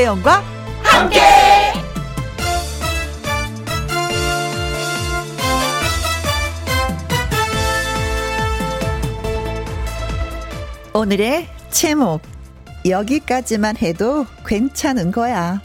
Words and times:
김혜영과 0.00 0.42
함께. 0.82 1.20
오늘의 10.94 11.48
제목 11.70 12.22
여기까지만 12.86 13.76
해도 13.76 14.24
괜찮은 14.46 15.12
거야. 15.12 15.60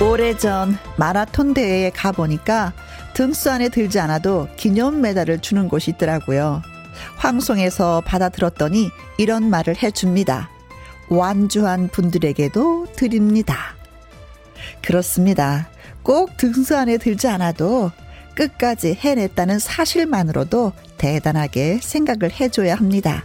오래전 0.00 0.78
마라톤 0.96 1.54
대회에 1.54 1.90
가보니까 1.90 2.72
등수 3.18 3.50
안에 3.50 3.68
들지 3.68 3.98
않아도 3.98 4.46
기념 4.56 5.00
메달을 5.00 5.40
주는 5.40 5.66
곳이 5.68 5.90
있더라고요. 5.90 6.62
황송에서 7.16 8.00
받아 8.06 8.28
들었더니 8.28 8.90
이런 9.16 9.50
말을 9.50 9.82
해줍니다. 9.82 10.48
완주한 11.08 11.88
분들에게도 11.88 12.92
드립니다. 12.94 13.74
그렇습니다. 14.82 15.68
꼭 16.04 16.36
등수 16.36 16.76
안에 16.76 16.96
들지 16.98 17.26
않아도 17.26 17.90
끝까지 18.36 18.94
해냈다는 18.94 19.58
사실만으로도 19.58 20.70
대단하게 20.98 21.80
생각을 21.82 22.30
해줘야 22.38 22.76
합니다. 22.76 23.24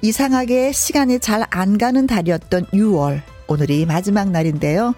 이상하게 0.00 0.72
시간이 0.72 1.18
잘 1.20 1.44
안 1.50 1.76
가는 1.76 2.06
달이었던 2.06 2.68
6월. 2.72 3.20
오늘이 3.48 3.84
마지막 3.84 4.30
날인데요. 4.30 4.94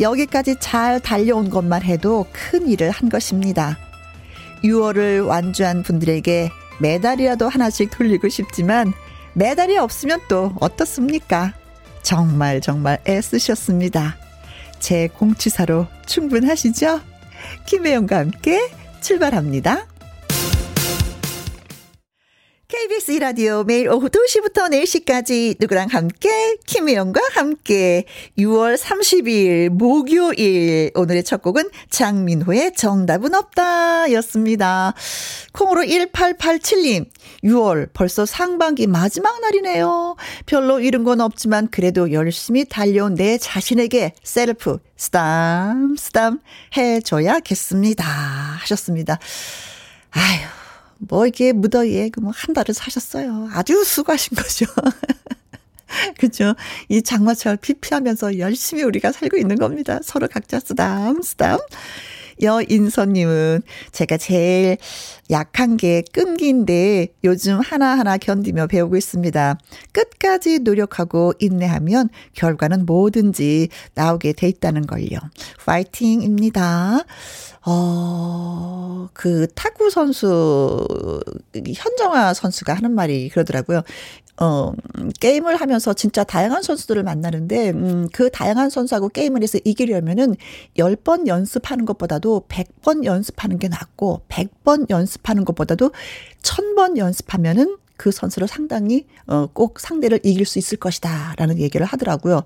여기까지 0.00 0.56
잘 0.60 1.00
달려온 1.00 1.50
것만 1.50 1.82
해도 1.82 2.26
큰 2.32 2.68
일을 2.68 2.90
한 2.90 3.08
것입니다. 3.08 3.78
6월을 4.64 5.26
완주한 5.26 5.82
분들에게 5.82 6.50
메달이라도 6.80 7.48
하나씩 7.48 7.90
돌리고 7.90 8.28
싶지만 8.28 8.92
메달이 9.34 9.78
없으면 9.78 10.20
또 10.28 10.52
어떻습니까? 10.60 11.54
정말 12.02 12.60
정말 12.60 12.98
애쓰셨습니다. 13.06 14.16
제 14.78 15.08
공치사로 15.08 15.86
충분하시죠? 16.06 17.00
김혜영과 17.66 18.18
함께 18.18 18.70
출발합니다. 19.00 19.86
KBS 22.70 23.12
이라디오 23.12 23.64
매일 23.64 23.88
오후 23.88 24.10
2시부터 24.10 24.70
4시까지 24.70 25.56
누구랑 25.58 25.88
함께 25.90 26.58
김혜영과 26.66 27.18
함께 27.32 28.04
6월 28.36 28.76
30일 28.76 29.70
목요일 29.70 30.90
오늘의 30.94 31.24
첫 31.24 31.40
곡은 31.40 31.70
장민호의 31.88 32.74
정답은 32.74 33.34
없다 33.34 34.12
였습니다. 34.12 34.92
콩으로 35.52 35.80
1887님 35.80 37.06
6월 37.42 37.88
벌써 37.94 38.26
상반기 38.26 38.86
마지막 38.86 39.40
날이네요. 39.40 40.16
별로 40.44 40.78
잃은 40.78 41.04
건 41.04 41.22
없지만 41.22 41.68
그래도 41.70 42.12
열심히 42.12 42.66
달려온 42.66 43.14
내 43.14 43.38
자신에게 43.38 44.12
셀프 44.22 44.78
스담 44.94 45.96
스담 45.96 46.40
해줘야겠습니다 46.76 48.04
하셨습니다. 48.04 49.18
아휴 50.10 50.57
뭐 50.98 51.26
이게 51.26 51.52
무더위에 51.52 52.10
그 52.10 52.20
뭐 52.20 52.32
한 52.34 52.54
달을 52.54 52.74
사셨어요. 52.74 53.48
아주 53.52 53.84
수고하신 53.84 54.36
거죠. 54.36 54.66
그죠? 56.18 56.54
이 56.88 57.02
장마철 57.02 57.56
피피하면서 57.56 58.38
열심히 58.38 58.82
우리가 58.82 59.12
살고 59.12 59.36
있는 59.36 59.56
겁니다. 59.56 60.00
서로 60.02 60.28
각자 60.28 60.60
쓰담, 60.60 61.22
쓰담. 61.22 61.58
여인선님은 62.40 63.62
제가 63.90 64.16
제일 64.16 64.76
약한 65.28 65.76
게 65.76 66.04
끈기인데 66.12 67.08
요즘 67.24 67.58
하나하나 67.58 68.16
견디며 68.16 68.68
배우고 68.68 68.96
있습니다. 68.96 69.58
끝까지 69.90 70.60
노력하고 70.60 71.32
인내하면 71.40 72.10
결과는 72.34 72.86
뭐든지 72.86 73.70
나오게 73.94 74.34
돼 74.34 74.46
있다는 74.48 74.86
걸요. 74.86 75.18
파이팅입니다. 75.66 77.00
어, 77.70 79.10
그 79.12 79.46
탁구 79.54 79.90
선수, 79.90 80.86
현정아 81.54 82.32
선수가 82.32 82.72
하는 82.72 82.92
말이 82.92 83.28
그러더라고요. 83.28 83.82
어, 84.40 84.72
게임을 85.20 85.56
하면서 85.56 85.92
진짜 85.92 86.24
다양한 86.24 86.62
선수들을 86.62 87.02
만나는데, 87.02 87.70
음, 87.70 88.08
그 88.10 88.30
다양한 88.30 88.70
선수하고 88.70 89.10
게임을 89.10 89.42
해서 89.42 89.58
이기려면은 89.66 90.36
10번 90.78 91.26
연습하는 91.26 91.84
것보다도 91.84 92.46
100번 92.48 93.04
연습하는 93.04 93.58
게 93.58 93.68
낫고, 93.68 94.22
100번 94.30 94.88
연습하는 94.88 95.44
것보다도 95.44 95.90
1000번 96.40 96.96
연습하면은 96.96 97.76
그 97.98 98.10
선수를 98.10 98.48
상당히, 98.48 99.04
어, 99.26 99.46
꼭 99.52 99.78
상대를 99.78 100.20
이길 100.22 100.46
수 100.46 100.58
있을 100.58 100.78
것이다. 100.78 101.34
라는 101.36 101.58
얘기를 101.58 101.84
하더라고요. 101.84 102.44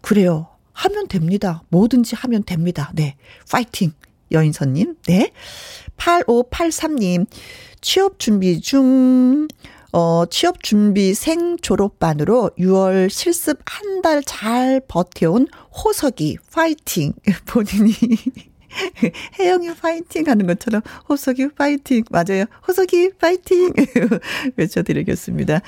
그래요. 0.00 0.46
하면 0.72 1.06
됩니다. 1.08 1.62
뭐든지 1.68 2.16
하면 2.16 2.44
됩니다. 2.44 2.90
네. 2.94 3.16
파이팅! 3.50 3.92
여인선님, 4.34 4.96
네. 5.06 5.30
8583님, 5.96 7.26
취업 7.80 8.18
준비 8.18 8.60
중, 8.60 9.48
어, 9.92 10.24
취업 10.28 10.62
준비생 10.62 11.56
졸업반으로 11.62 12.50
6월 12.58 13.08
실습 13.08 13.60
한 13.64 14.02
달 14.02 14.22
잘 14.24 14.82
버텨온 14.86 15.46
호석이 15.72 16.36
파이팅. 16.52 17.14
본인이 17.46 17.94
혜영이 19.38 19.74
파이팅 19.74 20.28
하는 20.28 20.46
것처럼 20.46 20.82
호석이 21.08 21.48
파이팅. 21.56 22.04
맞아요. 22.10 22.44
호석이 22.66 23.12
파이팅. 23.20 23.72
외쳐드리겠습니다. 24.56 25.60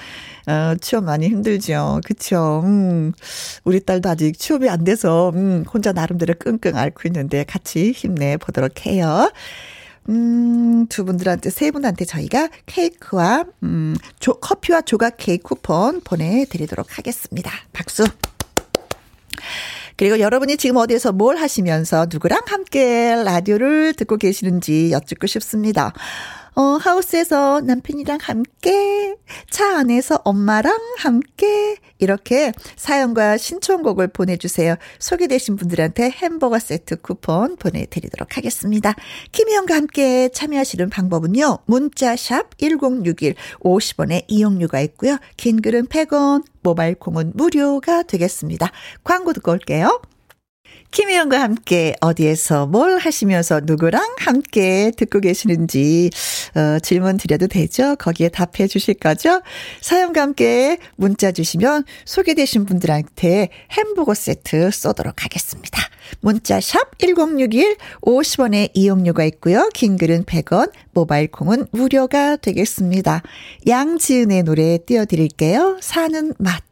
어, 0.46 0.74
취업 0.80 1.04
많이 1.04 1.28
힘들죠. 1.28 2.00
그쵸. 2.04 2.62
음, 2.64 3.12
우리 3.64 3.80
딸도 3.80 4.08
아직 4.08 4.38
취업이 4.38 4.68
안 4.68 4.84
돼서, 4.84 5.30
음, 5.34 5.64
혼자 5.72 5.92
나름대로 5.92 6.34
끙끙 6.38 6.76
앓고 6.76 7.02
있는데 7.06 7.44
같이 7.44 7.92
힘내보도록 7.92 8.86
해요. 8.86 9.30
음, 10.08 10.86
두 10.88 11.04
분들한테, 11.04 11.50
세 11.50 11.72
분한테 11.72 12.04
저희가 12.04 12.48
케이크와, 12.66 13.44
음, 13.64 13.96
조, 14.20 14.34
커피와 14.34 14.82
조각 14.82 15.16
케이크 15.16 15.42
쿠폰 15.42 16.00
보내드리도록 16.02 16.96
하겠습니다. 16.96 17.50
박수. 17.72 18.04
그리고 19.96 20.20
여러분이 20.20 20.56
지금 20.58 20.76
어디에서 20.76 21.12
뭘 21.12 21.36
하시면서 21.36 22.06
누구랑 22.10 22.40
함께 22.46 23.14
라디오를 23.24 23.94
듣고 23.94 24.16
계시는지 24.16 24.92
여쭙고 24.92 25.26
싶습니다. 25.26 25.92
어, 26.56 26.78
하우스에서 26.80 27.60
남편이랑 27.60 28.18
함께, 28.22 29.14
차 29.50 29.76
안에서 29.76 30.22
엄마랑 30.24 30.74
함께, 30.96 31.76
이렇게 31.98 32.52
사연과 32.76 33.36
신청곡을 33.36 34.08
보내주세요. 34.08 34.76
소개되신 34.98 35.56
분들한테 35.56 36.08
햄버거 36.08 36.58
세트 36.58 37.02
쿠폰 37.02 37.56
보내드리도록 37.56 38.38
하겠습니다. 38.38 38.94
김희영과 39.32 39.74
함께 39.74 40.30
참여하시는 40.30 40.88
방법은요. 40.88 41.58
문자샵 41.66 42.56
1061 42.56 43.34
50원의 43.60 44.24
이용료가 44.28 44.80
있고요. 44.80 45.18
긴 45.36 45.60
글은 45.60 45.88
100원, 45.88 46.42
모바일 46.62 46.94
콩은 46.94 47.32
무료가 47.34 48.02
되겠습니다. 48.02 48.72
광고 49.04 49.34
듣고 49.34 49.52
올게요. 49.52 50.00
김혜영과 50.90 51.40
함께 51.40 51.94
어디에서 52.00 52.66
뭘 52.66 52.98
하시면서 52.98 53.60
누구랑 53.64 54.16
함께 54.18 54.90
듣고 54.96 55.20
계시는지 55.20 56.10
어, 56.54 56.78
질문 56.80 57.16
드려도 57.16 57.48
되죠? 57.48 57.96
거기에 57.96 58.28
답해 58.28 58.66
주실 58.66 58.94
거죠? 58.94 59.42
사연과 59.80 60.22
함께 60.22 60.78
문자 60.96 61.32
주시면 61.32 61.84
소개되신 62.04 62.64
분들한테 62.64 63.48
햄버거 63.72 64.14
세트 64.14 64.70
쏘도록 64.70 65.24
하겠습니다. 65.24 65.82
문자 66.20 66.60
샵 66.60 66.98
1061 66.98 67.76
50원의 68.00 68.70
이용료가 68.74 69.24
있고요. 69.24 69.68
긴 69.74 69.96
글은 69.96 70.24
100원, 70.24 70.72
모바일 70.92 71.30
콩은 71.30 71.66
무료가 71.72 72.36
되겠습니다. 72.36 73.22
양지은의 73.66 74.44
노래 74.44 74.78
띄워드릴게요. 74.78 75.78
사는 75.80 76.32
맛. 76.38 76.62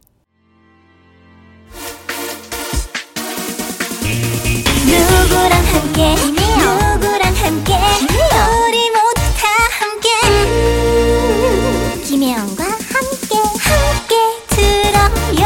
누구랑 5.27 5.51
함께? 5.65 6.15
누구랑 6.15 7.33
함께? 7.35 7.73
우리 8.67 8.91
모두 8.91 9.21
다 9.39 9.47
함께. 9.79 10.09
음, 10.27 12.03
김혜영과 12.05 12.63
함께 12.63 13.35
함께 13.65 14.13
들어요. 14.49 15.43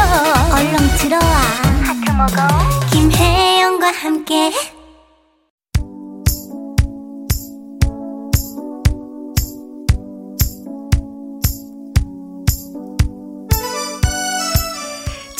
얼렁 0.52 0.76
들어와. 0.98 1.34
하트 1.82 2.10
먹어. 2.10 2.36
김혜영과 2.92 3.90
함께 3.92 4.52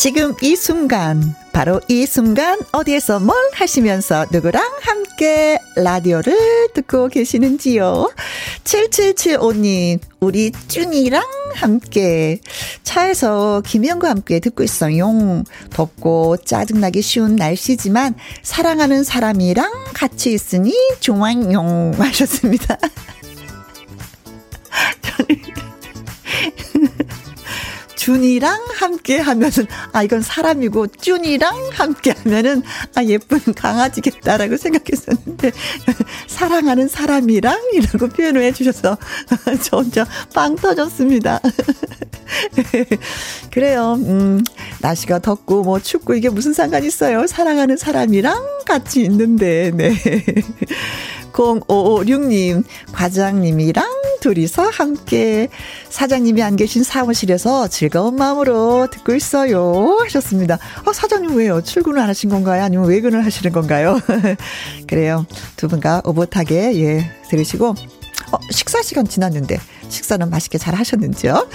지금 0.01 0.35
이 0.41 0.57
순간, 0.57 1.35
바로 1.53 1.79
이 1.87 2.07
순간 2.07 2.59
어디에서 2.73 3.21
뭘 3.21 3.37
하시면서 3.53 4.25
누구랑 4.33 4.65
함께 4.81 5.59
라디오를 5.77 6.71
듣고 6.73 7.09
계시는지요? 7.09 8.11
7775님, 8.65 10.01
우리 10.21 10.53
쭈니랑 10.69 11.23
함께 11.55 12.41
차에서 12.83 13.61
김영과 13.67 14.09
함께 14.09 14.41
듣고 14.41 14.63
있어요. 14.63 15.45
덥고 15.69 16.39
짜증나기 16.47 17.03
쉬운 17.03 17.37
날씨지만 17.37 18.15
사랑하는 18.43 19.05
사람이랑 19.05 19.71
같이 19.93 20.33
있으니 20.33 20.73
좋아요 21.01 21.93
하셨습니다. 22.01 22.79
준이랑 28.11 28.67
함께 28.75 29.19
하면은, 29.19 29.67
아, 29.93 30.03
이건 30.03 30.21
사람이고, 30.21 30.89
쭈이랑 30.89 31.71
함께 31.73 32.11
하면은, 32.11 32.65
아, 32.97 33.05
예쁜 33.05 33.39
강아지겠다라고 33.55 34.57
생각했었는데, 34.57 35.53
사랑하는 36.27 36.89
사람이랑 36.89 37.57
이라고 37.75 38.09
표현을 38.09 38.43
해주셔서, 38.43 38.99
저 39.63 39.77
혼자 39.77 40.05
빵 40.35 40.57
터졌습니다. 40.57 41.41
그래요, 43.53 43.95
음, 44.01 44.43
날씨가 44.81 45.21
덥고, 45.21 45.63
뭐 45.63 45.79
춥고, 45.79 46.15
이게 46.15 46.31
무슨 46.31 46.53
상관 46.53 46.83
있어요? 46.83 47.29
사랑하는 47.29 47.77
사람이랑 47.77 48.65
같이 48.67 49.03
있는데, 49.03 49.71
네. 49.73 49.95
0556님, 51.33 52.65
과장님이랑 52.93 53.85
둘이서 54.21 54.69
함께 54.69 55.49
사장님이 55.89 56.43
안 56.43 56.57
계신 56.57 56.83
사무실에서 56.85 57.69
즐거운 57.69 58.17
마음으로 58.17 58.89
듣고 58.91 59.15
있어요. 59.15 59.99
하셨습니다. 60.03 60.59
아, 60.85 60.93
사장님 60.93 61.37
왜요? 61.37 61.63
출근을 61.63 62.01
안 62.01 62.09
하신 62.09 62.31
건가요? 62.31 62.63
아니면 62.63 62.87
외근을 62.87 63.25
하시는 63.25 63.53
건가요? 63.53 63.99
그래요. 64.87 65.27
두 65.57 65.69
분과 65.69 66.03
오붓하게, 66.05 66.81
예, 66.83 67.11
들으시고, 67.29 67.69
어, 67.69 68.39
식사 68.51 68.83
시간 68.83 69.07
지났는데, 69.07 69.59
식사는 69.89 70.29
맛있게 70.29 70.59
잘 70.59 70.75
하셨는지요? 70.75 71.49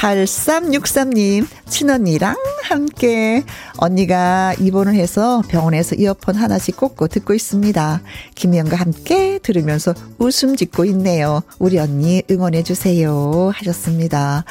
8363님, 0.00 1.46
친언니랑 1.68 2.34
함께 2.62 3.44
언니가 3.76 4.54
입원을 4.58 4.94
해서 4.94 5.42
병원에서 5.46 5.94
이어폰 5.94 6.36
하나씩 6.36 6.78
꽂고 6.78 7.08
듣고 7.08 7.34
있습니다. 7.34 8.00
김희영과 8.34 8.76
함께 8.76 9.38
들으면서 9.42 9.92
웃음 10.18 10.56
짓고 10.56 10.86
있네요. 10.86 11.42
우리 11.58 11.78
언니 11.78 12.22
응원해주세요. 12.30 13.50
하셨습니다. 13.54 14.44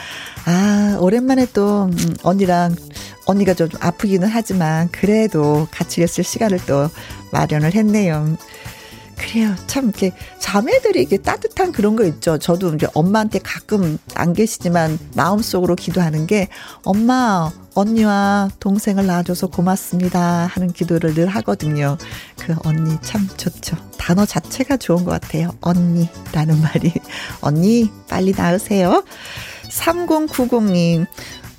아, 0.46 0.98
오랜만에 1.00 1.48
또, 1.52 1.86
음, 1.86 2.16
언니랑, 2.22 2.76
언니가 3.26 3.56
좀 3.56 3.70
아프기는 3.80 4.28
하지만 4.28 4.90
그래도 4.92 5.68
같이 5.72 6.04
있을 6.04 6.24
시간을 6.24 6.60
또 6.68 6.90
마련을 7.32 7.74
했네요. 7.74 8.38
그래요. 9.20 9.54
참, 9.68 9.90
이렇게, 9.90 10.12
자매들이 10.40 11.04
이게 11.04 11.18
따뜻한 11.18 11.72
그런 11.72 11.96
거 11.96 12.06
있죠. 12.06 12.38
저도 12.38 12.74
이제 12.74 12.88
엄마한테 12.94 13.40
가끔 13.40 13.98
안 14.16 14.34
계시지만 14.34 14.98
마음속으로 15.16 15.76
기도하는 15.76 16.26
게, 16.26 16.48
엄마, 16.84 17.52
언니와 17.76 18.50
동생을 18.60 19.06
낳아줘서 19.06 19.48
고맙습니다. 19.48 20.48
하는 20.48 20.72
기도를 20.72 21.14
늘 21.14 21.28
하거든요. 21.28 21.98
그 22.40 22.56
언니 22.64 22.98
참 23.02 23.28
좋죠. 23.38 23.76
단어 23.98 24.26
자체가 24.26 24.78
좋은 24.78 25.04
것 25.04 25.12
같아요. 25.12 25.52
언니라는 25.62 26.62
말이. 26.62 26.94
언니, 27.42 27.92
빨리 28.08 28.34
낳으세요. 28.36 29.04
3090님, 29.70 31.06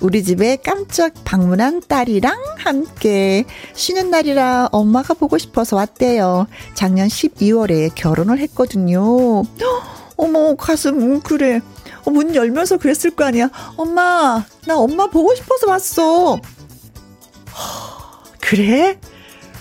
우리 0.01 0.23
집에 0.23 0.57
깜짝 0.57 1.13
방문한 1.23 1.83
딸이랑 1.87 2.35
함께 2.57 3.45
쉬는 3.73 4.09
날이라 4.09 4.69
엄마가 4.71 5.13
보고 5.13 5.37
싶어서 5.37 5.75
왔대요. 5.75 6.47
작년 6.73 7.07
12월에 7.07 7.91
결혼을 7.93 8.39
했거든요. 8.39 9.43
어머, 10.17 10.55
가슴 10.55 10.97
뭉클해. 10.99 11.61
어, 12.05 12.09
문 12.09 12.35
열면서 12.35 12.77
그랬을 12.77 13.11
거 13.11 13.25
아니야. 13.25 13.49
엄마, 13.77 14.43
나 14.65 14.77
엄마 14.77 15.07
보고 15.07 15.35
싶어서 15.35 15.67
왔어. 15.67 16.39
그래? 18.41 18.99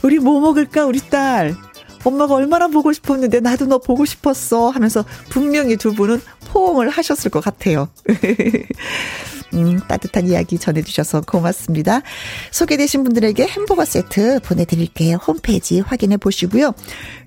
우리 0.02 0.18
뭐 0.18 0.40
먹을까, 0.40 0.86
우리 0.86 1.00
딸? 1.00 1.54
엄마가 2.02 2.34
얼마나 2.34 2.68
보고 2.68 2.94
싶었는데 2.94 3.40
나도 3.40 3.66
너 3.66 3.76
보고 3.76 4.06
싶었어 4.06 4.70
하면서 4.70 5.04
분명히 5.28 5.76
두 5.76 5.94
분은 5.94 6.22
포옹을 6.48 6.88
하셨을 6.88 7.30
것 7.30 7.44
같아요. 7.44 7.88
음, 9.54 9.78
따뜻한 9.88 10.26
이야기 10.28 10.58
전해주셔서 10.58 11.22
고맙습니다. 11.22 12.02
소개되신 12.50 13.02
분들에게 13.04 13.46
햄버거 13.46 13.84
세트 13.84 14.40
보내드릴게요. 14.40 15.16
홈페이지 15.16 15.80
확인해 15.80 16.16
보시고요. 16.16 16.72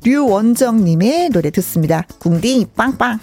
류원정님의 0.04 1.30
노래 1.30 1.50
듣습니다. 1.52 2.06
궁디 2.20 2.68
빵빵. 2.76 3.20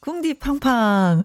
궁디 0.00 0.34
팡팡. 0.34 1.22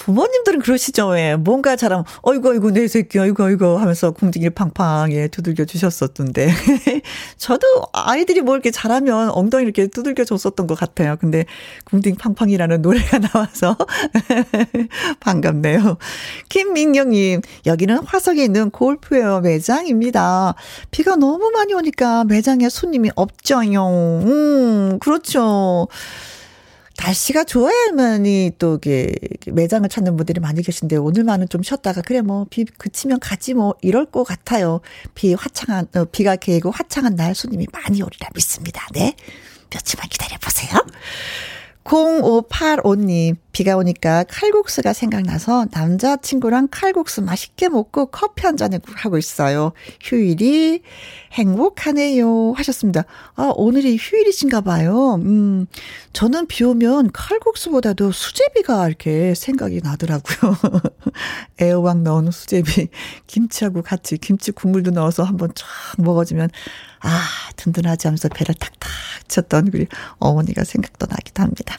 부모님들은 0.00 0.60
그러시죠. 0.60 1.08
왜. 1.08 1.36
뭔가 1.36 1.76
잘하면, 1.76 2.04
어이구, 2.22 2.50
어이구, 2.50 2.70
내 2.72 2.88
새끼, 2.88 3.18
어이구, 3.18 3.44
어이구 3.44 3.78
하면서 3.78 4.10
궁둥이를 4.12 4.50
팡팡, 4.52 5.12
예, 5.12 5.28
두들겨 5.28 5.66
주셨었던데. 5.66 6.48
저도 7.36 7.66
아이들이 7.92 8.40
뭐 8.40 8.54
이렇게 8.54 8.70
잘하면 8.70 9.30
엉덩이 9.30 9.64
이렇게 9.64 9.88
두들겨 9.88 10.24
줬었던 10.24 10.66
것 10.66 10.78
같아요. 10.78 11.16
근데 11.20 11.44
궁둥이 11.84 12.16
팡팡이라는 12.16 12.80
노래가 12.80 13.18
나와서 13.32 13.76
반갑네요. 15.20 15.98
김민경님, 16.48 17.42
여기는 17.66 17.98
화성에 17.98 18.42
있는 18.42 18.70
골프웨어 18.70 19.40
매장입니다. 19.40 20.54
비가 20.90 21.16
너무 21.16 21.50
많이 21.50 21.74
오니까 21.74 22.24
매장에 22.24 22.70
손님이 22.70 23.10
없죠요. 23.16 24.22
음, 24.24 24.98
그렇죠. 24.98 25.88
날씨가 27.02 27.44
좋아야만이 27.44 28.52
또 28.58 28.74
이게 28.76 29.12
매장을 29.46 29.88
찾는 29.88 30.16
분들이 30.16 30.38
많이 30.40 30.62
계신데 30.62 30.96
오늘만은 30.96 31.48
좀 31.48 31.62
쉬었다가 31.62 32.02
그래 32.02 32.20
뭐 32.20 32.46
비 32.50 32.64
그치면 32.64 33.20
가지 33.20 33.54
뭐 33.54 33.74
이럴 33.80 34.04
것 34.04 34.24
같아요. 34.24 34.80
비 35.14 35.32
화창한 35.34 35.86
어, 35.94 36.04
비가 36.06 36.36
개고 36.36 36.70
화창한 36.70 37.16
날 37.16 37.34
손님이 37.34 37.66
많이 37.72 38.02
오리라 38.02 38.28
믿습니다. 38.34 38.86
네. 38.92 39.14
며칠만 39.72 40.08
기다려 40.08 40.36
보세요. 40.38 40.70
0585님, 41.84 43.36
비가 43.52 43.76
오니까 43.76 44.24
칼국수가 44.28 44.92
생각나서 44.92 45.66
남자친구랑 45.72 46.68
칼국수 46.70 47.22
맛있게 47.22 47.68
먹고 47.68 48.06
커피 48.06 48.46
한 48.46 48.56
잔 48.56 48.72
하고 48.94 49.16
있어요. 49.16 49.72
휴일이 50.02 50.82
행복하네요. 51.32 52.52
하셨습니다. 52.52 53.04
아, 53.36 53.52
오늘이 53.54 53.96
휴일이신가 53.98 54.60
봐요. 54.60 55.14
음, 55.14 55.66
저는 56.12 56.46
비 56.46 56.64
오면 56.64 57.12
칼국수보다도 57.12 58.12
수제비가 58.12 58.86
이렇게 58.86 59.34
생각이 59.34 59.80
나더라고요. 59.82 60.56
애호박 61.62 62.02
넣은 62.02 62.30
수제비, 62.32 62.88
김치하고 63.26 63.82
같이 63.82 64.18
김치 64.18 64.52
국물도 64.52 64.90
넣어서 64.90 65.22
한번 65.22 65.50
쫙 65.54 65.66
먹어주면 65.98 66.50
아, 67.02 67.22
든든하지 67.56 68.08
하면서 68.08 68.28
배를 68.28 68.54
탁탁 68.56 68.90
쳤던 69.28 69.70
우리 69.72 69.86
어머니가 70.18 70.64
생각도 70.64 71.06
나기도 71.08 71.42
합니다. 71.42 71.78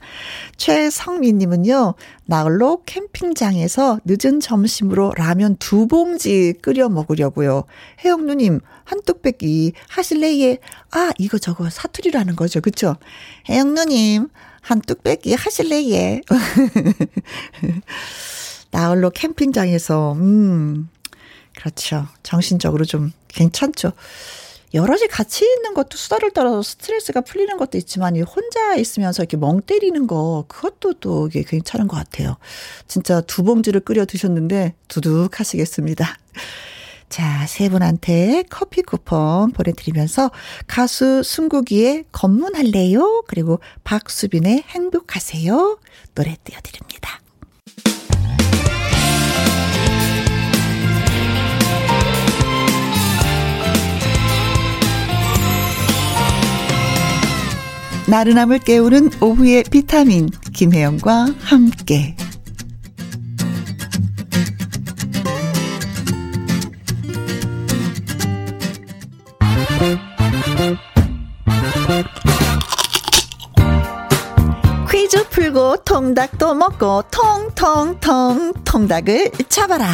최성민님은 0.58 1.61
요, 1.68 1.96
나홀로 2.26 2.84
캠핑장에서 2.86 4.00
늦은 4.06 4.40
점심으로 4.40 5.14
라면 5.16 5.58
두 5.58 5.88
봉지 5.88 6.54
끓여 6.62 6.90
먹으려고요. 6.90 7.66
혜영 8.04 8.26
누님, 8.26 8.60
한뚝배기 8.86 9.74
하실래예? 9.90 10.60
아, 10.92 11.12
이거 11.18 11.38
저거 11.38 11.70
사투리라는 11.70 12.36
거죠. 12.36 12.62
그쵸? 12.62 12.96
혜영 13.50 13.74
누님, 13.74 14.30
한뚝배기 14.62 15.34
하실래예? 15.34 16.22
나홀로 18.72 19.10
캠핑장에서, 19.10 20.14
음, 20.14 20.90
그렇죠. 21.58 22.08
정신적으로 22.24 22.86
좀 22.86 23.12
괜찮죠. 23.28 23.92
여럿이 24.74 25.08
같이 25.08 25.46
있는 25.46 25.74
것도 25.74 25.98
수다를 25.98 26.32
떨어서 26.32 26.62
스트레스가 26.62 27.22
풀리는 27.22 27.56
것도 27.58 27.78
있지만 27.78 28.16
이 28.16 28.22
혼자 28.22 28.76
있으면서 28.76 29.24
이렇게 29.24 29.38
멍 29.38 29.62
때리는 29.62 30.08
거 30.08 30.46
그것도 30.48 30.94
또 30.96 31.28
이게 31.28 31.44
괜찮은 31.44 31.88
것 31.88 31.98
같아요. 31.98 32.38
진짜 32.88 33.22
두 33.22 33.44
봉지를 33.44 33.82
끓여 33.82 34.06
드셨는데 34.06 34.76
두둑하시겠습니다. 34.88 36.18
자, 37.10 37.46
세 37.46 37.68
분한테 37.68 38.46
커피 38.50 38.82
쿠폰 38.82 39.52
보내드리면서 39.52 40.32
가수 40.66 41.24
승국이의 41.24 42.06
검문할래요? 42.14 43.24
그리고 43.28 43.60
박수빈의 43.84 44.64
행복하세요? 44.70 45.80
노래 46.16 46.38
띄워드립니다. 46.46 47.20
나른함을 58.12 58.60
깨우는 58.60 59.10
오후의 59.22 59.64
비타민 59.72 60.30
김혜영과 60.54 61.28
함께 61.40 62.14
풀고 75.30 75.78
통닭도 75.86 76.54
먹고 76.54 77.04
통통통 77.12 78.54
통닭을 78.66 79.32
잡아라. 79.50 79.88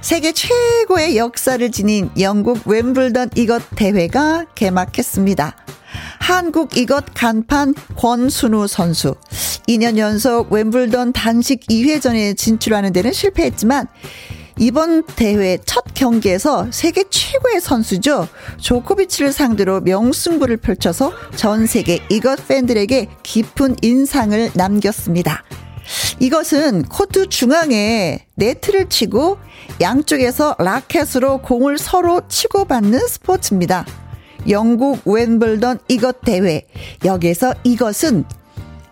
세계 0.00 0.32
최고의 0.32 1.16
역사를 1.16 1.70
지닌 1.70 2.10
영국 2.18 2.66
웸블던 2.66 3.30
이것 3.36 3.62
대회가 3.76 4.44
개막했습니다. 4.54 5.56
한국 6.24 6.78
이것 6.78 7.04
간판 7.12 7.74
권순우 7.96 8.66
선수. 8.66 9.14
2년 9.68 9.98
연속 9.98 10.48
웸블던 10.50 11.12
단식 11.12 11.60
2회전에 11.68 12.34
진출하는 12.34 12.94
데는 12.94 13.12
실패했지만 13.12 13.88
이번 14.58 15.04
대회 15.04 15.58
첫 15.66 15.84
경기에서 15.92 16.68
세계 16.70 17.04
최고의 17.10 17.60
선수죠. 17.60 18.26
조코비치를 18.56 19.32
상대로 19.34 19.82
명승부를 19.82 20.56
펼쳐서 20.56 21.12
전 21.36 21.66
세계 21.66 22.00
이것 22.08 22.48
팬들에게 22.48 23.06
깊은 23.22 23.76
인상을 23.82 24.52
남겼습니다. 24.54 25.44
이것은 26.20 26.84
코트 26.84 27.28
중앙에 27.28 28.24
네트를 28.36 28.88
치고 28.88 29.36
양쪽에서 29.82 30.56
라켓으로 30.58 31.42
공을 31.42 31.76
서로 31.76 32.22
치고받는 32.28 32.98
스포츠입니다. 33.08 33.84
영국 34.48 35.00
웬블던 35.04 35.80
이것 35.88 36.20
대회. 36.20 36.66
여기에서 37.04 37.54
이것은 37.64 38.24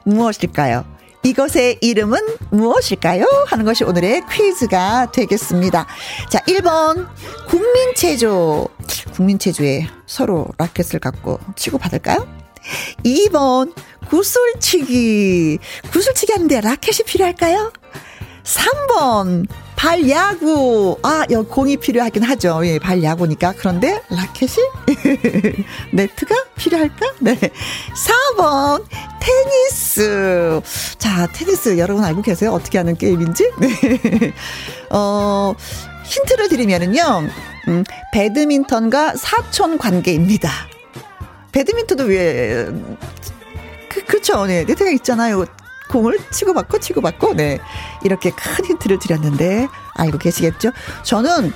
무엇일까요? 0.04 0.84
이것의 1.24 1.78
이름은 1.80 2.18
무엇일까요? 2.50 3.24
하는 3.46 3.64
것이 3.64 3.84
오늘의 3.84 4.22
퀴즈가 4.30 5.12
되겠습니다. 5.12 5.86
자, 6.28 6.38
1번. 6.40 7.06
국민체조. 7.48 8.68
국민체조에 9.14 9.86
서로 10.06 10.48
라켓을 10.58 10.98
갖고 10.98 11.38
치고받을까요? 11.54 12.26
2번. 13.04 13.72
구슬치기. 14.08 15.58
구슬치기 15.92 16.32
하는데 16.32 16.60
라켓이 16.60 17.04
필요할까요? 17.06 17.72
3번. 18.42 19.46
발야구. 19.82 20.96
아, 21.02 21.26
여 21.32 21.42
공이 21.42 21.78
필요하긴 21.78 22.22
하죠. 22.22 22.64
예, 22.64 22.78
발야구니까. 22.78 23.54
그런데 23.58 24.00
라켓이? 24.10 24.54
네트가 25.90 26.36
필요할까? 26.54 27.06
네. 27.18 27.36
4번. 28.36 28.84
테니스. 29.18 30.60
자, 30.98 31.26
테니스 31.32 31.78
여러분 31.78 32.04
알고 32.04 32.22
계세요? 32.22 32.52
어떻게 32.52 32.78
하는 32.78 32.96
게임인지? 32.96 33.50
네. 33.58 34.32
어, 34.90 35.52
힌트를 36.04 36.48
드리면은요. 36.48 37.28
음, 37.66 37.84
배드민턴과 38.12 39.16
사촌 39.16 39.78
관계입니다. 39.78 40.48
배드민턴도 41.50 42.04
왜, 42.04 42.68
그, 43.88 44.04
그렇죠. 44.04 44.46
네. 44.46 44.62
네트가 44.62 44.92
있잖아요. 44.92 45.44
공을 45.92 46.18
치고받고 46.30 46.80
치고받고 46.80 47.34
네 47.34 47.58
이렇게 48.02 48.30
큰 48.30 48.64
힌트를 48.64 48.98
드렸는데 48.98 49.68
알고 49.94 50.18
계시겠죠? 50.18 50.70
저는 51.04 51.52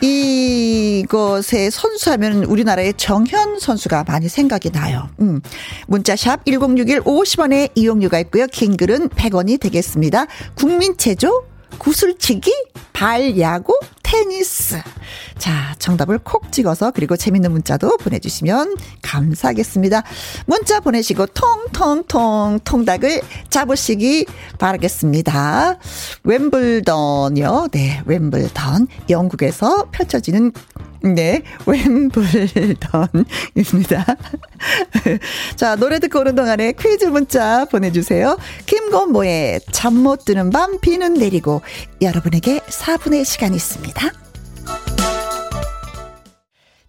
이것의 0.00 1.70
선수하면 1.70 2.44
우리나라의 2.44 2.94
정현 2.94 3.58
선수가 3.58 4.04
많이 4.04 4.28
생각이 4.28 4.70
나요. 4.70 5.08
음. 5.20 5.40
문자샵 5.88 6.44
1061 6.46 7.00
50원에 7.00 7.70
이용료가 7.74 8.18
있고요. 8.20 8.46
긴 8.46 8.76
글은 8.76 9.08
100원이 9.10 9.60
되겠습니다. 9.60 10.26
국민체조 10.54 11.44
구슬치기, 11.78 12.52
발야구, 12.92 13.78
테니스. 14.10 14.80
자, 15.36 15.74
정답을 15.78 16.18
콕 16.20 16.50
찍어서 16.50 16.92
그리고 16.92 17.14
재밌는 17.14 17.52
문자도 17.52 17.98
보내주시면 17.98 18.76
감사하겠습니다. 19.02 20.02
문자 20.46 20.80
보내시고 20.80 21.26
통통통 21.26 22.60
통닭을 22.64 23.20
잡으시기 23.50 24.24
바라겠습니다. 24.58 25.76
웸블던이요. 26.24 27.68
네, 27.72 28.02
웸블던. 28.06 28.88
영국에서 29.10 29.90
펼쳐지는 29.92 30.52
네, 31.02 31.42
웸블던입니다. 31.64 32.16
자, 35.56 35.76
노래 35.76 35.98
듣고 36.00 36.20
오는 36.20 36.34
동안에 36.34 36.72
퀴즈 36.72 37.04
문자 37.06 37.64
보내주세요. 37.66 38.36
김건모의 38.66 39.60
잠 39.72 39.98
못 39.98 40.24
드는 40.24 40.50
밤 40.50 40.78
비는 40.80 41.14
내리고 41.14 41.60
여러분에게 42.00 42.60
4분의 42.60 43.24
시간이 43.24 43.56
있습니다. 43.56 44.10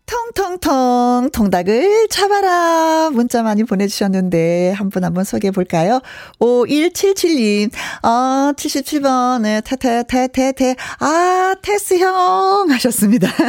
통통통 0.10 1.30
통닭을 1.32 2.08
잡아라 2.10 3.12
문자 3.12 3.44
많이 3.44 3.64
보내주셨는데 3.64 4.72
한 4.72 4.90
분 4.90 5.04
한 5.04 5.14
분 5.14 5.24
소개해 5.24 5.52
볼까요? 5.52 6.02
5177님 6.40 7.70
아 8.02 8.52
77번 8.58 9.42
네 9.44 9.62
태태태태태 9.62 10.76
아 11.00 11.54
테스 11.62 12.00
형 12.00 12.72
하셨습니다. 12.72 13.30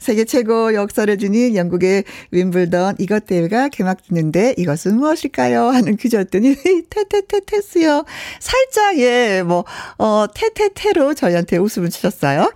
세계 0.00 0.24
최고 0.26 0.74
역사를 0.74 1.16
지닌 1.18 1.56
영국의 1.56 2.04
윈블던 2.30 2.96
이것 2.98 3.24
대회가 3.26 3.68
개막됐는데 3.68 4.54
이것은 4.58 4.96
무엇일까요? 4.96 5.68
하는 5.70 5.96
퀴즈였더니 5.96 6.56
테테테테스요. 6.90 8.04
살짝 8.38 8.98
예, 8.98 9.42
뭐, 9.42 9.64
어, 9.98 10.26
테테테로 10.32 11.14
저희한테 11.14 11.56
웃음을 11.56 11.88
주셨어요. 11.90 12.52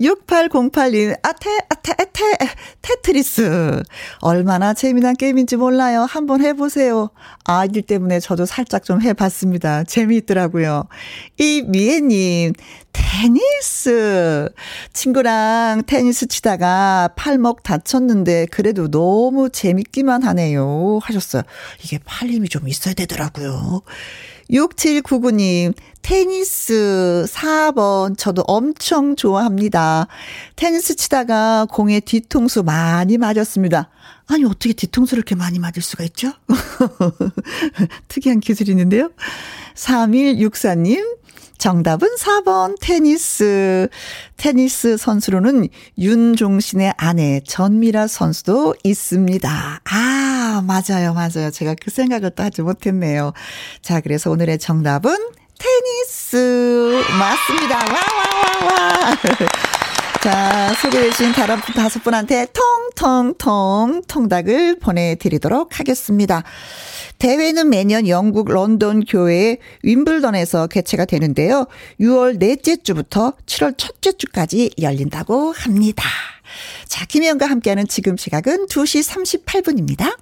6808님, 0.00 1.18
아테, 1.22 1.58
아테, 1.68 1.92
아테, 1.98 2.22
테트리스. 2.82 3.82
얼마나 4.20 4.74
재미난 4.74 5.14
게임인지 5.14 5.56
몰라요. 5.56 6.02
한번 6.02 6.40
해보세요. 6.42 7.10
아이들 7.44 7.82
때문에 7.82 8.20
저도 8.20 8.46
살짝 8.46 8.84
좀 8.84 9.00
해봤습니다. 9.02 9.84
재미있더라고요. 9.84 10.88
이 11.38 11.62
미애님, 11.66 12.52
테니스. 12.92 14.48
친구랑 14.92 15.82
테니스 15.86 16.26
치다가 16.26 17.10
팔목 17.16 17.62
다쳤는데 17.62 18.46
그래도 18.50 18.90
너무 18.90 19.50
재밌기만 19.50 20.22
하네요. 20.22 20.98
하셨어요. 21.02 21.42
이게 21.82 21.98
팔 22.04 22.28
힘이 22.28 22.48
좀 22.48 22.68
있어야 22.68 22.94
되더라고요. 22.94 23.82
6799님, 24.52 25.74
테니스 26.02 27.24
4번 27.28 28.18
저도 28.18 28.42
엄청 28.46 29.16
좋아합니다. 29.16 30.08
테니스 30.56 30.96
치다가 30.96 31.66
공에 31.70 32.00
뒤통수 32.00 32.62
많이 32.62 33.16
맞았습니다. 33.16 33.88
아니, 34.26 34.44
어떻게 34.44 34.72
뒤통수를 34.72 35.20
이렇게 35.20 35.34
많이 35.34 35.58
맞을 35.58 35.82
수가 35.82 36.04
있죠? 36.04 36.32
특이한 38.08 38.40
기술이 38.40 38.70
있는데요. 38.72 39.10
3164님, 39.74 41.21
정답은 41.58 42.08
4번 42.18 42.76
테니스. 42.80 43.88
테니스 44.36 44.96
선수로는 44.96 45.68
윤종신의 45.98 46.94
아내 46.96 47.40
전미라 47.46 48.06
선수도 48.06 48.74
있습니다. 48.82 49.80
아, 49.84 50.64
맞아요, 50.66 51.14
맞아요. 51.14 51.50
제가 51.52 51.74
그 51.80 51.90
생각을 51.90 52.30
또 52.30 52.42
하지 52.42 52.62
못했네요. 52.62 53.32
자, 53.80 54.00
그래서 54.00 54.30
오늘의 54.30 54.58
정답은 54.58 55.16
테니스. 55.58 57.02
맞습니다. 57.18 57.76
와, 57.76 57.92
와, 57.92 58.66
와, 58.66 59.10
와. 59.10 59.71
자, 60.22 60.72
소개해주신 60.80 61.32
다섯 61.32 62.00
분한테 62.04 62.46
통통통 62.94 64.02
통닭을 64.06 64.78
보내드리도록 64.78 65.80
하겠습니다. 65.80 66.44
대회는 67.18 67.68
매년 67.68 68.06
영국 68.06 68.48
런던 68.48 69.04
교회 69.04 69.56
윈블던에서 69.82 70.68
개최가 70.68 71.06
되는데요. 71.06 71.66
6월 72.00 72.38
넷째 72.38 72.76
주부터 72.76 73.32
7월 73.46 73.74
첫째 73.76 74.12
주까지 74.12 74.70
열린다고 74.80 75.54
합니다. 75.56 76.04
자, 76.86 77.04
김혜영과 77.04 77.46
함께하는 77.46 77.88
지금 77.88 78.16
시각은 78.16 78.66
2시 78.66 79.44
38분입니다. 79.44 80.16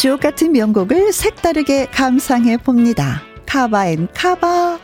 주옥 0.00 0.20
같은 0.20 0.52
명곡을 0.52 1.12
색다르게 1.12 1.88
감상해 1.92 2.56
봅니다. 2.56 3.20
cover 3.44 3.88
and 3.88 4.08
cover. 4.14 4.78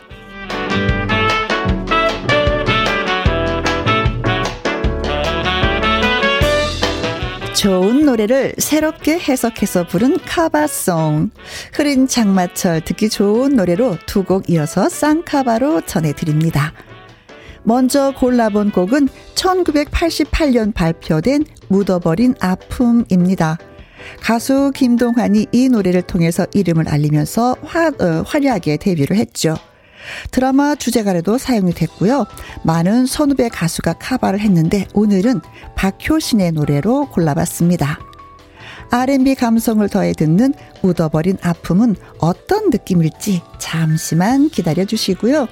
좋은 7.55 8.05
노래를 8.05 8.53
새롭게 8.59 9.17
해석해서 9.17 9.87
부른 9.87 10.19
cover 10.19 10.75
song. 10.75 11.31
흐린 11.73 12.07
장마철 12.07 12.81
듣기 12.81 13.09
좋은 13.09 13.55
노래로 13.55 13.97
두 14.05 14.23
곡 14.23 14.51
이어서 14.51 14.87
쌍cover로 14.87 15.81
전해드립니다. 15.81 16.73
먼저 17.63 18.11
골라본 18.11 18.69
곡은 18.69 19.07
1988년 19.33 20.75
발표된 20.75 21.43
묻어버린 21.69 22.35
아픔입니다. 22.39 23.57
가수 24.21 24.71
김동환이 24.73 25.47
이 25.51 25.69
노래를 25.69 26.01
통해서 26.03 26.45
이름을 26.53 26.87
알리면서 26.87 27.55
화, 27.63 27.87
어, 27.87 28.23
화려하게 28.25 28.77
데뷔를 28.77 29.17
했죠. 29.17 29.55
드라마 30.31 30.75
주제가에도 30.75 31.37
사용이 31.37 31.73
됐고요. 31.73 32.25
많은 32.63 33.05
선후배 33.05 33.49
가수가 33.49 33.93
카바를 33.93 34.39
했는데 34.39 34.87
오늘은 34.93 35.41
박효신의 35.75 36.53
노래로 36.53 37.09
골라봤습니다. 37.09 37.99
R&B 38.89 39.35
감성을 39.35 39.87
더해 39.89 40.13
듣는 40.13 40.53
묻어버린 40.81 41.37
아픔은 41.41 41.95
어떤 42.19 42.69
느낌일지 42.69 43.41
잠시만 43.59 44.49
기다려 44.49 44.85
주시고요. 44.85 45.47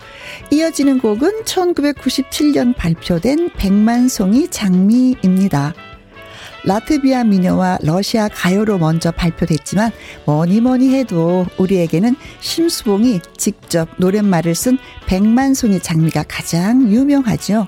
이어지는 0.52 1.00
곡은 1.00 1.44
1997년 1.44 2.76
발표된 2.78 3.50
백만송이 3.58 4.48
장미입니다. 4.50 5.74
라트비아 6.66 7.24
미녀와 7.24 7.80
러시아 7.84 8.28
가요로 8.28 8.80
먼저 8.80 9.12
발표됐지만 9.12 9.92
뭐니 10.26 10.62
뭐니 10.62 10.96
해도 10.96 11.46
우리에게는 11.58 12.16
심수봉이 12.40 13.22
직접 13.38 13.88
노랫말을 13.98 14.56
쓴 14.56 14.78
백만송이 15.06 15.80
장미가 15.80 16.26
가장 16.28 16.92
유명하죠. 16.92 17.68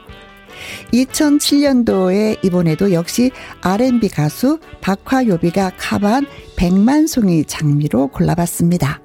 2007년도에 0.94 2.44
이번에도 2.44 2.92
역시 2.92 3.32
R&B 3.62 4.10
가수 4.10 4.60
박화요비가 4.82 5.74
카바한 5.78 6.26
백만송이 6.56 7.46
장미로 7.46 8.08
골라봤습니다. 8.08 9.02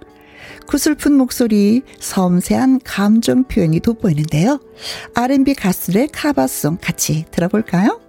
구슬픈 0.66 1.12
목소리, 1.14 1.82
섬세한 1.98 2.80
감정 2.84 3.44
표현이 3.44 3.80
돋보이는데요. 3.80 4.58
R&B 5.14 5.54
가수의 5.54 6.08
카바송 6.12 6.78
같이 6.80 7.26
들어볼까요? 7.30 8.00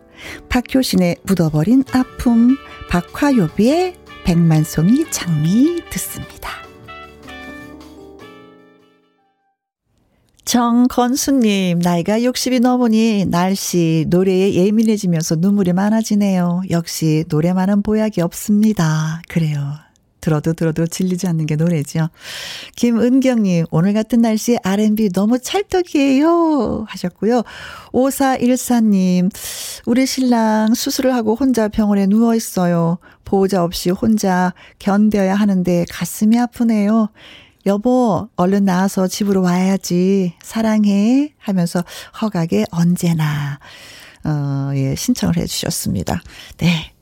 박효신의 0.49 1.17
묻어버린 1.23 1.83
아픔, 1.91 2.57
박화요비의 2.89 3.95
백만송이 4.25 5.11
장미 5.11 5.81
듣습니다. 5.89 6.49
정건수님, 10.45 11.79
나이가 11.79 12.19
60이 12.19 12.59
넘으니 12.59 13.25
날씨, 13.25 14.05
노래에 14.09 14.53
예민해지면서 14.53 15.37
눈물이 15.39 15.73
많아지네요. 15.73 16.63
역시 16.69 17.23
노래만은 17.29 17.81
보약이 17.81 18.21
없습니다. 18.21 19.21
그래요. 19.29 19.82
들어도 20.23 20.53
들어도 20.53 20.87
질리지 20.87 21.27
않는 21.27 21.45
게 21.47 21.57
노래죠. 21.57 22.07
김은경님, 22.77 23.65
오늘 23.71 23.93
같은 23.93 24.21
날씨에 24.21 24.57
R&B 24.63 25.09
너무 25.09 25.37
찰떡이에요. 25.37 26.85
하셨고요. 26.87 27.43
5414님, 27.91 29.29
우리 29.85 30.05
신랑 30.05 30.73
수술을 30.73 31.13
하고 31.13 31.35
혼자 31.35 31.67
병원에 31.67 32.05
누워있어요. 32.05 32.99
보호자 33.25 33.65
없이 33.65 33.89
혼자 33.89 34.53
견뎌야 34.79 35.35
하는데 35.35 35.85
가슴이 35.89 36.39
아프네요. 36.39 37.09
여보, 37.65 38.29
얼른 38.37 38.63
나와서 38.63 39.09
집으로 39.09 39.41
와야지. 39.41 40.35
사랑해. 40.41 41.33
하면서 41.37 41.83
허각에 42.21 42.63
언제나, 42.71 43.59
어, 44.23 44.71
예, 44.75 44.95
신청을 44.95 45.35
해 45.35 45.45
주셨습니다. 45.45 46.21
네. 46.59 46.92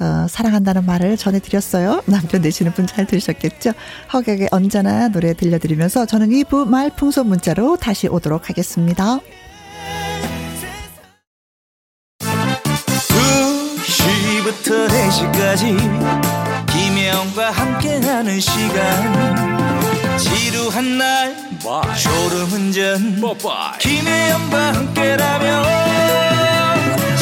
어, 0.00 0.26
사랑한다는 0.28 0.84
말을 0.86 1.16
전해드렸어요. 1.16 2.02
남편 2.06 2.42
되시는 2.42 2.72
분 2.72 2.86
잘 2.86 3.06
들으셨겠죠? 3.06 3.72
허각에 4.12 4.48
언제나 4.50 5.08
노래 5.08 5.32
들려드리면서 5.34 6.06
저는 6.06 6.30
2부 6.30 6.66
말풍선 6.66 7.26
문자로 7.26 7.76
다시 7.76 8.08
오도록 8.08 8.48
하겠습니다. 8.50 9.18
2시부터 13.86 14.88
4시까지 14.88 15.76
김혜영과 16.72 17.50
함께하는 17.50 18.40
시간 18.40 20.18
지루한 20.18 20.98
날 20.98 21.36
졸음운전 21.96 23.20
김혜영과 23.80 24.74
함께라면 24.74 25.64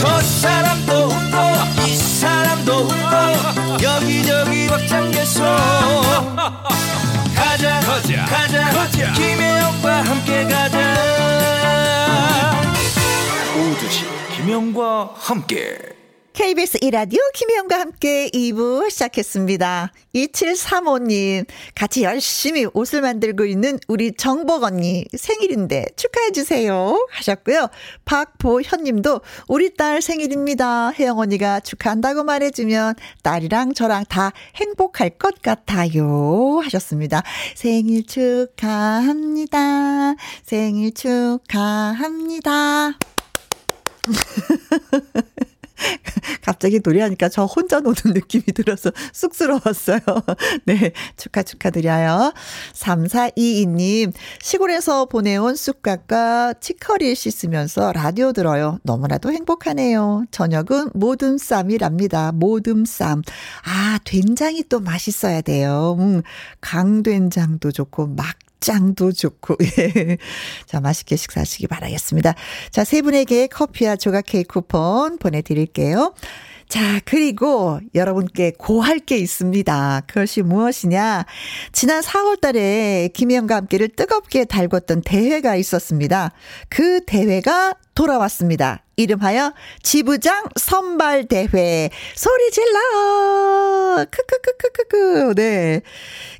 저 0.00 0.20
사람도 0.20 0.92
웃고 1.06 1.36
이 1.79 1.79
사람도 2.20 2.72
웃고 2.80 3.82
여기저기 3.82 4.66
가자 7.34 7.80
가자 7.80 8.26
가자, 8.26 8.70
가자. 8.70 9.12
김혜영과 9.14 10.02
함께 10.02 10.44
가자. 10.44 10.96
오두시 13.56 14.04
김혜영과 14.36 15.14
함께 15.16 15.78
KBS 16.40 16.78
이라디오 16.80 17.20
김혜영과 17.34 17.78
함께 17.78 18.30
2부 18.30 18.88
시작했습니다. 18.88 19.92
2735님, 20.14 21.44
같이 21.74 22.02
열심히 22.02 22.66
옷을 22.72 23.02
만들고 23.02 23.44
있는 23.44 23.78
우리 23.88 24.14
정복 24.14 24.62
언니 24.62 25.04
생일인데 25.14 25.84
축하해주세요. 25.96 27.08
하셨고요. 27.10 27.68
박보현 28.06 28.84
님도 28.84 29.20
우리 29.48 29.74
딸 29.74 30.00
생일입니다. 30.00 30.92
혜영 30.92 31.18
언니가 31.18 31.60
축하한다고 31.60 32.24
말해주면 32.24 32.94
딸이랑 33.22 33.74
저랑 33.74 34.06
다 34.08 34.32
행복할 34.56 35.10
것 35.10 35.42
같아요. 35.42 36.62
하셨습니다. 36.64 37.22
생일 37.54 38.06
축하합니다. 38.06 39.58
생일 40.42 40.94
축하합니다. 40.94 42.92
갑자기 46.42 46.80
노래하니까 46.82 47.28
저 47.28 47.44
혼자 47.44 47.80
노는 47.80 47.96
느낌이 48.06 48.44
들어서 48.54 48.90
쑥스러웠어요. 49.12 50.00
네. 50.66 50.92
축하 51.16 51.42
축하드려요. 51.42 52.32
3422님, 52.74 54.12
시골에서 54.42 55.06
보내온 55.06 55.56
쑥갓과 55.56 56.54
치커리 56.60 57.14
씻으면서 57.14 57.92
라디오 57.92 58.32
들어요. 58.32 58.78
너무나도 58.82 59.32
행복하네요. 59.32 60.24
저녁은 60.30 60.90
모듬쌈이랍니다. 60.94 62.32
모듬쌈. 62.32 63.22
아, 63.64 63.98
된장이 64.04 64.64
또 64.68 64.80
맛있어야 64.80 65.40
돼요. 65.40 65.96
음, 65.98 66.22
강된장도 66.60 67.72
좋고, 67.72 68.08
막 68.08 68.26
짱도 68.60 69.12
좋고, 69.12 69.56
예. 69.78 70.18
자, 70.66 70.80
맛있게 70.80 71.16
식사하시기 71.16 71.66
바라겠습니다. 71.66 72.34
자, 72.70 72.84
세 72.84 73.02
분에게 73.02 73.46
커피와 73.48 73.96
조각 73.96 74.24
케이크 74.26 74.54
쿠폰 74.54 75.18
보내드릴게요. 75.18 76.14
자, 76.70 77.00
그리고 77.04 77.80
여러분께 77.96 78.52
고할 78.56 79.00
게 79.00 79.16
있습니다. 79.18 80.02
그것이 80.06 80.42
무엇이냐. 80.42 81.26
지난 81.72 82.00
4월 82.00 82.40
달에 82.40 83.08
김혜영과 83.12 83.56
함께를 83.56 83.88
뜨겁게 83.88 84.44
달궜던 84.44 85.02
대회가 85.04 85.56
있었습니다. 85.56 86.30
그 86.68 87.04
대회가 87.04 87.74
돌아왔습니다. 87.96 88.84
이름하여 89.02 89.54
지부장 89.82 90.44
선발 90.56 91.26
대회. 91.26 91.90
소리 92.14 92.50
질러! 92.50 94.04
크크크크크크. 94.10 95.34
네. 95.36 95.80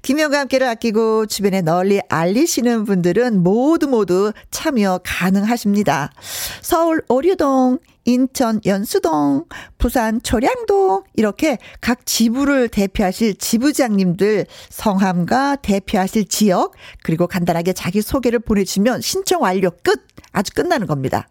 김영과 0.03 0.41
함께를 0.41 0.67
아끼고 0.69 1.27
주변에 1.27 1.63
널리 1.63 2.01
알리시는 2.09 2.85
분들은 2.85 3.43
모두 3.43 3.89
모두 3.89 4.33
참여 4.51 5.01
가능하십니다. 5.05 6.13
서울 6.61 7.03
오류동, 7.09 7.79
인천 8.05 8.61
연수동, 8.65 9.45
부산 9.79 10.21
초량동 10.23 11.05
이렇게 11.15 11.59
각 11.81 12.07
지부를 12.07 12.69
대표하실 12.69 13.37
지부장님들 13.37 14.47
성함과 14.69 15.57
대표하실 15.57 16.29
지역 16.29 16.73
그리고 17.03 17.27
간단하게 17.27 17.73
자기 17.73 18.03
소개를 18.03 18.39
보내주시면 18.39 19.01
신청 19.01 19.43
완료 19.43 19.71
끝. 19.83 20.01
아주 20.33 20.53
끝나는 20.55 20.87
겁니다. 20.87 21.27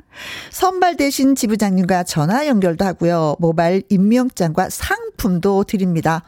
선발 0.52 0.98
대신 0.98 1.19
지부장님과 1.20 2.04
전화 2.04 2.48
연결도 2.48 2.86
하고요. 2.86 3.36
모바일 3.40 3.84
임명장과 3.90 4.70
상품도 4.70 5.66
드립니다. 5.66 6.24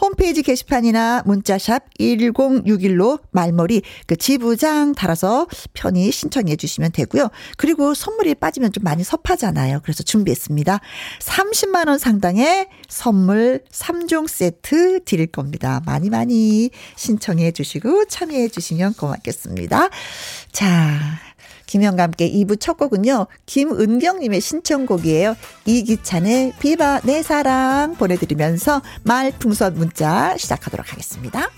홈페이지 0.00 0.42
게시판이나 0.42 1.22
문자샵 1.26 1.94
1061로 1.98 3.20
말머리 3.30 3.82
그 4.06 4.16
지부장 4.16 4.94
달아서 4.94 5.46
편히 5.74 6.10
신청해 6.10 6.56
주시면 6.56 6.92
되고요. 6.92 7.28
그리고 7.56 7.94
선물이 7.94 8.36
빠지면 8.36 8.72
좀 8.72 8.82
많이 8.82 9.04
섭하잖아요. 9.04 9.80
그래서 9.82 10.02
준비했습니다. 10.02 10.80
30만 11.20 11.88
원 11.88 11.98
상당의 11.98 12.68
선물 12.88 13.62
3종 13.70 14.26
세트 14.26 15.04
드릴 15.04 15.26
겁니다. 15.26 15.82
많이 15.84 16.08
많이 16.08 16.70
신청해 16.96 17.52
주시고 17.52 18.06
참여해 18.06 18.48
주시면 18.48 18.94
고맙겠습니다. 18.94 19.90
자, 20.52 21.20
김영과 21.70 22.02
함께 22.02 22.28
2부 22.28 22.58
첫 22.58 22.76
곡은요. 22.76 23.28
김은경님의 23.46 24.40
신청곡이에요. 24.40 25.36
이기찬의 25.66 26.54
비바 26.58 27.02
내 27.04 27.22
사랑 27.22 27.94
보내드리면서 27.94 28.82
말풍선 29.04 29.74
문자 29.74 30.36
시작하도록 30.36 30.90
하겠습니다. 30.90 31.48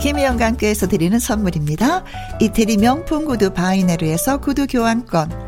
김희영과 0.00 0.46
함께해서 0.46 0.86
드리는 0.86 1.18
선물입니다. 1.18 2.04
이태리 2.40 2.76
명품 2.76 3.24
구두 3.24 3.50
바이네르에서 3.52 4.38
구두 4.38 4.68
교환권, 4.68 5.47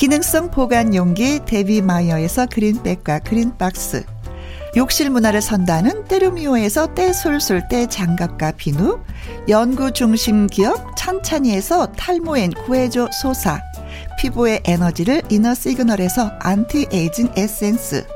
기능성 0.00 0.50
보관 0.50 0.94
용기 0.94 1.40
데비마이어에서 1.44 2.46
green 2.46 2.79
bag과 2.79 3.18
green 3.18 3.65
box. 3.65 4.02
욕실 4.78 5.10
문화를 5.10 5.42
선도하는 5.42 6.04
때르미오에서 6.04 6.94
때술술 6.94 7.68
때 7.68 7.86
장갑과 7.86 8.52
비누. 8.52 8.98
연구 9.50 9.92
중심 9.92 10.46
기업 10.46 10.96
찬찬이에서 10.96 11.92
탈모엔 11.92 12.52
구해줘 12.64 13.10
소사. 13.20 13.60
피부의 14.18 14.62
에너지를 14.64 15.20
이너 15.28 15.54
시그널에서 15.54 16.30
안티에이징 16.40 17.32
에센스. 17.36 18.06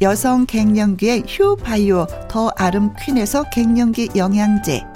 여성 0.00 0.46
갱년기의 0.46 1.24
휴바이오 1.28 2.06
더 2.30 2.50
아름 2.56 2.94
퀸에서 2.98 3.44
갱년기 3.52 4.12
영양제 4.16 4.95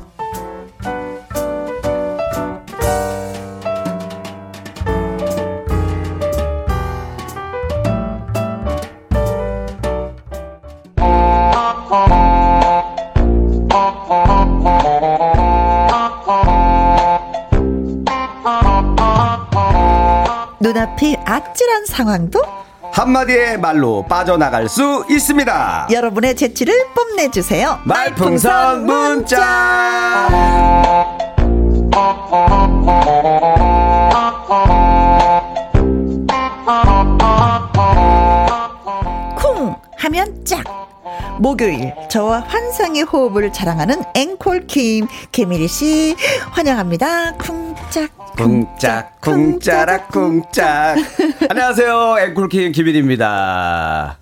상황도 22.01 22.41
한마디의 22.93 23.59
말로 23.59 24.03
빠져나갈 24.07 24.67
수 24.67 25.05
있습니다. 25.09 25.87
여러분의 25.91 26.35
재치를 26.35 26.73
뽐내주세요. 26.93 27.79
말풍선 27.85 28.85
문자. 28.85 30.27
쿵 39.37 39.75
하면 39.97 40.45
짝. 40.45 40.63
목요일 41.39 41.93
저와 42.09 42.41
환상의 42.41 43.03
호흡을 43.03 43.53
자랑하는 43.53 44.03
앵콜 44.15 44.67
킴 44.67 45.07
개미리 45.31 45.67
씨 45.67 46.15
환영합니다. 46.51 47.33
쿵짝 47.37 47.60
쿵짝 48.45 49.21
쿵짜락 49.21 50.07
쿵짝. 50.11 50.97
안녕하세요. 51.47 52.15
앵콜킹 52.21 52.71
김일입니다. 52.71 54.17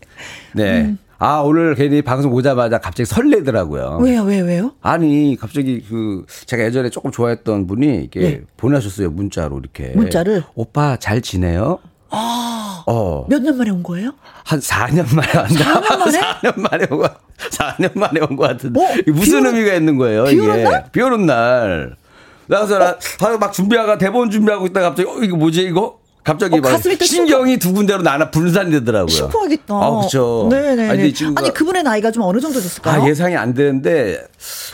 네. 0.53 0.81
음. 0.81 0.97
아, 1.19 1.37
오늘 1.39 1.73
괜히 1.75 2.01
방송 2.01 2.33
오자마자 2.33 2.79
갑자기 2.79 3.05
설레더라고요. 3.05 3.99
왜요 4.01 4.23
왜요 4.23 4.43
왜요? 4.43 4.71
아니, 4.81 5.37
갑자기 5.39 5.81
그, 5.87 6.25
제가 6.45 6.63
예전에 6.65 6.89
조금 6.89 7.11
좋아했던 7.11 7.65
분이 7.67 7.87
이렇게 7.95 8.19
네. 8.19 8.41
보내셨어요. 8.57 9.09
문자로 9.09 9.57
이렇게. 9.59 9.93
문자를? 9.95 10.43
오빠 10.53 10.97
잘 10.97 11.21
지내요? 11.21 11.79
아, 12.09 12.83
어. 12.87 13.25
몇 13.29 13.41
년 13.41 13.57
만에 13.57 13.69
온 13.69 13.83
거예요? 13.83 14.11
한 14.43 14.59
4년 14.59 15.15
만에 15.15 15.29
왔나? 15.37 15.81
4년 15.81 15.99
만에? 16.01 16.19
4년 16.41 16.59
만에 16.59 16.87
온 16.89 16.97
거, 16.99 17.09
4년 17.51 17.97
만에 17.97 18.19
온것 18.21 18.39
같은데. 18.49 18.81
어? 18.81 18.87
무슨 19.13 19.43
비 19.43 19.47
오는- 19.49 19.55
의미가 19.55 19.73
있는 19.75 19.97
거예요, 19.97 20.25
비 20.25 20.33
이게? 20.33 20.45
날? 20.63 20.85
비 20.91 21.01
오는 21.01 21.25
날. 21.25 21.95
그래서 22.49 22.79
나, 22.79 22.97
아, 23.21 23.37
막 23.37 23.53
준비하가 23.53 23.99
대본 23.99 24.31
준비하고 24.31 24.65
있다가 24.67 24.89
갑자기, 24.89 25.07
어, 25.07 25.21
이거 25.21 25.37
뭐지, 25.37 25.61
이거? 25.61 25.98
갑자기 26.23 26.55
어, 26.57 26.61
막 26.61 26.69
가슴이 26.69 26.97
또 26.97 27.05
신경이 27.05 27.57
두 27.57 27.73
군데로 27.73 28.01
나나 28.03 28.29
분산이 28.29 28.71
되더라고요. 28.71 29.07
심쿵하겠다. 29.07 29.73
아, 29.73 29.89
그렇죠. 29.91 30.47
네네. 30.51 30.89
아니, 30.89 31.13
아니 31.35 31.53
그분의 31.53 31.83
나이가 31.83 32.11
좀 32.11 32.23
어느 32.23 32.39
정도 32.39 32.59
됐을까요? 32.59 33.01
아, 33.03 33.07
예상이 33.07 33.35
안 33.35 33.53
되는데, 33.53 34.21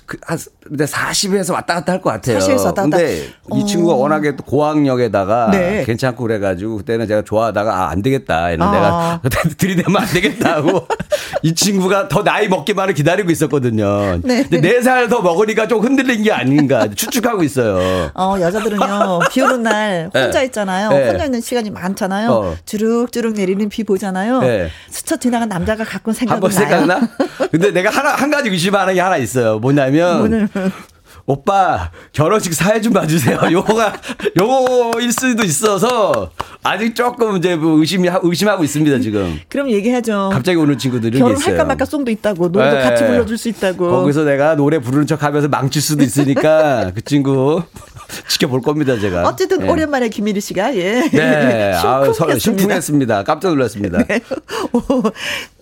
그, 0.05 0.17
한, 0.25 0.37
근데 0.67 0.85
40에서 0.85 1.53
왔다 1.53 1.75
갔다 1.75 1.93
할 1.93 2.01
것 2.01 2.09
같아요. 2.09 2.39
40에서 2.39 2.65
왔다 2.65 2.83
갔다. 2.83 2.97
근데 2.97 3.27
어. 3.49 3.57
이 3.57 3.65
친구가 3.65 3.93
워낙에 3.95 4.35
또 4.35 4.43
고학력에다가 4.43 5.51
네. 5.51 5.83
괜찮고 5.85 6.23
그래가지고 6.23 6.77
그때는 6.77 7.07
제가 7.07 7.21
좋아하다가 7.21 7.71
아, 7.83 7.89
안 7.91 8.01
되겠다. 8.01 8.49
이런 8.51 8.67
아. 8.67 9.19
내가 9.21 9.21
들이대면 9.57 10.01
안 10.01 10.07
되겠다 10.07 10.55
하고 10.55 10.87
이 11.43 11.53
친구가 11.53 12.07
더 12.07 12.23
나이 12.23 12.47
먹기만을 12.47 12.95
기다리고 12.95 13.29
있었거든요. 13.31 14.19
네. 14.23 14.43
근데 14.49 14.79
4살 14.79 15.09
더 15.09 15.21
먹으니까 15.21 15.67
좀 15.67 15.81
흔들린 15.81 16.23
게 16.23 16.31
아닌가 16.31 16.87
추측하고 16.87 17.43
있어요. 17.43 18.09
어, 18.15 18.35
여자들은요, 18.39 19.19
비 19.31 19.41
오는 19.41 19.61
날 19.63 20.09
혼자 20.13 20.39
네. 20.39 20.45
있잖아요. 20.45 20.89
네. 20.89 21.07
혼자 21.09 21.25
있는 21.25 21.41
시간이 21.45 21.69
많잖아요. 21.69 22.29
어. 22.31 22.55
주룩주룩 22.65 23.33
내리는 23.33 23.69
비 23.69 23.83
보잖아요. 23.83 24.39
네. 24.41 24.69
스쳐 24.89 25.15
지나간 25.15 25.47
남자가 25.47 25.83
가끔 25.83 26.13
한번 26.27 26.51
생각은 26.51 26.87
나요. 26.87 26.99
생각나? 26.99 27.47
근데 27.51 27.71
내가 27.71 27.89
하나, 27.91 28.09
한 28.15 28.31
가지 28.31 28.49
의심하는 28.49 28.95
게 28.95 28.99
하나 28.99 29.17
있어요. 29.17 29.59
뭐냐면. 29.59 30.17
뭐냐면. 30.19 30.49
오빠, 31.27 31.89
결혼식 32.11 32.53
사회 32.53 32.79
좀 32.79 32.93
봐주세요. 32.93 33.39
요거가, 33.51 33.93
요거일 34.39 35.11
수도 35.11 35.43
있어서, 35.43 36.29
아직 36.61 36.93
조금 36.95 37.37
이제 37.37 37.55
뭐 37.55 37.79
의심이, 37.79 38.07
의심하고 38.21 38.63
있습니다, 38.63 38.99
지금. 38.99 39.39
그럼 39.49 39.71
얘기하죠. 39.71 40.29
갑자기 40.31 40.57
오는 40.59 40.77
친구들이 40.77 41.17
결혼할까. 41.17 41.63
말까 41.65 41.85
송도 41.85 42.11
있다고, 42.11 42.49
노래도 42.49 42.75
네. 42.77 42.83
같이 42.83 43.03
불러줄 43.05 43.39
수 43.39 43.49
있다고. 43.49 43.89
거기서 43.89 44.23
내가 44.23 44.55
노래 44.55 44.77
부르는 44.77 45.07
척 45.07 45.23
하면서 45.23 45.47
망칠 45.47 45.81
수도 45.81 46.03
있으니까, 46.03 46.91
그 46.93 47.01
친구 47.01 47.63
지켜볼 48.29 48.61
겁니다, 48.61 48.99
제가. 48.99 49.23
어쨌든 49.27 49.59
네. 49.59 49.69
오랜만에 49.69 50.09
김미리 50.09 50.41
씨가, 50.41 50.75
예. 50.75 51.07
네, 51.11 51.73
아우, 51.77 52.13
서- 52.13 52.37
심쿵했습니다. 52.37 53.23
깜짝 53.23 53.49
놀랐습니다. 53.49 54.03
네. 54.07 54.21
오, 54.73 54.81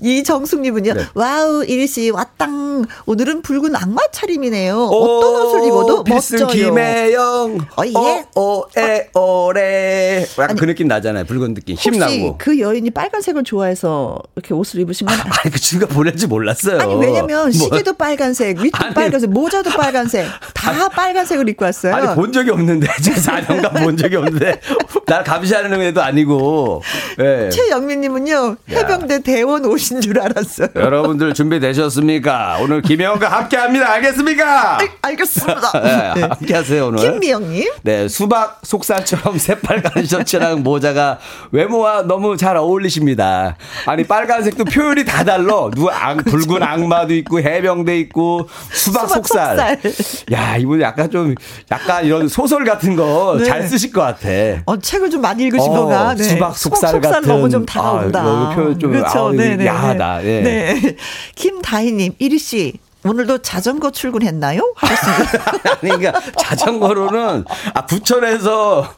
이정숙님은요, 0.01 0.93
네. 0.93 1.05
와우, 1.13 1.63
이리씨, 1.63 2.09
왔당. 2.09 2.85
오늘은 3.05 3.41
붉은 3.43 3.75
악마 3.75 4.01
차림이네요. 4.11 4.75
어떤 4.85 5.35
오, 5.35 5.47
옷을 5.47 5.67
입어도 5.67 6.03
멋져요. 6.03 6.47
김혜영. 6.47 7.57
어, 7.77 7.83
예. 7.85 8.25
오, 8.35 8.65
에, 8.77 9.09
오래. 9.13 10.25
약간 10.33 10.49
아니, 10.51 10.59
그 10.59 10.65
느낌 10.65 10.87
나잖아요. 10.87 11.25
붉은 11.25 11.53
느낌. 11.53 11.75
힘나고. 11.75 12.35
그 12.39 12.59
여인이 12.59 12.89
빨간색을 12.91 13.43
좋아해서 13.43 14.19
이렇게 14.35 14.53
옷을 14.53 14.79
입으신 14.81 15.07
건 15.07 15.19
아니, 15.19 15.29
아니, 15.29 15.51
그 15.53 15.59
친구가 15.59 15.93
보낼지 15.93 16.27
몰랐어요. 16.27 16.79
아니 16.79 16.95
왜냐면 16.95 17.43
뭐, 17.43 17.51
시계도 17.51 17.93
빨간색, 17.93 18.59
윗도 18.59 18.77
아니. 18.77 18.93
빨간색, 18.93 19.29
모자도 19.29 19.69
빨간색, 19.71 20.25
다 20.53 20.89
빨간색을 20.89 21.47
입고 21.49 21.63
왔어요. 21.65 21.95
아니, 21.95 22.15
본 22.15 22.32
적이 22.33 22.51
없는데. 22.51 22.87
제가 23.01 23.17
4년간 23.17 23.83
본 23.83 23.95
적이 23.97 24.17
없는데. 24.17 24.59
날 25.05 25.23
감시하는 25.23 25.81
애도 25.81 26.01
아니고. 26.01 26.81
예. 27.19 27.49
최영민님은요 27.49 28.55
해병대 28.69 29.21
대원 29.23 29.65
오신 29.65 30.01
줄 30.01 30.19
알았어요. 30.19 30.69
여러분들 30.75 31.33
준비되셨습니까? 31.33 32.57
오늘 32.61 32.81
김혜영과 32.81 33.29
함께 33.29 33.57
합니다. 33.57 33.91
알겠습니까? 33.93 34.79
알- 34.79 34.89
알겠습니다. 35.01 35.71
네, 35.81 36.11
네. 36.15 36.21
함께 36.21 36.53
하세요, 36.53 36.87
오늘. 36.87 37.11
김미영님. 37.11 37.69
네, 37.83 38.07
수박 38.07 38.59
속살처럼 38.63 39.37
새빨간 39.39 40.05
셔츠랑 40.05 40.63
모자가 40.63 41.19
외모와 41.51 42.03
너무 42.03 42.35
잘 42.37 42.57
어울리십니다. 42.57 43.55
아니, 43.85 44.03
빨간색도 44.05 44.65
표현이 44.65 45.05
다 45.05 45.23
달라. 45.23 45.43
누구 45.73 45.89
악, 45.91 46.23
붉은 46.23 46.63
악마도 46.63 47.13
있고, 47.15 47.39
해병대 47.39 47.97
있고, 47.99 48.47
수박, 48.71 49.07
수박 49.09 49.27
속살. 49.27 49.79
속살. 49.83 50.31
야, 50.31 50.57
이분 50.57 50.81
약간 50.81 51.09
좀, 51.11 51.35
약간 51.71 52.05
이런 52.05 52.22
소설 52.27 52.63
같은 52.65 52.95
거잘 52.95 53.61
네. 53.61 53.67
쓰실 53.67 53.91
것 53.91 54.01
같아. 54.01 54.27
어, 54.65 54.77
책을 54.77 55.09
좀 55.09 55.21
많이 55.21 55.43
읽으신 55.43 55.71
어, 55.71 55.75
거가. 55.75 56.15
네. 56.15 56.23
수박 56.23 56.57
속살 56.57 57.01
같은. 57.01 57.21
너무 57.27 57.49
좀 57.49 57.65
다가온다. 57.65 58.21
아, 58.21 58.53
표현 58.55 58.77
좀, 58.79 58.91
그렇죠. 58.91 59.19
아우, 59.19 59.33
네, 59.33 59.55
네. 59.55 59.65
야하다. 59.65 60.23
예. 60.25 60.41
네. 60.41 60.95
김다희님, 61.35 62.13
이리 62.19 62.37
씨. 62.37 62.73
오늘도 63.05 63.39
자전거 63.39 63.91
출근했나요? 63.91 64.73
하셨습니다. 64.77 65.51
그러니까 65.81 66.13
자전거로는, 66.39 67.43
아, 67.73 67.85
부천에서 67.85 68.93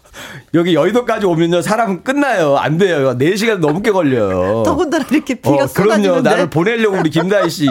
여기 0.53 0.75
여의도까지 0.75 1.25
오면요, 1.25 1.63
사람은 1.63 2.03
끝나요. 2.03 2.55
안 2.57 2.77
돼요. 2.77 3.17
4 3.17 3.35
시간 3.35 3.59
넘게 3.61 3.89
걸려요. 3.91 4.61
더군다나 4.63 5.05
이렇게 5.09 5.33
비가 5.33 5.63
어, 5.63 5.67
그럼요. 5.73 5.93
쏟아지는데. 6.03 6.29
나를 6.29 6.49
보내려고 6.51 6.97
우리 6.99 7.09
김다희 7.09 7.49
씨. 7.49 7.67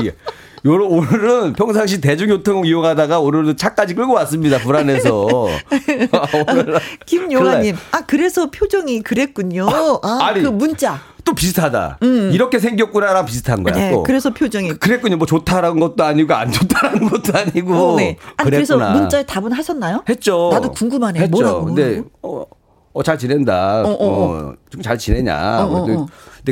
요런 0.66 0.88
오늘은 0.90 1.52
평상시 1.52 2.00
대중교통 2.00 2.64
이용하다가 2.64 3.20
오늘은 3.20 3.56
차까지 3.58 3.94
끌고 3.94 4.14
왔습니다. 4.14 4.58
불안해서. 4.58 5.26
오늘 6.48 6.78
김용아님, 7.04 7.76
아 7.92 8.00
그래서 8.06 8.50
표정이 8.50 9.02
그랬군요. 9.02 9.68
아, 10.02 10.18
아니. 10.22 10.42
그 10.42 10.48
문자. 10.48 10.98
또 11.22 11.34
비슷하다. 11.34 11.98
이렇게 12.32 12.58
생겼구나랑 12.58 13.26
비슷한 13.26 13.62
거야. 13.62 13.74
음. 13.74 13.78
네, 13.78 13.90
또. 13.90 14.02
그래서 14.02 14.32
표정이. 14.32 14.74
그랬군요. 14.74 15.16
뭐 15.16 15.26
좋다라는 15.26 15.80
것도 15.80 16.02
아니고 16.02 16.32
안 16.34 16.50
좋다라는 16.50 17.08
것도 17.10 17.38
아니고. 17.38 17.74
어, 17.74 17.96
네. 17.96 18.16
아니, 18.38 18.50
그래서. 18.50 18.76
문자에 18.78 19.24
답은 19.26 19.52
하셨나요? 19.52 20.02
했죠. 20.08 20.48
나도 20.50 20.70
궁금하네. 20.72 21.20
했죠. 21.20 21.30
뭐라고? 21.30 21.64
근데 21.66 22.02
어, 22.22 22.44
어, 22.94 23.02
잘 23.02 23.18
지낸다. 23.18 23.82
어, 23.84 23.90
어, 23.90 23.96
어, 24.00 24.54
좀 24.70 24.82
잘 24.82 24.96
지내냐. 24.96 25.64
어, 25.64 25.66
어, 25.66 25.84
근데, 25.84 25.98
어. 25.98 26.06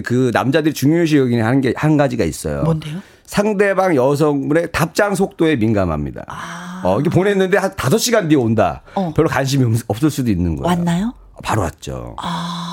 그 0.05 0.31
남자들이 0.35 0.75
중요시 0.75 1.17
여기는 1.19 1.43
한게한 1.45 1.97
가지가 1.97 2.25
있어요. 2.25 2.63
뭔데요? 2.63 2.99
상대방 3.27 3.95
여성분의 3.97 4.73
답장 4.73 5.15
속도에 5.15 5.57
민감합니다. 5.57 6.25
어, 6.85 6.99
이게 7.01 7.09
보냈는데 7.11 7.57
한 7.59 7.71
5시간 7.73 8.29
뒤에 8.29 8.37
온다. 8.39 8.83
아. 8.95 9.01
어. 9.01 9.13
별로 9.15 9.29
관심이 9.29 9.65
없- 9.65 9.85
없을 9.89 10.11
수도 10.11 10.31
있는 10.31 10.57
거예요. 10.57 10.67
왔나요? 10.67 11.15
바로 11.43 11.63
왔죠. 11.63 12.17
아. 12.19 12.72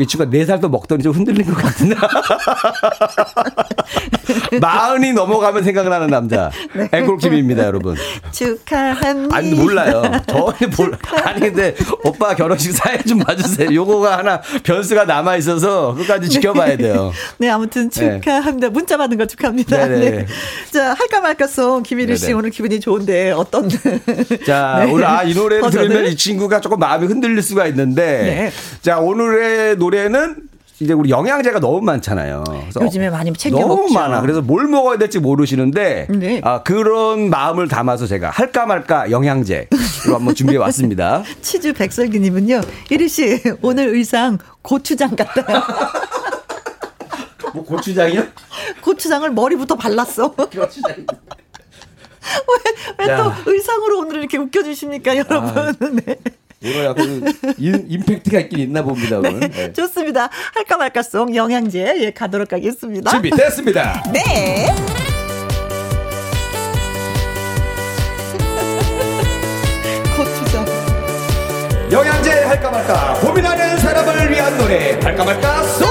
이 0.00 0.06
친구가 0.06 0.30
4살도 0.30 0.70
먹더니 0.70 1.02
좀 1.02 1.12
흔들린 1.12 1.46
것 1.46 1.54
같은데. 1.56 1.96
마흔이 4.60 5.12
넘어가면 5.12 5.62
생각나는 5.64 6.08
남자. 6.08 6.50
네. 6.74 6.88
앵콜킴입니다, 6.92 7.64
여러분. 7.64 7.96
축하합니다. 8.32 9.36
아니 9.36 9.54
몰라요. 9.54 10.02
전혀 10.26 10.68
몰라. 10.76 10.98
아니 11.24 11.40
근데 11.40 11.74
오빠 12.04 12.34
결혼식 12.34 12.72
사회 12.72 12.98
좀 13.02 13.18
봐주세요. 13.20 13.72
요거가 13.72 14.18
하나 14.18 14.40
변수가 14.62 15.04
남아 15.04 15.36
있어서 15.36 15.94
끝까지 15.94 16.28
지켜봐야 16.28 16.76
돼요. 16.76 17.12
네, 17.38 17.48
아무튼 17.48 17.90
네. 17.90 18.20
축하합니다. 18.20 18.70
문자 18.70 18.96
받은 18.96 19.16
거 19.18 19.26
축하합니다. 19.26 19.88
네네. 19.88 20.10
네. 20.10 20.26
자, 20.72 20.94
할까 20.94 21.20
말까 21.20 21.46
송 21.46 21.82
김일희 21.82 22.16
씨. 22.16 22.32
오늘 22.32 22.50
기분이 22.50 22.80
좋은데 22.80 23.30
어떤 23.32 23.68
자 24.46 24.82
네. 24.84 24.90
오늘 24.92 25.04
아 25.06 25.18
이 25.28 25.34
노래를 25.34 25.62
버전을? 25.62 25.88
들으면 25.88 26.12
이 26.12 26.16
친구가 26.16 26.60
조금 26.60 26.78
마음이 26.78 27.06
흔들릴 27.06 27.42
수가 27.42 27.66
있는데 27.66 28.02
네. 28.02 28.52
자 28.82 28.98
오늘의 28.98 29.76
노래 29.76 29.87
는 29.90 30.36
이제 30.80 30.92
우리 30.92 31.10
영양제가 31.10 31.58
너무 31.58 31.80
많잖아요. 31.80 32.44
그래서 32.46 32.80
요즘에 32.82 33.10
많이 33.10 33.32
챙겨 33.32 33.58
너무 33.58 33.76
먹죠. 33.82 33.94
많아. 33.94 34.20
그래서 34.20 34.40
뭘 34.42 34.68
먹어야 34.68 34.96
될지 34.96 35.18
모르시는데 35.18 36.06
네. 36.10 36.40
아, 36.44 36.62
그런 36.62 37.30
마음을 37.30 37.66
담아서 37.66 38.06
제가 38.06 38.30
할까 38.30 38.64
말까 38.66 39.10
영양제로 39.10 39.66
한번 40.14 40.34
준비해 40.36 40.58
왔습니다. 40.58 41.24
치즈 41.42 41.72
백설기님은요. 41.72 42.60
이리 42.90 43.08
씨 43.08 43.42
오늘 43.60 43.88
의상 43.88 44.38
고추장 44.62 45.16
같아요. 45.16 45.62
뭐 47.54 47.64
고추장이요? 47.64 48.24
고추장을 48.82 49.28
머리부터 49.30 49.74
발랐어. 49.74 50.30
고추장. 50.32 50.94
왜또 52.98 53.16
자. 53.16 53.36
의상으로 53.46 54.00
오늘 54.00 54.16
이렇게 54.18 54.36
웃겨주십니까, 54.38 55.16
여러분? 55.16 55.74
네. 56.04 56.16
약간 56.64 57.24
인, 57.58 57.86
임팩트가 57.88 58.40
있긴 58.40 58.58
있나 58.60 58.82
봅니다 58.82 59.18
오늘. 59.18 59.40
네. 59.40 59.72
좋습니다. 59.72 60.28
할까 60.54 60.76
말까송 60.76 61.34
영양제 61.34 61.94
예, 62.00 62.10
가도록 62.10 62.52
하겠습니다. 62.52 63.10
준비됐습니다. 63.10 64.02
네. 64.12 64.66
고추장. 70.16 70.64
영양제 71.92 72.30
할까 72.44 72.70
말까 72.70 73.14
고민하는 73.20 73.78
사람을 73.78 74.30
위한 74.30 74.56
노래 74.58 74.98
할까 75.00 75.24
말까 75.24 75.62
송 75.62 75.88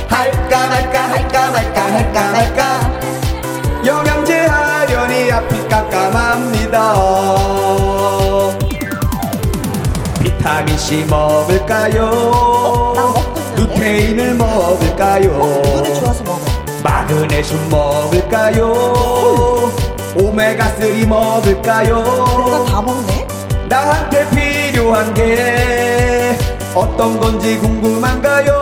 할까 0.08 0.68
말까 0.68 1.08
할까 1.08 1.50
말까 1.50 1.92
할까 1.94 2.32
말까 2.32 3.11
영양제 3.86 4.46
하려니 4.46 5.32
앞이 5.32 5.68
깜깜합니다 5.68 6.94
비타민 10.20 10.76
C 10.78 11.04
먹을까요 11.04 12.72
루테인을 13.56 14.34
먹을까요. 14.34 15.62
마그네슘 16.82 17.68
먹을까요? 17.70 18.72
오메가3 20.16 21.06
먹을까요? 21.06 22.64
다 22.68 22.82
먹네. 22.82 23.26
나한테 23.68 24.28
필요한 24.30 25.14
게 25.14 26.36
어떤 26.74 27.18
건지 27.20 27.58
궁금한가요? 27.58 28.52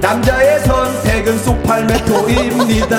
남자의 0.00 0.60
선 0.60 0.75
택은 1.26 1.38
소팔메토입니다. 1.38 2.96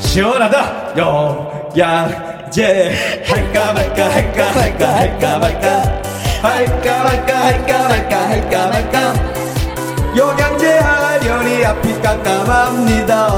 시원하다. 0.00 0.92
영양제 0.98 3.24
할까 3.26 3.72
말까 3.72 4.10
할까 4.10 4.52
말까 4.54 4.94
할까 4.94 5.38
말까 5.38 6.02
할까 6.42 7.04
말까 7.04 7.46
할까 7.46 7.88
말까 7.88 8.28
할까 8.28 8.68
말까 8.68 9.14
영양제 10.14 10.78
하려니 10.78 11.64
앞이 11.64 12.02
깜깜합니다. 12.02 13.28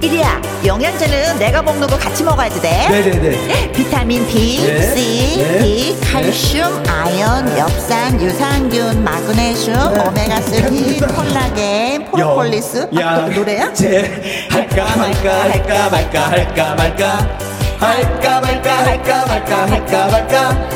이리야, 0.00 0.40
영양제는 0.64 1.38
내가 1.38 1.60
먹는 1.62 1.86
거 1.86 1.98
같이 1.98 2.24
먹어야지 2.24 2.60
돼. 2.60 2.88
네네네. 2.88 3.72
비타민 3.72 4.26
B, 4.26 4.64
네. 4.66 4.80
C, 4.94 5.36
네. 5.36 5.58
D, 5.58 6.00
칼슘, 6.00 6.82
아연, 6.88 7.58
엽산, 7.58 8.18
유산균, 8.20 9.04
마그네슘, 9.04 9.74
오메가3, 9.74 11.14
콜라겐, 11.14 12.10
프로폴리스. 12.10 12.88
아, 12.96 13.26
그 13.26 13.30
노래야? 13.38 13.72
제 13.74 14.48
할까 14.50 14.86
말까 14.96 15.42
할까 15.50 15.90
말까 15.90 16.30
할까 16.30 16.74
말까 16.74 17.38
할까 17.80 18.40
말까 18.40 18.86
할까 18.86 19.26
말까 19.26 19.66
할까 19.66 20.06
말까 20.06 20.68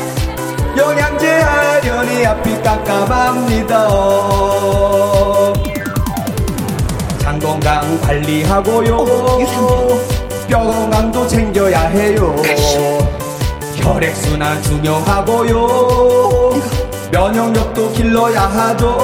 영양제 0.77 1.27
하려니 1.27 2.25
앞이 2.27 2.61
깜깜합니다. 2.61 3.87
장 7.39 7.49
건강 7.59 8.01
관리하고요. 8.01 9.05
뼈 10.47 10.59
건강도 10.59 11.25
챙겨야 11.25 11.87
해요. 11.87 12.35
혈액순환 13.75 14.61
중요하고요. 14.61 16.51
면역력도 17.11 17.93
길러야 17.93 18.41
하죠. 18.41 18.97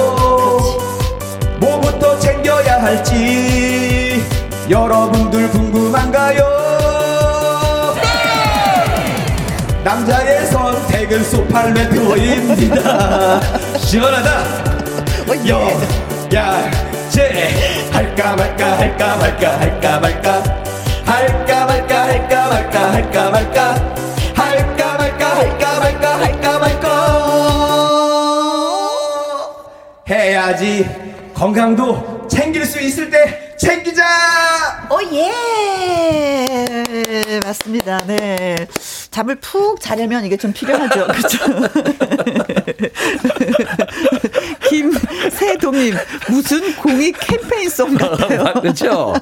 뭐부터 1.58 2.18
챙겨야 2.18 2.82
할지 2.82 4.22
여러분들 4.68 5.48
궁금한가요? 5.50 6.44
남자의 9.82 10.46
선택은 10.46 11.24
소팔메토입니다. 11.24 13.40
시원하다. 13.78 14.76
영양제 15.46 16.76
할까 17.96 18.36
말까 18.36 18.78
할까 18.78 19.16
말까 19.16 19.58
할까 19.58 20.00
말까 20.00 20.42
할까 21.06 21.64
말까 21.64 22.02
할까 22.04 22.48
말까 22.50 22.92
할까 22.92 23.30
말까 23.30 23.74
할까 24.34 24.98
말까 24.98 25.34
할까 25.34 25.80
말까 25.80 26.20
할까 26.20 26.58
말까 26.58 26.86
해야지 30.10 30.86
건강도 31.32 32.26
챙길 32.28 32.66
수 32.66 32.78
있을 32.80 33.08
때 33.08 33.54
챙기자 33.56 34.04
오, 34.90 34.98
예! 35.14 35.46
맞습니다. 37.44 37.98
네. 38.06 38.56
잠을 39.10 39.34
푹 39.36 39.80
자려면 39.80 40.24
이게 40.24 40.36
좀 40.36 40.52
필요하죠. 40.52 41.06
그죠? 41.06 41.38
김세동님, 44.68 45.94
무슨 46.28 46.74
공익 46.76 47.16
캠페인송 47.20 47.94
같아요. 47.96 48.52
그렇죠 48.60 49.14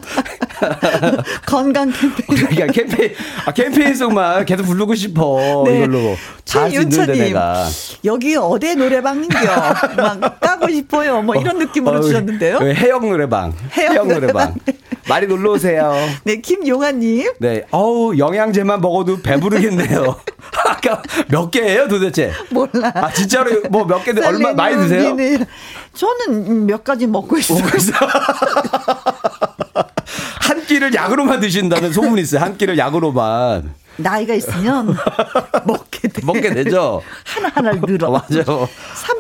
건강 1.47 1.93
캠페인. 1.93 2.27
그러니까 2.27 2.67
캠페인 2.67 3.15
아 3.47 3.53
캠페인송만 3.53 4.45
계속 4.47 4.65
부르고 4.65 4.95
싶어 4.95 5.65
네. 5.67 5.79
이걸로 5.79 6.17
최윤철님, 6.45 7.35
여기 8.05 8.37
어디 8.37 8.75
노래방인겨? 8.75 9.39
막 9.97 10.41
까고 10.41 10.69
싶어요. 10.71 11.23
뭐 11.23 11.35
이런 11.37 11.59
느낌으로 11.59 11.99
어, 11.99 12.01
주셨는데요. 12.01 12.57
어, 12.57 12.65
해영 12.65 13.09
노래방. 13.09 13.55
해영, 13.77 14.09
노래방. 14.09 14.55
많이 15.09 15.27
놀러 15.27 15.53
오세요. 15.53 15.95
네, 16.25 16.37
김용아님. 16.37 17.33
네. 17.39 17.63
어우, 17.71 18.17
영양제만 18.17 18.81
먹어도 18.81 19.21
배부르겠네요. 19.21 20.17
아까 20.69 21.03
몇 21.29 21.51
개예요, 21.51 21.87
도대체? 21.89 22.33
몰라. 22.51 22.91
아, 22.95 23.13
진짜로 23.13 23.61
뭐 23.71 23.85
몇 23.85 24.03
개, 24.05 24.13
얼마 24.25 24.53
많이 24.55 24.77
드세요? 24.77 25.15
저는 25.95 26.67
몇 26.67 26.83
가지 26.83 27.07
먹고 27.07 27.37
있어요. 27.39 27.61
한 30.41 30.65
끼를 30.67 30.95
약으로만 30.95 31.41
드신다는 31.41 31.93
소문이 31.93 32.23
있어요. 32.23 32.41
한 32.43 32.57
끼를 32.57 32.79
약으로만. 32.79 33.75
나이가 33.97 34.35
있으면 34.35 34.95
먹게 35.67 36.09
돼. 36.09 36.21
먹게 36.25 36.51
되죠? 36.55 37.03
하나하나를 37.25 37.81
늘어. 37.87 38.09
어, 38.11 38.13
맞아요. 38.13 38.69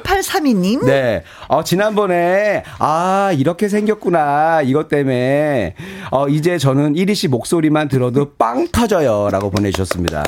3832님. 0.02 0.84
네. 0.84 1.22
어, 1.48 1.62
지난번에, 1.64 2.64
아, 2.78 3.30
이렇게 3.36 3.68
생겼구나. 3.68 4.62
이것 4.62 4.88
때문에, 4.88 5.74
어, 6.10 6.28
이제 6.28 6.58
저는 6.58 6.96
이리 6.96 7.14
씨 7.14 7.28
목소리만 7.28 7.88
들어도 7.88 8.32
빵 8.34 8.68
터져요. 8.68 9.28
라고 9.30 9.50
보내주셨습니다. 9.50 10.22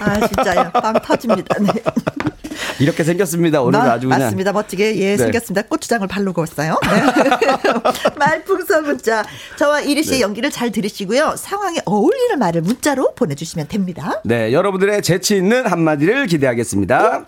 아, 0.00 0.26
진짜요. 0.26 0.70
빵 0.72 0.94
터집니다. 0.94 1.56
네. 1.60 1.68
이렇게 2.80 3.04
생겼습니다. 3.04 3.62
오늘 3.62 3.78
마- 3.78 3.92
아주 3.92 4.06
그냥. 4.08 4.20
맞습니다. 4.22 4.52
멋지게 4.52 4.96
예 4.96 5.10
네. 5.12 5.16
생겼습니다. 5.16 5.62
고추장을 5.68 6.06
바르고 6.06 6.40
왔어요. 6.40 6.78
네. 6.82 8.10
말풍선 8.18 8.84
문자. 8.84 9.24
저와 9.58 9.80
이리 9.80 10.02
씨의 10.02 10.18
네. 10.18 10.22
연기를 10.22 10.50
잘 10.50 10.70
들으시고요. 10.70 11.34
상황에 11.36 11.78
어울리는 11.84 12.38
말을 12.38 12.62
문자로 12.62 13.14
보내주시면 13.14 13.68
됩니다. 13.68 14.20
네. 14.24 14.52
여러분들의 14.52 15.02
재치 15.02 15.36
있는 15.36 15.66
한마디를 15.66 16.26
기대하겠습니다. 16.26 17.26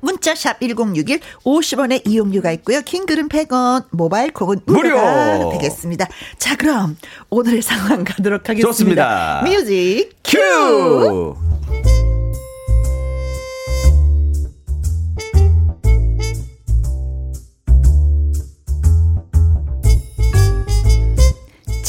문자샵 0.00 0.60
1061 0.60 1.20
50원의 1.42 2.06
이용료가 2.06 2.52
있고요. 2.52 2.82
킹글은 2.82 3.28
100원, 3.30 3.84
모바일 3.90 4.30
콩은 4.30 4.60
무료! 4.66 5.50
되겠습니다. 5.52 6.06
자, 6.38 6.54
그럼 6.56 6.98
오늘의 7.30 7.62
상황 7.62 8.04
가도록 8.04 8.46
하겠습니다. 8.46 8.68
좋습니다. 8.68 9.42
뮤직 9.42 10.10
큐! 10.22 10.38
큐! 10.38 11.79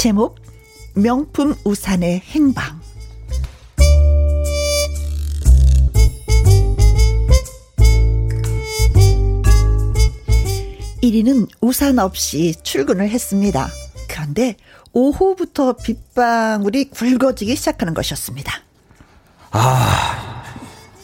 제목 0.01 0.39
명품 0.95 1.53
우산의 1.63 2.21
행방 2.21 2.81
일위는 11.03 11.45
우산 11.61 11.99
없이 11.99 12.55
출근을 12.63 13.09
했습니다. 13.09 13.69
그런데 14.09 14.55
오후부터 14.91 15.73
빗방울이 15.73 16.85
굵어지기 16.85 17.55
시작하는 17.55 17.93
것이었습니다. 17.93 18.53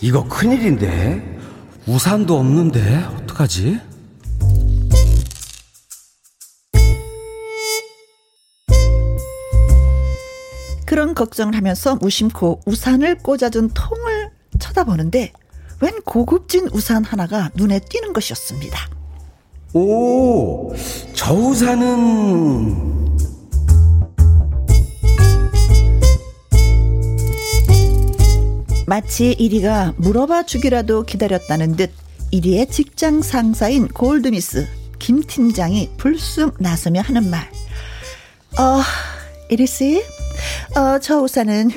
이거 0.02 0.28
큰일인데? 0.28 1.38
우산도 1.86 2.36
없는데? 2.36 3.04
어떡하지? 3.22 3.80
그런 10.88 11.14
걱정을 11.14 11.54
하면서 11.54 11.98
무심코 11.98 12.62
우산을 12.66 13.18
꽂아둔 13.18 13.72
통을 13.74 14.32
쳐다보는데 14.58 15.34
웬 15.82 16.02
고급진 16.06 16.70
우산 16.72 17.04
하나가 17.04 17.52
눈에 17.56 17.82
띄는 17.82 18.14
것이었습니다. 18.14 18.90
오, 19.74 20.74
저 21.14 21.34
우산은 21.34 23.18
마치 28.88 29.34
이리가 29.34 29.94
물어봐 29.98 30.44
주기라도 30.44 31.04
기다렸다는 31.04 31.76
듯 31.76 31.92
이리의 32.32 32.68
직장 32.68 33.22
상사인 33.22 33.90
골드미스 33.90 34.66
김 35.00 35.22
팀장이 35.22 35.92
불쑥 35.98 36.56
나서며 36.60 37.02
하는 37.02 37.30
말. 37.30 37.42
어, 38.58 38.82
이리 39.50 39.68
씨, 39.68 40.02
어, 40.76 41.00
저 41.00 41.20
우산은 41.22 41.72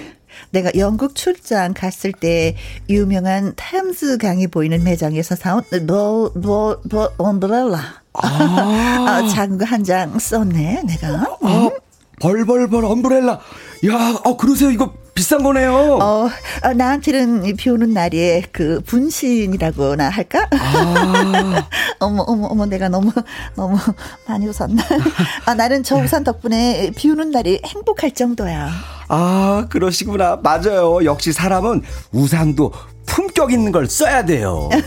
내가 0.51 0.71
영국 0.77 1.15
출장 1.15 1.75
갔을 1.75 2.13
때 2.13 2.57
유명한 2.89 3.53
타임즈 3.57 4.19
강이 4.19 4.47
보이는 4.49 4.83
매장에서 4.83 5.37
사온 5.37 5.63
뭐, 5.87 6.31
뭐, 6.35 6.81
뭐, 6.91 7.11
엄브렐라. 7.19 7.79
아, 8.15 9.29
작은 9.33 9.59
거 9.59 9.65
한 9.65 9.85
장 9.85 10.19
썼네, 10.19 10.83
내가. 10.87 11.25
아, 11.43 11.71
벌벌벌 12.21 12.85
엄브렐라. 12.85 13.33
야, 13.87 14.21
어 14.25 14.37
그러세요. 14.37 14.71
이거 14.71 14.93
비싼 15.15 15.43
거네요. 15.43 15.73
어, 15.75 16.29
어, 16.63 16.73
나한테는 16.75 17.45
이비 17.45 17.69
오는 17.71 17.93
날에 17.93 18.43
그 18.53 18.81
분신이라고나 18.87 20.09
할까? 20.09 20.49
어머, 21.99 22.23
어머, 22.23 22.47
어머, 22.47 22.67
내가 22.67 22.89
너무, 22.89 23.13
너무 23.55 23.77
많이 24.27 24.47
웃었나? 24.47 24.83
아, 25.47 25.55
나는 25.55 25.83
저 25.83 25.97
우산 25.97 26.25
덕분에 26.25 26.93
비 26.97 27.11
오는 27.11 27.31
날이 27.31 27.61
행복할 27.65 28.13
정도야. 28.13 28.71
아, 29.09 29.67
그러시구나. 29.69 30.37
맞아요. 30.43 31.05
역시 31.05 31.33
사람은 31.33 31.83
우산도 32.13 32.73
품격 33.07 33.53
있는 33.53 33.73
걸 33.73 33.87
써야 33.87 34.25
돼요. 34.25 34.71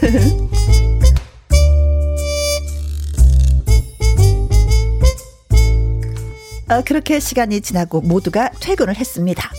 어, 6.70 6.82
그렇게 6.86 7.20
시간이 7.20 7.62
지나고 7.62 8.02
모두가 8.02 8.50
퇴근을 8.60 8.96
했습니다. 8.96 9.52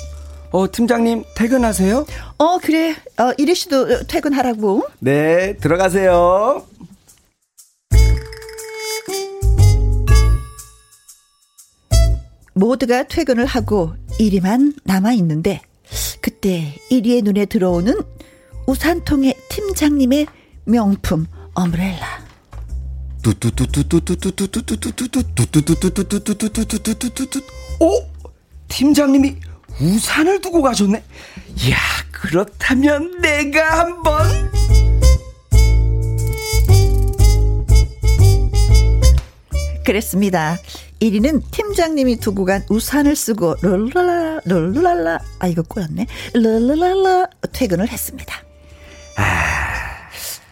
어, 0.54 0.70
팀장님 0.70 1.24
퇴근하세요? 1.34 2.06
어, 2.38 2.58
그래. 2.58 2.92
어, 3.18 3.32
이리 3.38 3.56
씨도 3.56 4.06
퇴근하라고. 4.06 4.86
네, 5.00 5.56
들어가세요. 5.56 6.64
모두가 12.54 13.02
퇴근을 13.08 13.46
하고 13.46 13.94
이리만 14.20 14.74
남아 14.84 15.14
있는데 15.14 15.60
그때 16.20 16.76
이리의 16.88 17.22
눈에 17.22 17.46
들어오는 17.46 17.92
우산통의 18.68 19.34
팀장님의 19.48 20.26
명품 20.66 21.26
엄브렐라. 21.54 22.24
어? 27.80 28.30
팀장님이 28.68 29.36
우산을 29.80 30.40
두고 30.40 30.62
가셨네? 30.62 31.02
이야, 31.66 31.76
그렇다면 32.10 33.20
내가 33.20 33.80
한번. 33.80 34.52
그랬습니다. 39.84 40.58
1위는 41.00 41.42
팀장님이 41.50 42.16
두고 42.16 42.46
간 42.46 42.64
우산을 42.70 43.14
쓰고 43.14 43.56
룰랄라 43.60 44.40
룰랄라 44.46 45.18
아 45.38 45.46
이거 45.46 45.62
꼬였네 45.62 46.06
룰랄라 46.32 47.26
퇴근을 47.52 47.88
했습니다. 47.88 48.34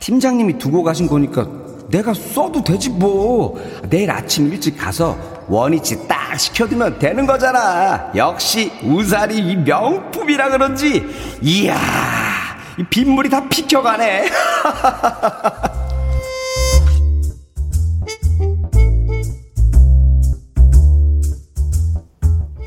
팀장님이 0.01 0.59
두고 0.59 0.83
가신 0.83 1.07
거니까 1.07 1.49
내가 1.89 2.13
써도 2.13 2.63
되지 2.63 2.91
뭐. 2.91 3.59
내일 3.89 4.11
아침 4.11 4.53
일찍 4.53 4.77
가서 4.77 5.17
원위치 5.53 6.09
딱 6.09 6.41
시켜두면 6.41 6.99
되는 6.99 7.27
거잖아. 7.27 8.11
역시 8.17 8.73
우산이 8.83 9.37
이 9.37 9.57
명품이라 9.57 10.49
그런지 10.49 11.05
이야 11.43 11.77
이 12.79 12.85
빗물이 12.85 13.29
다 13.29 13.47
피켜가네. 13.51 14.31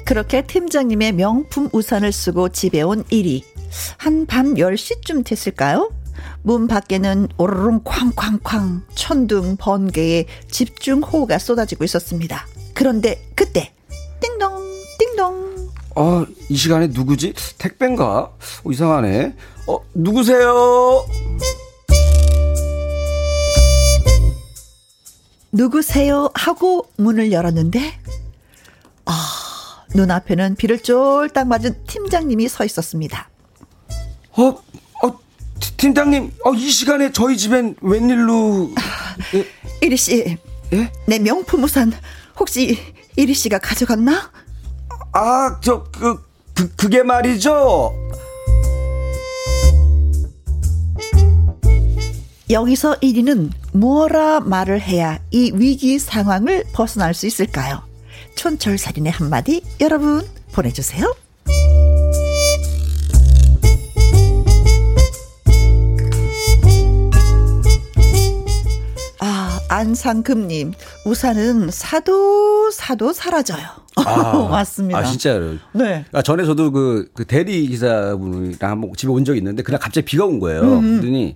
그렇게 0.06 0.44
팀장님의 0.44 1.14
명품 1.14 1.68
우산을 1.74 2.12
쓰고 2.12 2.50
집에 2.50 2.84
온 2.84 3.04
1위. 3.06 3.42
한 3.98 4.28
밤 4.28 4.54
10시쯤 4.54 5.26
됐을까요? 5.26 5.92
문 6.44 6.68
밖에는 6.68 7.30
오르릉 7.38 7.82
쾅쾅쾅 7.84 8.84
천둥 8.94 9.58
번개의 9.58 10.28
집중 10.52 11.02
호우가 11.02 11.40
쏟아지고 11.40 11.84
있었습니다. 11.84 12.46
그런데 12.86 13.26
그때 13.36 13.72
띵동 14.22 14.64
띵동 15.00 15.70
어, 15.96 16.26
이 16.50 16.56
시간에 16.58 16.88
누구지? 16.88 17.34
택배인가? 17.58 18.06
어, 18.64 18.72
이상하네. 18.72 19.34
어, 19.68 19.80
누구세요? 19.94 21.06
누구세요? 25.52 26.30
하고 26.34 26.86
문을 26.98 27.32
열었는데 27.32 27.80
아 29.06 29.86
눈앞에는 29.96 30.56
비를 30.56 30.80
쫄딱 30.84 31.48
맞은 31.48 31.84
팀장님이 31.88 32.50
서 32.50 32.66
있었습니다. 32.66 33.30
어, 34.32 34.44
어, 34.48 35.20
티- 35.62 35.78
팀장님, 35.78 36.34
어, 36.44 36.54
이 36.54 36.70
시간에 36.70 37.14
저희 37.14 37.38
집엔 37.38 37.76
웬일로. 37.80 38.72
이리 39.82 39.96
씨. 39.96 40.38
예? 40.74 40.92
내 41.08 41.20
명품 41.20 41.64
우산 41.64 41.94
혹시 42.40 42.78
이리 43.16 43.34
씨가 43.34 43.60
가져갔나? 43.60 44.32
아, 45.14 45.60
저, 45.62 45.84
그, 45.92 46.22
그, 46.54 46.76
그게 46.76 47.04
말이죠. 47.04 47.94
여기서 52.50 53.00
1위는 53.00 53.52
무엇라 53.74 54.40
말을 54.40 54.80
해야 54.80 55.20
이 55.32 55.52
위기 55.56 55.98
상황을 55.98 56.66
벗어날 56.74 57.14
수 57.14 57.26
있을까요? 57.26 57.82
촌철살인의 58.36 59.12
한마디 59.12 59.64
여러분 59.82 60.28
보내주세요. 60.52 61.16
안상금님, 69.76 70.72
우산은 71.06 71.70
사도, 71.70 72.72
사도 72.72 73.12
사라져요. 73.12 73.66
맞습니다. 74.50 75.00
아, 75.00 75.04
진짜로. 75.04 75.56
네. 75.74 76.06
아, 76.14 76.22
전에 76.22 76.46
저도 76.46 76.72
그, 76.72 77.10
그 77.14 77.26
대리 77.26 77.68
기사분이랑 77.68 78.72
한번 78.72 78.94
집에 78.96 79.12
온 79.12 79.26
적이 79.26 79.40
있는데 79.40 79.64
그날 79.64 79.82
갑자기 79.82 80.06
비가 80.06 80.24
온 80.24 80.40
거예요. 80.40 80.62
음, 80.62 81.00
그러더니 81.00 81.36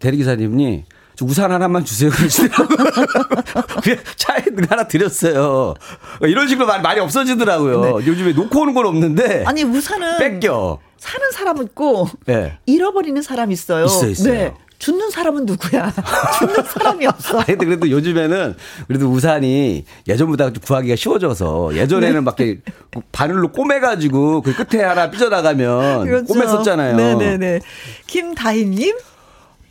대리 0.00 0.16
기사님이 0.16 0.84
저 1.14 1.24
우산 1.24 1.52
하나만 1.52 1.84
주세요. 1.84 2.10
그러시더라고요. 2.10 2.76
차에 4.16 4.42
하나 4.68 4.88
드렸어요. 4.88 5.74
이런 6.22 6.48
식으로 6.48 6.66
말, 6.66 6.82
말이 6.82 7.00
없어지더라고요. 7.00 8.04
요즘에 8.04 8.32
놓고 8.32 8.60
오는 8.62 8.74
건 8.74 8.86
없는데. 8.86 9.28
네. 9.28 9.44
아니, 9.46 9.62
우산은. 9.62 10.18
뺏겨. 10.18 10.80
사는 10.98 11.30
사람 11.30 11.62
있고, 11.62 12.08
네. 12.26 12.58
잃어버리는 12.66 13.20
사람 13.22 13.52
있어요. 13.52 13.86
있어요, 13.86 14.10
있어요. 14.10 14.32
네. 14.32 14.54
죽는 14.78 15.10
사람은 15.10 15.46
누구야? 15.46 15.92
죽는 16.38 16.62
사람이 16.64 17.06
없어. 17.06 17.38
아니, 17.38 17.46
근데 17.46 17.64
그래도 17.66 17.90
요즘에는 17.90 18.54
그래도 18.86 19.08
우산이 19.08 19.84
예전보다 20.06 20.52
좀 20.52 20.62
구하기가 20.62 20.96
쉬워져서 20.96 21.76
예전에는 21.76 22.24
막 22.24 22.38
이렇게 22.38 22.60
바늘로 23.12 23.52
꼬매가지고 23.52 24.42
그 24.42 24.54
끝에 24.54 24.82
하나 24.84 25.10
삐져나가면 25.10 26.24
꼬맸었잖아요. 26.26 26.96
그렇죠. 26.96 27.18
네네네. 27.18 27.60
김다희님, 28.06 28.96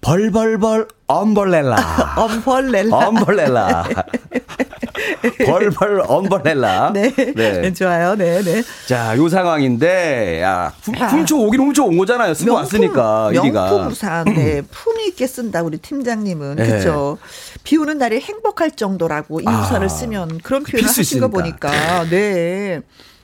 벌벌벌 0.01 0.87
엄벌렐라. 1.07 1.75
엄벌렐라. 2.17 2.95
엄벌렐라. 2.97 3.85
벌벌 5.45 6.01
엄벌렐라. 6.07 6.91
네. 6.93 7.13
네. 7.13 7.73
좋아요. 7.73 8.15
네 8.15 8.41
네. 8.41 8.63
자, 8.87 9.15
요 9.17 9.27
상황인데, 9.29 10.41
야, 10.41 10.73
훔, 10.81 10.97
야. 10.99 11.07
훔쳐 11.07 11.35
오긴 11.35 11.59
훔쳐 11.61 11.83
온 11.83 11.97
거잖아요. 11.97 12.33
쓰고 12.33 12.53
왔으니까. 12.53 13.29
명품 13.33 13.87
우산, 13.87 14.25
네. 14.25 14.61
품위 14.69 15.07
있게 15.07 15.27
쓴다, 15.27 15.61
우리 15.61 15.77
팀장님은. 15.77 16.55
네. 16.55 16.67
그쵸. 16.67 17.17
비 17.63 17.77
오는 17.77 17.97
날이 17.97 18.19
행복할 18.19 18.71
정도라고 18.71 19.41
이 19.41 19.43
아, 19.47 19.61
우산을 19.61 19.89
쓰면 19.89 20.39
그런 20.43 20.63
그 20.63 20.71
표현을 20.73 20.89
하신 20.89 21.19
거 21.19 21.27
있으니까. 21.27 21.27
보니까. 21.27 22.05
네. 22.09 22.81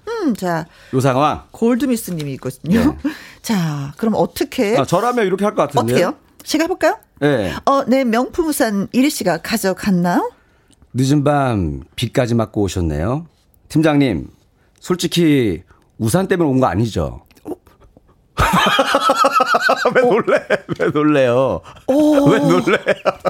음, 0.08 0.36
자, 0.36 0.66
요 0.94 1.00
상황. 1.00 1.44
골드미스 1.52 2.12
님이 2.12 2.34
있거든요. 2.34 2.98
자, 3.42 3.94
그럼 3.98 4.16
어떻게, 4.18 4.72
네. 4.72 4.78
아, 4.80 4.86
저라면 4.86 5.26
이렇게 5.26 5.46
할 5.46 5.56
것 5.56 5.64
같은데. 5.72 5.94
어떻게요? 5.94 6.16
제가 6.44 6.64
해볼까요? 6.64 6.98
네. 7.20 7.54
어, 7.66 7.84
네, 7.86 8.04
명품 8.04 8.48
우산 8.48 8.88
이리 8.92 9.10
씨가 9.12 9.38
가져갔나요? 9.44 10.32
늦은 10.94 11.24
밤 11.24 11.82
비까지 11.96 12.36
맞고 12.36 12.62
오셨네요. 12.64 13.26
팀장님, 13.70 14.28
솔직히 14.80 15.64
우산 15.98 16.28
때문에 16.28 16.50
온 16.50 16.60
거 16.60 16.68
아니죠? 16.68 17.22
왜 19.96 20.02
놀래? 20.02 20.38
왜 20.80 20.88
놀래요? 20.94 21.62
왜 21.88 22.40
놀래? 22.40 22.78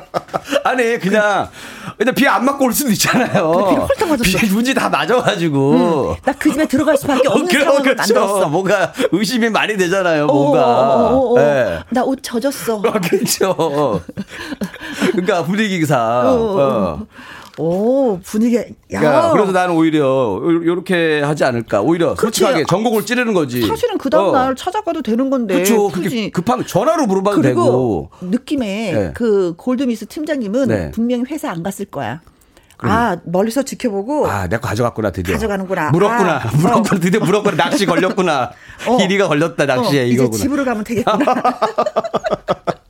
아니 0.63 0.97
그냥 0.99 1.49
그냥 1.97 2.15
비안 2.15 2.45
맞고 2.45 2.65
올 2.65 2.73
수도 2.73 2.91
있잖아요. 2.91 3.51
근데 3.51 3.69
비를 3.69 3.83
홀딱 3.83 4.09
맞았어. 4.09 4.37
비 4.37 4.49
문지 4.51 4.73
다 4.73 4.89
맞아가지고. 4.89 6.15
나그 6.23 6.51
집에 6.51 6.65
들어갈 6.67 6.97
수밖에 6.97 7.27
없는 7.27 7.47
그럼 7.47 7.63
상황으로 7.65 7.95
만들었어. 7.95 8.49
뭔가 8.49 8.93
의심이 9.11 9.49
많이 9.49 9.77
되잖아요. 9.77 10.25
어, 10.25 10.33
뭔가. 10.33 10.65
어, 10.65 11.15
어, 11.15 11.37
어. 11.37 11.41
예. 11.41 11.79
나옷 11.89 12.19
젖었어. 12.23 12.81
아, 12.85 12.91
그렇죠. 12.99 14.01
그러니까 15.11 15.43
분위기상. 15.43 15.99
어. 16.25 17.05
오, 17.57 18.19
분위기, 18.23 18.55
야. 18.57 19.03
야, 19.03 19.31
그래서 19.33 19.51
나는 19.51 19.75
오히려 19.75 19.99
요- 19.99 20.65
요렇게 20.65 21.21
하지 21.21 21.43
않을까. 21.43 21.81
오히려. 21.81 22.15
솔직하게 22.15 22.63
전곡을 22.67 23.05
찌르는 23.05 23.33
거지. 23.33 23.65
사실은 23.67 23.97
그 23.97 24.09
다음 24.09 24.31
날 24.31 24.51
어. 24.51 24.55
찾아가도 24.55 25.01
되는 25.01 25.29
건데. 25.29 25.55
그렇죠. 25.55 25.89
급하면 26.33 26.65
전화로 26.65 27.05
물어봐도 27.07 27.41
되고. 27.41 28.09
느낌에 28.21 28.91
네. 28.93 29.11
그 29.13 29.53
골드미스 29.57 30.05
팀장님은 30.07 30.67
네. 30.67 30.91
분명히 30.91 31.23
회사 31.29 31.49
안 31.51 31.61
갔을 31.61 31.85
거야. 31.85 32.21
아, 32.83 33.17
멀리서 33.25 33.61
지켜보고. 33.61 34.25
아, 34.27 34.47
내가 34.47 34.59
가져갔구나 34.69 35.11
드디어. 35.11 35.35
가져가는구나. 35.35 35.91
물었구나. 35.91 36.37
아, 36.37 36.49
물었구나. 36.57 36.99
드디어 36.99 37.19
물었구나. 37.19 37.55
낚시 37.55 37.85
걸렸구나. 37.85 38.51
어. 38.87 38.97
이리가 39.03 39.27
걸렸다. 39.27 39.65
낚시에 39.67 40.01
어, 40.01 40.05
이거구나. 40.05 40.29
이제 40.35 40.41
집으로 40.43 40.65
가면 40.65 40.83
되겠구나. 40.83 41.17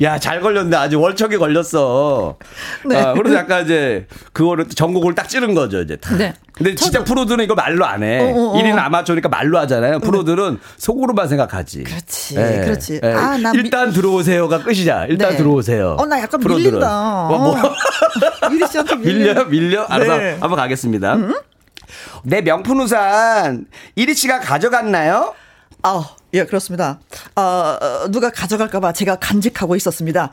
야, 0.00 0.18
잘 0.18 0.40
걸렸네. 0.40 0.76
아주 0.76 1.00
월척이 1.00 1.36
걸렸어. 1.38 2.36
네. 2.86 2.96
아, 3.00 3.12
그래서 3.14 3.36
약간 3.36 3.64
이제 3.64 4.06
그거를 4.32 4.68
전곡을 4.68 5.14
딱 5.14 5.28
찌른 5.28 5.54
거죠, 5.54 5.80
이제. 5.80 5.96
다. 5.96 6.16
네. 6.16 6.34
근데 6.52 6.74
진짜 6.74 7.02
프로들은 7.04 7.44
이거 7.44 7.54
말로 7.54 7.84
안 7.84 8.02
해. 8.02 8.20
어, 8.20 8.24
어, 8.26 8.50
어. 8.50 8.52
1위는 8.62 8.78
아마추어니까 8.78 9.28
말로 9.28 9.58
하잖아요. 9.58 9.98
프로들은 10.00 10.58
속으로만 10.76 11.26
생각하지. 11.28 11.84
그렇지, 11.84 12.36
예, 12.36 12.60
그렇지. 12.64 13.00
예. 13.02 13.12
아, 13.12 13.36
나 13.38 13.52
미- 13.52 13.58
일단 13.58 13.92
들어오세요가 13.92 14.62
끝이자. 14.62 15.06
일단 15.06 15.30
네. 15.30 15.36
들어오세요. 15.36 15.96
어, 15.98 16.06
나 16.06 16.20
약간 16.20 16.40
프로들은. 16.40 16.64
밀린다. 16.72 17.26
어, 17.28 17.38
뭐. 17.38 17.56
유리 18.52 18.66
씨한테 18.66 18.96
밀려. 18.96 19.34
밀려? 19.34 19.44
밀려? 19.46 19.84
알아서 19.88 20.16
네. 20.16 20.34
음? 20.34 20.42
한번 20.42 20.56
가겠습니다. 20.58 21.16
내 22.22 22.40
명품 22.42 22.80
우산 22.80 23.66
1위 23.96 24.14
씨가 24.14 24.40
가져갔나요? 24.40 25.34
아, 25.82 26.04
예, 26.34 26.44
그렇습니다. 26.44 26.98
어, 27.36 27.40
어, 27.40 28.08
누가 28.10 28.30
가져갈까봐 28.30 28.92
제가 28.92 29.16
간직하고 29.16 29.76
있었습니다. 29.76 30.32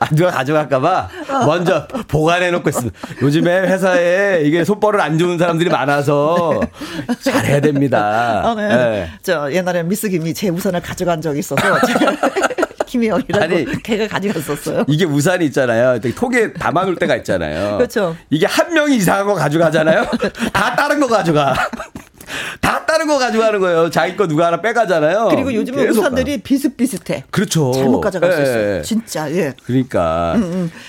아, 0.00 0.06
누가 0.14 0.30
가져갈까봐 0.30 1.08
먼저 1.46 1.86
보관해놓고 2.08 2.68
있습니다. 2.68 2.98
요즘에 3.22 3.60
회사에 3.60 4.42
이게 4.44 4.64
손버릇 4.64 5.00
안 5.00 5.18
좋은 5.18 5.38
사람들이 5.38 5.70
많아서 5.70 6.60
잘해야 7.22 7.60
됩니다. 7.60 8.42
아, 8.44 8.54
네. 8.54 8.62
예. 8.72 9.10
저 9.22 9.52
옛날에 9.52 9.82
미스 9.82 10.08
김이 10.08 10.34
제 10.34 10.48
우산을 10.48 10.80
가져간 10.80 11.20
적이 11.20 11.40
있어서 11.40 11.62
제가 11.86 12.16
김혜영이라고 12.92 13.42
아니, 13.42 13.64
걔가 13.82 14.06
가져갔었어요. 14.06 14.84
이게 14.86 15.04
우산이 15.06 15.46
있잖아요. 15.46 15.98
톡에 16.00 16.52
담아놓을 16.52 16.96
때가 16.96 17.16
있잖아요. 17.16 17.78
그렇죠. 17.78 18.14
이게 18.28 18.44
한 18.46 18.72
명이 18.74 18.96
이상한 18.96 19.26
거 19.26 19.34
가져가잖아요. 19.34 20.04
다 20.52 20.76
다른 20.76 21.00
거 21.00 21.06
가져가. 21.06 21.54
다 23.02 23.06
다른 23.06 23.06
거 23.06 23.18
가져가는 23.18 23.60
거예요. 23.60 23.90
자기 23.90 24.16
거 24.16 24.26
누가 24.26 24.46
하나 24.46 24.60
빼가잖아요. 24.60 25.28
그리고 25.30 25.52
요즘은 25.52 25.90
우산들이 25.90 26.38
비슷비슷해. 26.38 27.24
그렇죠. 27.30 27.72
잘못 27.72 28.00
가져갈 28.00 28.32
수 28.32 28.38
예, 28.38 28.42
있어요. 28.42 28.76
예. 28.78 28.82
진짜, 28.82 29.30
예. 29.32 29.52
그러니까. 29.64 30.36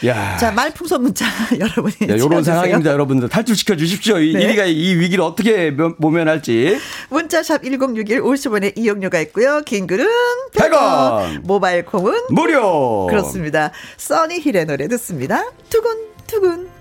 야. 0.05 0.37
자, 0.37 0.51
말풍선 0.51 1.01
문자 1.01 1.25
여러분이. 1.59 1.93
야, 2.03 2.07
요런 2.09 2.19
찍어주세요. 2.19 2.43
상황입니다, 2.55 2.91
여러분들. 2.91 3.29
탈출시켜 3.29 3.75
주십시오. 3.75 4.19
이 4.19 4.33
네. 4.33 4.43
이리가 4.43 4.65
이 4.65 4.95
위기를 4.95 5.23
어떻게 5.23 5.71
모- 5.71 5.93
모면할지. 5.97 6.77
문자샵 7.09 7.63
1061 7.63 8.21
50원의 8.21 8.77
이용료가 8.77 9.19
있고요. 9.21 9.61
긴 9.65 9.87
글은 9.87 10.05
100원. 10.53 10.71
100원. 10.71 11.39
모바일 11.43 11.85
콩은 11.85 12.13
무료. 12.29 13.07
그렇습니다. 13.07 13.71
써니 13.97 14.39
힐의 14.39 14.65
노래 14.65 14.87
듣습니다. 14.87 15.45
두근두근. 15.69 16.72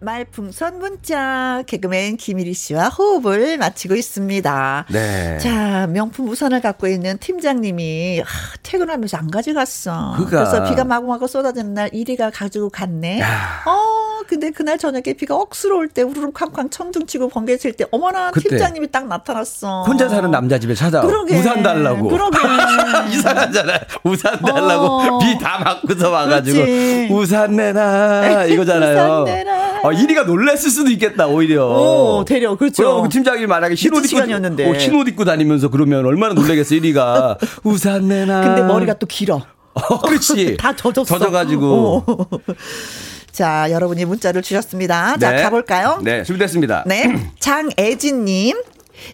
말풍선 0.00 0.78
문자 0.78 1.62
개그맨 1.66 2.18
김일희 2.18 2.52
씨와 2.52 2.88
호흡을 2.88 3.56
마치고 3.56 3.94
있습니다. 3.94 4.84
네. 4.90 5.38
자, 5.38 5.86
명품 5.86 6.28
우산을 6.28 6.60
갖고 6.60 6.86
있는 6.86 7.16
팀장님이 7.18 8.22
아, 8.22 8.26
퇴근하면서 8.62 9.16
안 9.16 9.30
가져갔어. 9.30 10.14
그가. 10.18 10.30
그래서 10.44 10.64
비가 10.68 10.84
마구마구 10.84 11.26
쏟아지는 11.26 11.72
날 11.74 11.88
이리가 11.92 12.30
가지고 12.30 12.68
갔네. 12.68 13.20
야. 13.20 13.62
어, 13.64 14.22
근데 14.28 14.50
그날 14.50 14.76
저녁에 14.76 15.14
비가 15.16 15.34
억수로 15.34 15.78
올 15.78 15.86
때 15.88 16.02
우르르 16.02 16.30
쾅쾅 16.32 16.68
천둥치고 16.68 17.28
번개 17.28 17.56
칠 17.56 17.72
때 17.72 17.86
어머나. 17.90 18.32
팀장님이 18.32 18.90
딱 18.90 19.06
나타났어. 19.08 19.84
혼자 19.84 20.08
사는 20.10 20.30
남자 20.30 20.58
집에 20.58 20.74
찾아와. 20.74 21.06
그러게. 21.06 21.38
우산 21.38 21.62
달라고. 21.62 22.08
그러게. 22.08 22.38
이상하잖아요. 23.16 23.78
우산 24.04 24.38
달라고 24.42 24.84
어. 24.84 25.18
비다 25.20 25.58
맞고서 25.60 26.10
와가지고 26.10 26.56
그렇지. 26.58 27.08
우산 27.10 27.56
내놔 27.56 28.44
이거잖아요. 28.52 29.22
우산 29.22 29.24
내놔. 29.24 29.66
어, 29.86 29.92
이리가 29.92 30.24
놀랬을 30.24 30.70
수도 30.70 30.90
있겠다 30.90 31.28
오히려. 31.28 31.66
오, 31.66 32.24
대려, 32.24 32.56
그렇죠. 32.56 33.02
그 33.02 33.08
팀장이 33.08 33.46
만약에 33.46 33.74
흰옷 33.74 33.98
입고 34.04 34.08
시간이었는데. 34.08 34.68
어, 34.68 34.74
흰옷 34.74 35.08
입고 35.08 35.24
다니면서 35.24 35.68
그러면 35.68 36.04
얼마나 36.04 36.34
놀래겠어 36.34 36.74
이리가 36.74 37.38
우산 37.62 38.08
내놔. 38.08 38.40
근데 38.40 38.62
머리가 38.62 38.94
또 38.94 39.06
길어. 39.06 39.42
어, 39.74 40.00
그렇지. 40.00 40.56
다 40.58 40.74
젖었어. 40.74 41.04
젖어가지고. 41.04 42.04
어. 42.06 42.26
자, 43.30 43.70
여러분이 43.70 44.04
문자를 44.06 44.42
주셨습니다. 44.42 45.18
자, 45.18 45.30
네. 45.30 45.42
가볼까요? 45.42 46.00
네, 46.02 46.24
준비됐습니다. 46.24 46.84
네. 46.86 47.32
장애진님. 47.38 48.56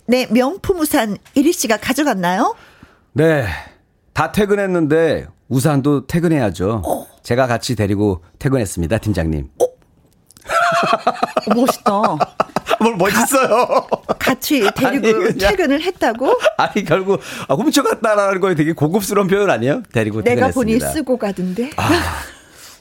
네, 0.06 0.26
명품 0.30 0.80
우산 0.80 1.18
이리 1.34 1.52
씨가 1.52 1.76
가져갔나요? 1.78 2.54
네. 3.12 3.44
다 4.14 4.30
퇴근했는데 4.30 5.26
우산도 5.48 6.06
퇴근해야죠. 6.06 6.82
어. 6.86 7.06
제가 7.22 7.46
같이 7.46 7.74
데리고 7.76 8.22
퇴근했습니다, 8.38 8.98
팀장님. 8.98 9.48
어, 9.60 9.66
멋있다. 11.54 11.92
뭘 12.80 12.96
멋있어요. 12.96 13.86
같이 14.18 14.60
데리고 14.74 14.86
아니, 14.86 15.00
그냥- 15.00 15.50
퇴근을 15.50 15.80
했다고? 15.82 16.38
아니 16.58 16.84
결국 16.84 17.20
아, 17.48 17.54
훔쳐갔다라는 17.54 18.40
거에 18.40 18.54
되게 18.54 18.72
고급스러운 18.72 19.26
표현 19.28 19.50
아니에요? 19.50 19.82
데리고 19.92 20.22
내가 20.22 20.48
보니 20.48 20.72
퇴근했습니다. 20.74 20.88
쓰고 20.92 21.18
가던데. 21.18 21.70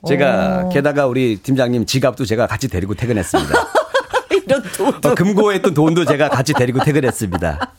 제가 0.08 0.64
어. 0.66 0.70
게다가 0.70 1.06
우리 1.06 1.38
팀장님 1.38 1.86
지갑도 1.86 2.26
제가 2.26 2.48
같이 2.48 2.68
데리고 2.68 2.96
퇴근했습니다. 2.96 3.54
이런 4.48 4.64
도도. 4.76 5.10
어, 5.10 5.16
금고에 5.16 5.58
있던 5.58 5.74
돈도 5.74 6.06
제가 6.06 6.30
같이 6.30 6.54
데리고 6.54 6.80
퇴근했습니다. 6.84 7.72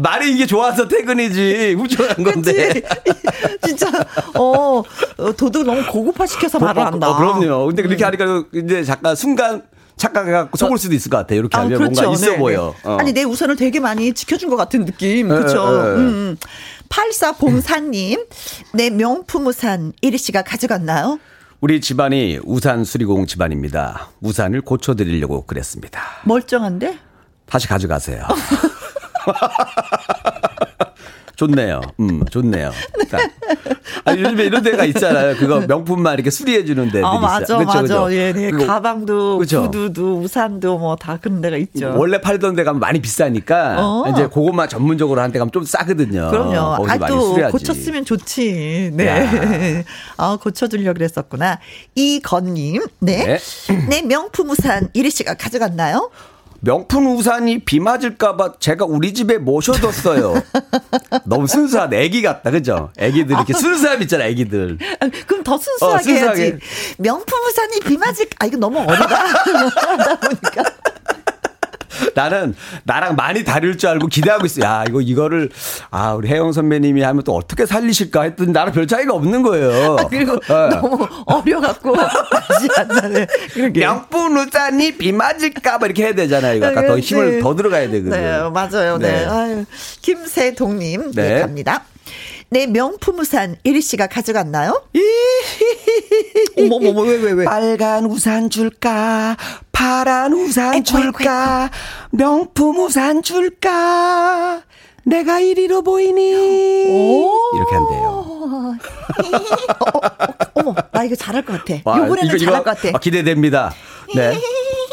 말이 0.00 0.32
이게 0.32 0.46
좋아서 0.46 0.88
퇴근이지 0.88 1.74
훔쳐간 1.74 2.24
건데. 2.24 2.82
진짜 3.64 3.88
어 4.34 4.82
어, 5.18 5.32
도도 5.36 5.62
너무 5.62 5.84
고급화 5.86 6.26
시켜서 6.26 6.58
말을 6.58 6.84
한다. 6.84 7.10
어, 7.10 7.16
그럼요. 7.16 7.66
근데 7.66 7.82
그렇게 7.82 8.04
하니까 8.04 8.44
이제 8.52 8.84
잠깐 8.84 9.14
순간 9.16 9.62
착각해갖고 9.96 10.56
속을 10.56 10.78
수도 10.78 10.94
있을 10.94 11.10
것 11.10 11.18
같아요. 11.18 11.38
이렇게 11.38 11.56
하면 11.56 11.78
뭔가 11.78 12.12
있어 12.12 12.30
네, 12.32 12.36
보여. 12.36 12.74
네. 12.82 12.88
어. 12.90 12.96
아니 12.96 13.12
내 13.12 13.22
우선을 13.22 13.56
되게 13.56 13.80
많이 13.80 14.12
지켜준 14.12 14.48
것 14.50 14.56
같은 14.56 14.84
느낌. 14.84 15.28
그렇죠. 15.28 15.58
에, 15.58 15.90
에. 15.92 15.94
음. 15.96 16.36
8404님, 16.88 18.26
내 18.72 18.90
명품 18.90 19.46
우산 19.46 19.92
이리 20.00 20.18
씨가 20.18 20.42
가져갔나요? 20.42 21.18
우리 21.60 21.80
집안이 21.80 22.40
우산 22.44 22.84
수리공 22.84 23.26
집안입니다. 23.26 24.10
우산을 24.20 24.60
고쳐드리려고 24.60 25.46
그랬습니다. 25.46 26.02
멀쩡한데? 26.24 26.98
다시 27.46 27.68
가져가세요. 27.68 28.26
좋네요. 31.36 31.80
음, 31.98 32.24
좋네요. 32.30 32.70
자. 33.10 33.18
아니, 34.04 34.22
요즘에 34.22 34.44
이런 34.44 34.62
데가 34.62 34.84
있잖아요. 34.84 35.34
그거 35.36 35.58
명품만 35.66 36.14
이렇게 36.14 36.30
수리해주는 36.30 36.84
데들이 36.86 37.02
어 37.02 37.18
맞아 37.18 37.42
있어요. 37.42 37.58
그쵸, 37.58 37.66
맞아. 37.66 37.82
그쵸? 37.82 38.12
예, 38.14 38.32
네. 38.32 38.50
그리고 38.52 38.66
가방도 38.68 39.38
그쵸? 39.38 39.62
구두도 39.62 40.20
우산도 40.20 40.78
뭐 40.78 40.94
다 40.94 41.18
그런 41.20 41.40
데가 41.40 41.56
있죠. 41.56 41.92
원래 41.98 42.20
팔던 42.20 42.54
데 42.54 42.62
가면 42.62 42.78
많이 42.78 43.00
비싸니까 43.02 43.76
어. 43.80 44.04
이제 44.10 44.28
그것만 44.28 44.68
전문적으로 44.68 45.20
하는 45.20 45.32
데 45.32 45.40
가면 45.40 45.50
좀 45.50 45.64
싸거든요. 45.64 46.30
그럼요. 46.30 46.84
많이 46.86 47.02
아또 47.04 47.32
수리하지. 47.32 47.50
고쳤으면 47.52 48.04
좋지. 48.04 48.92
네. 48.94 49.84
아 50.16 50.38
고쳐주려 50.40 50.92
그랬었구나. 50.92 51.58
이건님, 51.96 52.80
네. 53.00 53.24
네. 53.26 53.38
네 53.88 54.02
명품 54.02 54.50
우산 54.50 54.88
이리 54.92 55.10
씨가 55.10 55.34
가져갔나요? 55.34 56.10
명품 56.60 57.06
우산이 57.16 57.60
비 57.60 57.80
맞을까봐 57.80 58.54
제가 58.58 58.84
우리 58.84 59.12
집에 59.12 59.38
모셔뒀어요. 59.38 60.42
너무 61.24 61.46
순수한 61.46 61.92
애기 61.92 62.22
같다, 62.22 62.50
그죠? 62.50 62.90
애기들 62.96 63.34
이렇게 63.36 63.52
순수함 63.52 64.00
있잖아, 64.02 64.24
애기들. 64.26 64.78
아, 65.00 65.08
그럼 65.26 65.44
더 65.44 65.58
순수하게, 65.58 65.94
어, 65.94 65.98
순수하게. 66.02 66.42
해야지. 66.42 66.58
명품 66.98 67.38
우산이 67.48 67.80
비 67.80 67.96
맞을, 67.98 68.26
아, 68.38 68.46
이거 68.46 68.56
너무 68.56 68.78
어리다. 68.80 69.04
하다 69.04 70.20
보니까. 70.20 70.64
나는 72.14 72.54
나랑 72.84 73.16
많이 73.16 73.44
다를 73.44 73.78
줄 73.78 73.88
알고 73.90 74.06
기대하고 74.08 74.46
있어. 74.46 74.62
야, 74.62 74.84
이거 74.88 75.00
이거를 75.00 75.50
아 75.90 76.14
우리 76.14 76.28
혜영 76.28 76.52
선배님이 76.52 77.02
하면 77.02 77.22
또 77.24 77.34
어떻게 77.34 77.66
살리실까 77.66 78.22
했더니 78.22 78.52
나랑 78.52 78.72
별 78.72 78.86
차이가 78.86 79.14
없는 79.14 79.42
거예요. 79.42 79.96
아, 79.98 80.06
그리고 80.08 80.32
어. 80.32 80.68
너무 80.68 81.06
어려 81.26 81.60
갖고, 81.60 81.94
다시 81.96 82.68
안 82.76 82.88
나네. 82.88 83.26
그러게. 83.52 83.80
명품 83.80 84.36
우산이 84.36 84.96
비 84.96 85.12
맞을까 85.12 85.78
봐 85.78 85.86
이렇게 85.86 86.04
해야 86.04 86.14
되잖아요. 86.14 86.56
이거 86.56 86.66
아까 86.66 86.86
더 86.86 86.98
힘을 86.98 87.36
네. 87.36 87.40
더 87.40 87.54
들어가야 87.54 87.90
되거든. 87.90 88.10
네, 88.10 88.38
맞아요. 88.50 88.98
네. 88.98 89.12
네. 89.12 89.26
아유, 89.26 89.64
김세동님, 90.02 91.12
네. 91.12 91.34
네. 91.34 91.40
갑니다. 91.40 91.84
네, 92.54 92.68
명품 92.68 93.18
우산 93.18 93.56
이리 93.64 93.80
씨가 93.80 94.06
가져갔나요? 94.06 94.80
어머머머, 96.56 97.00
왜, 97.02 97.16
왜, 97.16 97.32
왜? 97.32 97.44
빨간 97.44 98.06
우산 98.06 98.48
줄까? 98.48 99.36
파란 99.72 100.32
우산 100.32 100.74
아이고, 100.74 100.84
줄까? 100.84 101.68
명품 102.12 102.78
우산 102.78 103.24
줄까? 103.24 104.62
내가 105.02 105.40
이리로 105.40 105.82
보이니? 105.82 106.30
이렇게 107.56 107.74
한대요. 107.74 108.08
어, 108.08 108.76
어, 109.96 109.98
어머, 110.54 110.74
나 110.92 111.02
이거 111.02 111.16
잘할 111.16 111.44
것 111.44 111.58
같아. 111.58 111.80
와, 111.84 112.06
이번에는 112.06 112.28
이거, 112.28 112.38
잘할 112.38 112.60
이거, 112.60 112.70
것 112.70 112.76
같아. 112.76 112.88
아, 112.96 113.00
기대됩니다. 113.00 113.74
네. 114.14 114.38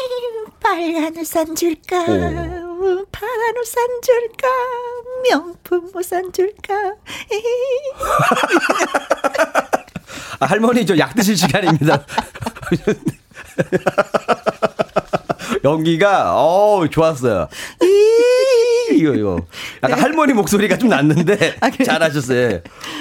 빨간 0.60 1.16
우산 1.16 1.54
줄까? 1.54 2.06
오. 2.08 2.61
파란 3.12 3.56
우산 3.60 3.86
줄까? 4.02 4.48
명품 5.30 5.88
우산 5.94 6.32
줄까? 6.32 6.74
아, 10.40 10.46
할머니 10.46 10.84
저 10.84 10.96
약 10.98 11.14
드실 11.14 11.36
시간입니다. 11.36 12.04
연기가 15.64 16.34
어 16.34 16.86
좋았어요. 16.90 17.48
이- 17.82 18.96
이거 18.96 19.14
이거 19.14 19.38
약간 19.82 20.00
할머니 20.00 20.32
목소리가 20.32 20.76
좀 20.76 20.88
났는데 20.90 21.36
네. 21.36 21.56
아, 21.60 21.70
그래. 21.70 21.84
잘하셨어요. 21.84 22.60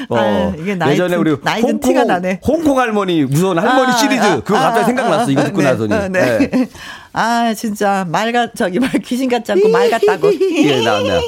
어, 0.10 0.16
아유, 0.18 0.54
이게 0.60 0.76
나이 0.76 0.92
예전에 0.94 1.10
든- 1.12 1.20
우리 1.20 1.36
나이 1.42 1.62
든 1.62 1.72
홍콩 1.72 1.90
티가 1.90 2.04
나네. 2.06 2.40
홍콩 2.46 2.80
할머니 2.80 3.24
무서운 3.26 3.58
할머니 3.58 3.92
아, 3.92 3.96
시리즈 3.96 4.22
아, 4.24 4.36
그거 4.42 4.58
아, 4.58 4.62
갑자기 4.72 4.84
아, 4.84 4.86
생각났어. 4.88 5.32
이거 5.32 5.42
아, 5.42 5.46
듣고 5.46 5.62
네, 5.62 5.72
나서니. 5.72 5.94
어, 5.94 6.08
네. 6.08 6.38
네. 6.50 6.70
아, 7.14 7.54
진짜 7.54 8.06
말 8.08 8.32
같, 8.32 8.56
저기 8.56 8.80
말 8.80 8.90
귀신 9.04 9.30
같지 9.30 9.52
않고 9.52 9.70
말 9.70 9.90
같다고. 9.90 10.32
예, 10.64 10.82
나왔네요. 10.82 11.22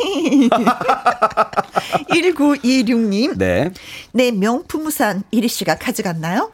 1926님. 2.10 3.36
네. 3.38 3.72
네, 4.12 4.32
명품 4.32 4.86
우산 4.86 5.24
이리 5.32 5.48
씨가 5.48 5.76
가져갔나요? 5.76 6.52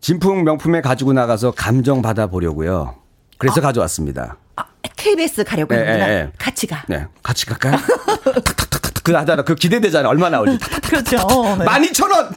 진품 0.00 0.44
명품에 0.44 0.80
가지고 0.80 1.12
나가서 1.12 1.52
감정 1.52 2.02
받아 2.02 2.26
보려고요. 2.26 2.96
그래서 3.38 3.60
가져왔습니다. 3.60 4.36
아, 4.56 4.64
KBS 4.96 5.44
가려고 5.44 5.74
예, 5.74 5.78
했구나. 5.78 6.08
예, 6.08 6.12
예. 6.12 6.32
같이 6.38 6.66
가. 6.66 6.84
네, 6.88 7.06
같이 7.22 7.46
갈까요? 7.46 7.76
탁탁탁탁 8.24 9.04
그 9.04 9.12
하잖아. 9.12 9.42
그 9.44 9.54
기대되잖아. 9.54 10.08
얼마 10.08 10.28
나올지. 10.30 10.58
그렇죠. 10.82 11.16
네. 11.58 11.64
12,000원! 11.64 12.34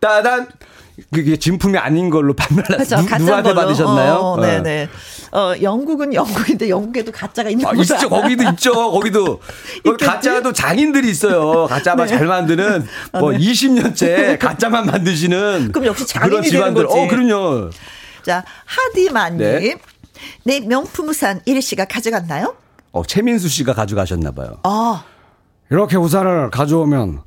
따단! 0.00 0.48
그게 1.12 1.36
진품이 1.36 1.76
아닌 1.78 2.08
걸로 2.10 2.34
판매를 2.36 2.64
그렇죠. 2.76 2.96
누, 2.96 3.02
누구한테 3.18 3.52
걸로. 3.52 3.54
받으셨나요? 3.62 4.14
어, 4.14 4.40
네 4.40 4.60
네. 4.60 4.88
어, 5.32 5.52
영국은 5.60 6.14
영국인데 6.14 6.68
영국에도 6.68 7.10
가짜가 7.10 7.50
있는 7.50 7.66
아, 7.66 7.72
거죠. 7.72 7.94
있죠. 7.94 8.08
거기도 8.08 8.44
있죠. 8.50 8.90
거기도. 8.92 9.40
있겠지? 9.84 10.06
가짜도 10.06 10.52
장인들이 10.52 11.10
있어요. 11.10 11.66
가짜만 11.66 12.06
네. 12.06 12.16
잘 12.16 12.26
만드는 12.26 12.86
뭐 13.12 13.30
20년째 13.30 14.38
가짜만 14.38 14.86
만드시는 14.86 15.70
그럼 15.74 15.86
역시 15.86 16.06
장인이 16.06 16.30
그런 16.30 16.42
집안들. 16.50 16.86
거지. 16.86 17.00
어, 17.00 17.08
그럼요. 17.08 17.70
자, 18.22 18.44
하디만 18.64 19.32
님. 19.36 19.38
네. 19.38 19.74
네. 20.44 20.60
명품 20.60 21.08
우산 21.08 21.40
이리 21.44 21.60
씨가 21.60 21.86
가져갔나요? 21.86 22.54
어, 22.92 23.02
최민수 23.04 23.48
씨가 23.48 23.74
가져가셨나 23.74 24.30
봐요. 24.30 24.58
아, 24.62 25.02
이렇게 25.70 25.96
우산을 25.96 26.50
가져오면 26.50 27.22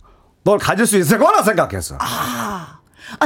널 0.45 0.57
가질 0.57 0.87
수 0.87 0.95
있을 0.97 1.19
거라 1.19 1.43
생각했어. 1.43 1.97
아 1.99 2.76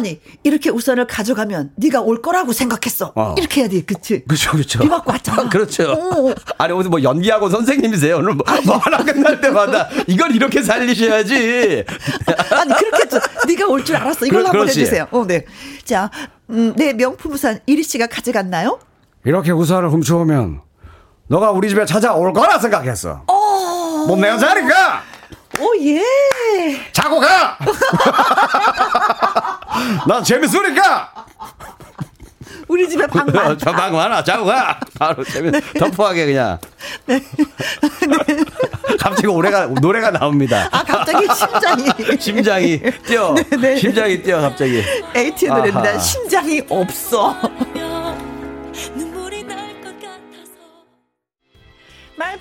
니 0.02 0.20
이렇게 0.44 0.70
우산을 0.70 1.08
가져가면 1.08 1.72
네가 1.76 2.02
올 2.02 2.22
거라고 2.22 2.54
생각했어. 2.54 3.12
어. 3.16 3.36
이렇게 3.38 3.62
해야 3.62 3.70
돼, 3.70 3.82
그치? 3.82 4.24
그렇죠, 4.26 4.52
그렇죠. 4.52 4.80
비 4.80 4.88
맞고 4.88 5.12
왔잖아. 5.12 5.50
그렇죠. 5.50 5.92
어. 5.92 6.34
아니 6.58 6.74
오늘 6.74 6.90
뭐 6.90 7.02
연기하고 7.02 7.50
선생님이세요. 7.50 8.18
오늘 8.18 8.34
뭐, 8.36 8.46
뭐 8.66 8.78
하나 8.78 8.98
끝날 9.04 9.40
때마다 9.42 9.90
이걸 10.08 10.36
이렇게 10.36 10.62
살리셔야지. 10.62 11.86
아니 12.52 12.74
그렇게 12.76 13.08
좀 13.10 13.20
네가 13.48 13.68
올 13.68 13.84
줄 13.84 13.96
알았어. 13.96 14.26
이걸로 14.26 14.44
그- 14.44 14.50
한번. 14.50 14.68
해주세요. 14.70 15.08
어, 15.12 15.26
네. 15.26 15.46
자, 15.84 16.10
음, 16.50 16.74
네 16.76 16.94
명품 16.94 17.32
우산 17.34 17.60
이리 17.66 17.84
씨가 17.84 18.08
가져갔나요? 18.08 18.80
이렇게 19.26 19.52
우산을 19.52 19.90
훔쳐오면 19.90 20.62
너가 21.28 21.52
우리 21.52 21.70
집에 21.70 21.86
찾아올 21.86 22.34
거라 22.34 22.60
생각했어. 22.60 23.24
뭐 23.28 24.18
내가 24.18 24.38
자니까 24.38 25.04
오 25.60 25.76
예. 25.82 26.02
자고 26.92 27.20
가. 27.20 27.58
난 30.08 30.24
재밌으니까. 30.24 31.12
우리 32.68 32.88
집에 32.88 33.06
방 33.08 33.26
많다. 33.26 33.58
저방 33.58 33.94
많아. 33.94 34.24
자고 34.24 34.46
가. 34.46 34.80
바로 34.98 35.24
재밌. 35.26 35.52
덤프하게 35.78 36.26
그냥. 36.28 36.58
갑자기 39.00 39.28
노래가 39.28 39.66
노래가 39.68 40.12
나옵니다. 40.12 40.68
아 40.72 40.84
갑자기 40.84 41.28
심장이 41.36 42.18
심장이 42.20 42.82
뛰어. 43.06 43.36
네. 43.60 43.76
심장이 43.78 44.22
뛰어 44.22 44.42
갑자기. 44.42 44.84
에이티의 45.16 45.52
노래입니다. 45.52 45.90
아하. 45.90 46.00
심장이 46.00 46.62
없어. 46.70 47.36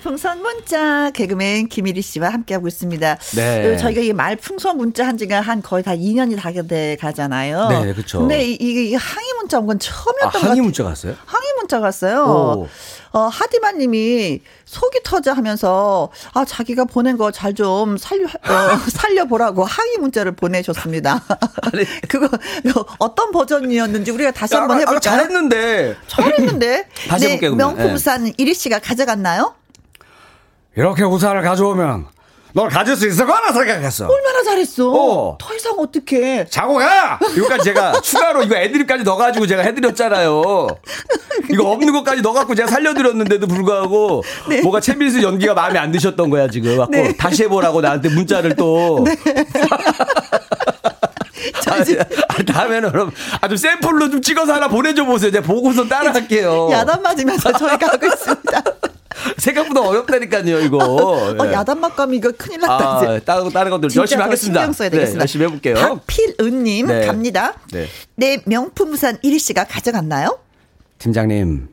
말풍선 0.03 0.41
문자 0.41 1.11
개그맨 1.11 1.67
김일희 1.67 2.01
씨와 2.01 2.29
함께하고 2.29 2.67
있습니다. 2.67 3.17
네. 3.35 3.73
어, 3.73 3.77
저희가 3.77 4.01
이 4.01 4.13
말풍선 4.13 4.77
문자 4.77 5.05
한 5.05 5.17
지가 5.17 5.41
한 5.41 5.61
거의 5.61 5.83
다 5.83 5.91
2년이 5.91 6.37
다 6.37 6.51
돼 6.67 6.97
가잖아요. 6.99 7.69
네, 7.69 7.93
그쵸. 7.93 8.19
근데 8.19 8.43
이, 8.45 8.57
이, 8.59 8.89
이 8.89 8.93
항의 8.95 9.33
문자 9.39 9.57
온건 9.59 9.77
아, 9.77 9.79
처음이었던 9.79 10.31
것 10.31 10.33
같아요. 10.33 10.49
항의 10.49 10.61
문자 10.61 10.83
갔어요? 10.83 11.15
항의 11.25 11.47
문자가 11.59 11.85
왔어요. 11.85 12.23
오. 12.25 12.67
어, 13.13 13.19
하디만 13.27 13.77
님이 13.77 14.39
속이 14.65 14.99
터져 15.03 15.33
하면서, 15.33 16.09
아, 16.33 16.45
자기가 16.45 16.85
보낸 16.85 17.17
거 17.17 17.31
잘 17.31 17.53
좀 17.53 17.97
살려, 17.97 18.25
어, 18.25 18.29
살려보라고 18.89 19.63
항의 19.65 19.97
문자를 19.97 20.31
보내셨습니다. 20.33 21.21
그거, 22.07 22.29
그거 22.63 22.85
어떤 22.99 23.31
버전이었는지 23.31 24.11
우리가 24.11 24.31
다시 24.31 24.55
한번 24.55 24.71
아, 24.71 24.73
아, 24.75 24.79
해볼까요? 24.79 24.99
잘했는데. 24.99 25.95
잘했는데. 26.07 26.87
다시 27.09 27.25
네, 27.25 27.31
해볼게요. 27.33 27.55
명품산 27.55 28.33
이리 28.37 28.53
씨가 28.53 28.79
가져갔나요? 28.79 29.55
이렇게 30.75 31.03
우산을 31.03 31.41
가져오면 31.41 32.07
널 32.53 32.67
가질 32.69 32.97
수 32.97 33.07
있을 33.07 33.25
거라 33.25 33.53
생각했어. 33.53 34.07
얼마나 34.07 34.43
잘했어. 34.43 34.89
어. 34.91 35.37
더 35.39 35.55
이상 35.55 35.73
어떡해. 35.77 36.47
자고 36.49 36.75
가! 36.75 37.17
이거까지 37.37 37.63
제가 37.63 37.93
추가로 38.03 38.43
이거 38.43 38.55
애드립까지 38.57 39.03
넣어가지고 39.05 39.47
제가 39.47 39.61
해드렸잖아요. 39.63 40.67
이거 41.49 41.69
없는 41.69 41.93
것까지 41.93 42.21
넣어갖고 42.21 42.55
제가 42.55 42.67
살려드렸는데도 42.69 43.47
불구하고 43.47 44.23
뭐가 44.63 44.81
최민수 44.81 45.21
연기가 45.23 45.53
마음에 45.53 45.79
안 45.79 45.91
드셨던 45.93 46.29
거야 46.29 46.49
지금. 46.49 46.77
갖고 46.77 46.91
네. 46.91 47.15
다시 47.15 47.43
해보라고 47.43 47.79
나한테 47.81 48.09
문자를 48.09 48.55
또. 48.55 49.05
아, 52.27 52.43
다음에는 52.43 52.91
그럼 52.91 53.11
아좀 53.39 53.55
샘플로 53.57 54.09
좀 54.09 54.21
찍어서 54.21 54.53
하나 54.53 54.67
보내줘 54.67 55.05
보세요. 55.05 55.31
제가 55.31 55.45
보고서 55.47 55.87
따라할게요. 55.87 56.69
야단 56.69 57.01
맞으면서 57.01 57.51
저희가 57.53 57.87
하고 57.87 58.05
있습니다. 58.07 58.61
생각보다 59.37 59.81
어렵다니까요 59.81 60.59
이거. 60.61 60.77
어, 60.77 61.35
예. 61.47 61.53
야단 61.53 61.79
맞감 61.79 62.13
이거 62.13 62.31
큰일 62.37 62.59
났다. 62.61 62.99
아, 62.99 63.03
이제. 63.15 63.25
다른, 63.25 63.49
다른 63.49 63.71
것들 63.71 63.89
열심히 63.95 64.17
더 64.19 64.25
하겠습니다. 64.25 64.59
신경 64.59 64.73
써야 64.73 64.89
네, 64.89 64.95
되겠습니다. 64.97 65.21
열심히 65.21 65.45
해볼게요. 65.45 65.75
박필은님 65.75 66.87
네. 66.87 67.05
갑니다. 67.05 67.53
네. 67.71 67.87
내 68.15 68.41
명품 68.45 68.93
우산 68.93 69.17
이리 69.21 69.39
씨가 69.39 69.65
가져갔나요? 69.65 70.39
팀장님, 70.99 71.67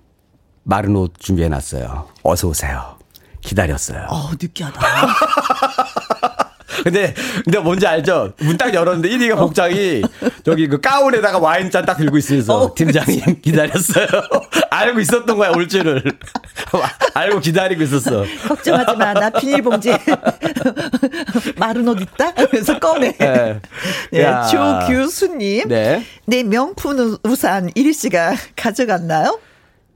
마른 0.64 0.96
옷 0.96 1.12
준비해놨어요. 1.18 2.09
어서 2.22 2.49
오세요. 2.49 2.96
기다렸어요. 3.40 4.07
어 4.09 4.30
느끼하다. 4.32 4.80
근데, 6.85 7.14
근데 7.45 7.59
뭔지 7.59 7.87
알죠? 7.87 8.33
문 8.41 8.57
딱 8.59 8.74
열었는데 8.74 9.09
1위가 9.09 9.37
복장이 9.39 10.03
저기 10.45 10.66
그 10.68 10.81
가운에다가 10.81 11.39
와인잔 11.39 11.85
딱 11.87 11.97
들고 11.97 12.18
있으면서 12.18 12.57
어, 12.59 12.74
팀장님 12.74 13.41
기다렸어요. 13.43 14.07
알고 14.70 15.01
있었던 15.01 15.37
거야, 15.37 15.51
올 15.55 15.68
줄을. 15.68 16.03
알고 17.14 17.41
기다리고 17.41 17.83
있었어. 17.83 18.24
걱정하지 18.49 18.97
마. 18.97 19.12
나 19.14 19.31
비닐봉지 19.31 19.93
마른 21.57 21.87
옷 21.89 22.01
있다? 22.01 22.33
그래서 22.35 22.79
꺼내. 22.79 23.12
네. 23.16 23.61
네, 24.12 24.22
야. 24.22 24.43
조규수님. 24.47 25.68
네. 25.68 26.05
내 26.26 26.43
명품 26.43 27.16
우산 27.24 27.70
이리 27.74 27.93
씨가 27.93 28.35
가져갔나요? 28.57 29.39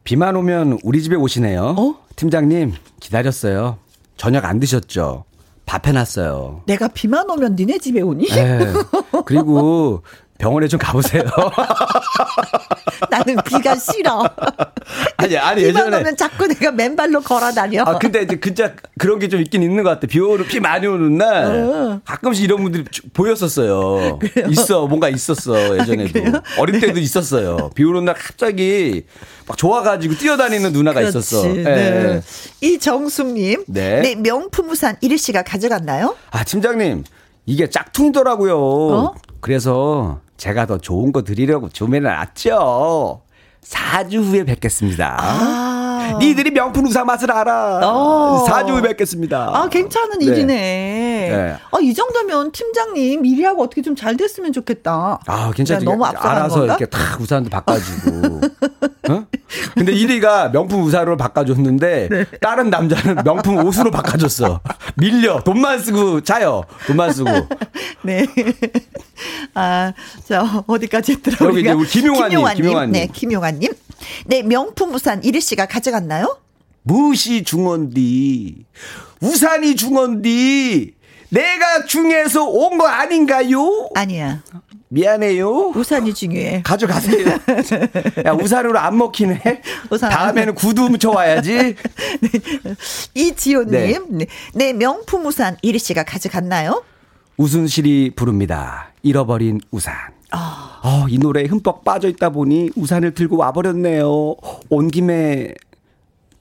비만 0.05 0.35
오면 0.37 0.79
우리 0.83 1.03
집에 1.03 1.17
오시네요. 1.17 1.75
어? 1.79 1.95
팀장님, 2.17 2.75
기다렸어요. 3.01 3.79
저녁 4.17 4.45
안 4.45 4.61
드셨죠? 4.61 5.25
밥 5.73 5.87
해놨어요. 5.87 6.65
내가 6.67 6.87
비만 6.87 7.31
오면 7.31 7.55
니네 7.55 7.79
집에 7.79 8.03
오니? 8.03 8.29
네. 8.29 8.59
그리고 9.25 10.03
병원에 10.43 10.67
좀 10.67 10.81
가보세요. 10.81 11.23
나는 13.09 13.37
비가 13.45 13.77
싫어. 13.77 14.29
아니, 15.17 15.37
아니, 15.39 15.63
비만 15.63 15.85
예전에. 15.85 15.97
오면 15.99 16.17
자꾸 16.17 16.49
내가 16.49 16.73
맨발로 16.73 17.21
걸어 17.21 17.53
다녀. 17.53 17.85
아, 17.85 17.97
근데 17.97 18.23
이제 18.23 18.41
진짜 18.41 18.73
그런 18.99 19.21
게 19.21 19.29
좀 19.29 19.41
있긴 19.41 19.63
있는 19.63 19.85
것 19.85 19.91
같아. 19.91 20.09
비 20.09 20.19
오는, 20.19 20.45
비 20.45 20.59
많이 20.59 20.87
오는 20.89 21.17
날 21.17 22.01
가끔씩 22.05 22.45
이런 22.45 22.61
분들이 22.63 22.85
주- 22.91 23.03
보였었어요. 23.15 24.19
있어, 24.51 24.87
뭔가 24.89 25.09
있었어, 25.09 25.79
예전에도. 25.79 26.21
어릴 26.59 26.81
때도 26.81 26.99
있었어요. 26.99 27.71
비 27.77 27.85
오는 27.85 28.05
날 28.05 28.17
갑자기 28.17 29.05
막 29.47 29.57
좋아가지고 29.57 30.17
뛰어다니는 30.17 30.73
누나가 30.73 31.03
있었어. 31.03 31.43
그렇지. 31.43 31.59
예, 31.61 31.63
네. 31.63 32.23
예. 32.63 32.67
이정숙님. 32.67 33.65
네. 33.69 34.01
내 34.01 34.15
명품 34.17 34.71
우산 34.71 34.97
이리 35.01 35.17
씨가 35.17 35.43
가져갔나요? 35.45 36.17
아, 36.33 36.43
팀장님, 36.43 37.05
이게 37.47 37.71
짝퉁이더라고요. 37.71 38.59
어? 38.59 39.15
그래서 39.41 40.21
제가 40.37 40.67
더 40.67 40.79
좋은 40.79 41.13
거 41.13 41.23
드리려고 41.23 41.69
주문해놨죠. 41.69 43.23
4주 43.63 44.23
후에 44.23 44.45
뵙겠습니다. 44.45 45.17
아. 45.19 45.72
니들이 46.19 46.51
명품 46.51 46.87
우산 46.87 47.07
맛을 47.07 47.31
알아. 47.31 47.81
어. 47.83 48.45
4주 48.49 48.71
후에 48.71 48.83
뵙겠습니다. 48.83 49.51
아, 49.53 49.69
괜찮은 49.69 50.19
네. 50.19 50.25
일이네. 50.27 50.55
네. 50.55 51.57
아, 51.71 51.79
이 51.81 51.95
정도면 51.95 52.53
팀장님 52.53 53.25
일하고 53.25 53.63
어떻게 53.63 53.81
좀 53.83 53.93
잘 53.95 54.17
됐으면 54.17 54.53
좋겠다. 54.53 55.21
아, 55.27 55.51
괜찮지. 55.55 55.85
너무 55.85 56.05
앞서간 56.05 56.37
알아서 56.37 56.55
건가? 56.57 56.77
이렇게 56.77 56.87
탁 56.87 57.21
우산도 57.21 57.51
바꿔주고. 57.51 58.41
어? 59.11 59.27
근데 59.75 59.93
1위가 59.93 60.51
명품 60.51 60.83
우산으로 60.83 61.17
바꿔줬는데 61.17 62.09
네. 62.11 62.25
다른 62.41 62.71
남자는 62.71 63.23
명품 63.23 63.59
옷으로 63.65 63.91
바꿔줬어. 63.91 64.61
밀려. 64.97 65.41
돈만 65.45 65.79
쓰고 65.81 66.23
자요. 66.23 66.65
돈만 66.87 67.13
쓰고. 67.13 67.31
네. 68.03 68.27
아, 69.55 69.93
자, 70.27 70.65
어디까지 70.67 71.13
했더라? 71.13 71.37
여기 71.49 71.61
이제? 71.61 71.73
우리 71.73 71.87
김용환님, 71.87 72.45
김용환님. 72.55 72.93
네, 72.93 73.07
김용환님. 73.13 73.73
네, 74.27 74.43
명품 74.43 74.95
우산 74.95 75.23
이리 75.25 75.41
씨가 75.41 75.67
가져갔나요? 75.67 76.39
무시 76.83 77.43
중원디. 77.45 78.65
우산이 79.21 79.77
중원디. 79.77 80.95
내가 81.31 81.85
중에서 81.87 82.45
온 82.45 82.77
거 82.79 82.87
아닌가요? 82.87 83.89
아니야. 83.95 84.43
미안해요. 84.89 85.69
우산이 85.75 86.13
중요해. 86.13 86.63
가져가세요. 86.63 87.27
야, 88.27 88.33
우산으로 88.33 88.79
안 88.79 88.99
먹히네? 88.99 89.41
우산 89.91 90.13
안 90.13 90.19
다음에는 90.19 90.55
구두 90.55 90.91
묻혀와야지. 90.91 91.77
이지호님. 93.15 93.71
네. 93.71 93.99
네. 94.11 94.27
네, 94.55 94.73
명품 94.75 95.25
우산 95.27 95.57
이리 95.63 95.79
씨가 95.79 96.03
가져갔나요? 96.05 96.85
우순실이 97.39 98.13
부릅니다. 98.17 98.93
잃어버린 99.03 99.61
우산. 99.71 99.95
아. 100.33 100.81
어, 100.83 101.07
이 101.09 101.19
노래에 101.19 101.45
흠뻑 101.45 101.85
빠져 101.85 102.09
있다 102.09 102.31
보니 102.31 102.71
우산을 102.77 103.15
들고 103.15 103.37
와버렸네요. 103.37 104.35
온 104.71 104.89
김에 104.89 105.55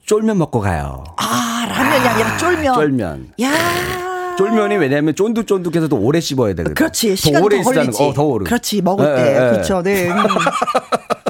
쫄면 0.06 0.38
먹고 0.38 0.60
가요. 0.60 1.04
아, 1.16 1.66
라면이 1.68 2.08
아 2.08 2.16
니라 2.16 2.36
쫄면. 2.38 2.74
쫄면. 2.74 3.32
야. 3.42 3.52
쫄면이 4.36 4.76
왜냐면 4.76 5.14
쫀득쫀득해서 5.14 5.88
더 5.88 5.96
오래 5.96 6.18
씹어야 6.18 6.54
되거든. 6.54 6.74
그렇지. 6.74 7.14
시간 7.16 7.40
더, 7.40 7.46
오래 7.46 7.62
걸리지. 7.62 7.98
거. 7.98 8.08
어, 8.08 8.12
더 8.12 8.22
오래. 8.24 8.44
그렇지. 8.44 8.82
먹을 8.82 9.06
예, 9.10 9.14
때. 9.14 9.22
예, 9.22 9.34
예. 9.46 9.50
그렇죠. 9.50 9.82
네. 9.82 10.08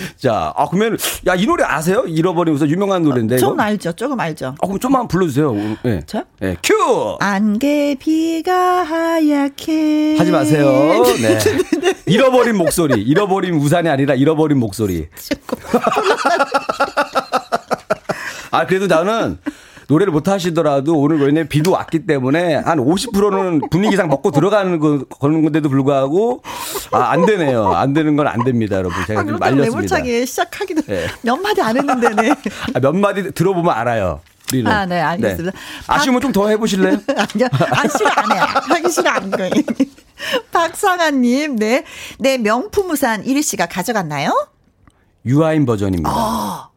음. 0.00 0.06
자, 0.16 0.52
아, 0.56 0.66
그러면, 0.68 0.96
야, 1.26 1.34
이 1.34 1.46
노래 1.46 1.64
아세요? 1.64 2.04
잃어버린 2.06 2.54
우산 2.54 2.68
유명한 2.70 3.02
노래인데. 3.02 3.36
이거? 3.36 3.48
좀 3.48 3.60
알죠. 3.60 3.92
조금 3.92 4.18
알죠. 4.18 4.54
아, 4.60 4.66
그럼 4.66 4.78
좀만 4.78 5.08
불러주세요. 5.08 5.54
예. 5.84 6.02
저요? 6.06 6.22
예. 6.42 6.56
큐! 6.62 7.16
안개 7.20 7.96
비가 7.98 8.82
하얗게 8.82 10.16
하지 10.18 10.30
마세요. 10.30 11.02
네. 11.20 11.38
잃어버린 12.06 12.56
목소리. 12.56 13.02
잃어버린 13.02 13.54
우산이 13.54 13.88
아니라 13.88 14.14
잃어버린 14.14 14.58
목소리. 14.58 15.08
아, 18.50 18.66
그래도 18.66 18.86
나는 18.86 19.38
노래를 19.92 20.10
못 20.12 20.26
하시더라도 20.28 20.98
오늘 20.98 21.18
왜냐면 21.20 21.48
비도 21.48 21.72
왔기 21.72 22.06
때문에 22.06 22.54
한 22.54 22.78
50%는 22.78 23.68
분위기상 23.70 24.08
먹고 24.08 24.30
들어가는 24.30 24.78
거, 24.78 25.04
거는 25.04 25.42
건데도 25.42 25.68
불구하고 25.68 26.42
아, 26.92 26.98
안 27.10 27.26
되네요. 27.26 27.68
안 27.72 27.92
되는 27.92 28.16
건 28.16 28.22
안 28.32 28.42
됩니다, 28.44 28.76
여러분. 28.76 28.96
제가 29.06 29.20
아, 29.20 29.24
좀 29.24 29.36
말렸습니다. 29.38 29.70
매몰차게 29.76 30.24
시작하기도 30.24 30.82
네. 30.82 31.06
몇 31.22 31.36
마디 31.36 31.60
안 31.60 31.76
했는데 31.76 32.08
네. 32.10 32.30
아, 32.74 32.80
몇 32.80 32.94
마디 32.96 33.32
들어보면 33.32 33.70
알아요. 33.74 34.20
우리는. 34.50 34.70
아, 34.70 34.86
네, 34.86 35.00
알겠습니다. 35.00 35.58
아쉬우면 35.88 36.20
좀더 36.22 36.48
해보실래요? 36.48 36.92
아니요. 37.08 37.48
아, 37.52 37.88
싫어, 37.88 38.08
안 38.08 38.32
해. 38.32 38.36
하기 38.74 38.90
싫어, 38.90 39.10
안 39.10 39.40
해. 39.40 39.50
박상아님, 40.52 41.56
네. 41.56 41.84
네, 42.18 42.38
명품 42.38 42.90
우산 42.90 43.24
이리 43.26 43.42
씨가 43.42 43.66
가져갔나요? 43.66 44.48
유아인 45.26 45.66
버전입니다. 45.66 46.70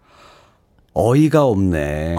어 0.93 1.15
이가 1.15 1.45
없네. 1.45 2.17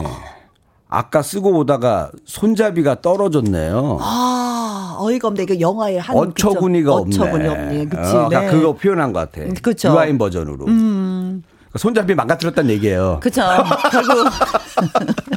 아까 0.97 1.21
쓰고 1.21 1.51
오다가 1.59 2.11
손잡이가 2.25 3.03
떨어졌네요. 3.03 3.99
아, 4.01 4.97
어이가 4.99 5.29
없네. 5.29 5.43
이거 5.43 5.61
영화의 5.61 6.01
한. 6.01 6.17
어처구니가 6.17 6.91
그쵸? 6.91 7.03
없네. 7.03 7.17
어처구니 7.17 7.49
없네. 7.49 7.85
그치. 7.85 8.17
어, 8.17 8.29
네. 8.31 8.47
그거 8.51 8.73
표현한 8.73 9.13
것 9.13 9.31
같아. 9.31 9.47
그쵸. 9.61 9.89
음. 9.89 9.93
유아인 9.93 10.17
버전으로. 10.17 10.65
손잡이 11.77 12.15
망가뜨렸다는 12.15 12.71
얘기예요. 12.71 13.21
그쵸. 13.23 13.43
결국. 13.93 14.27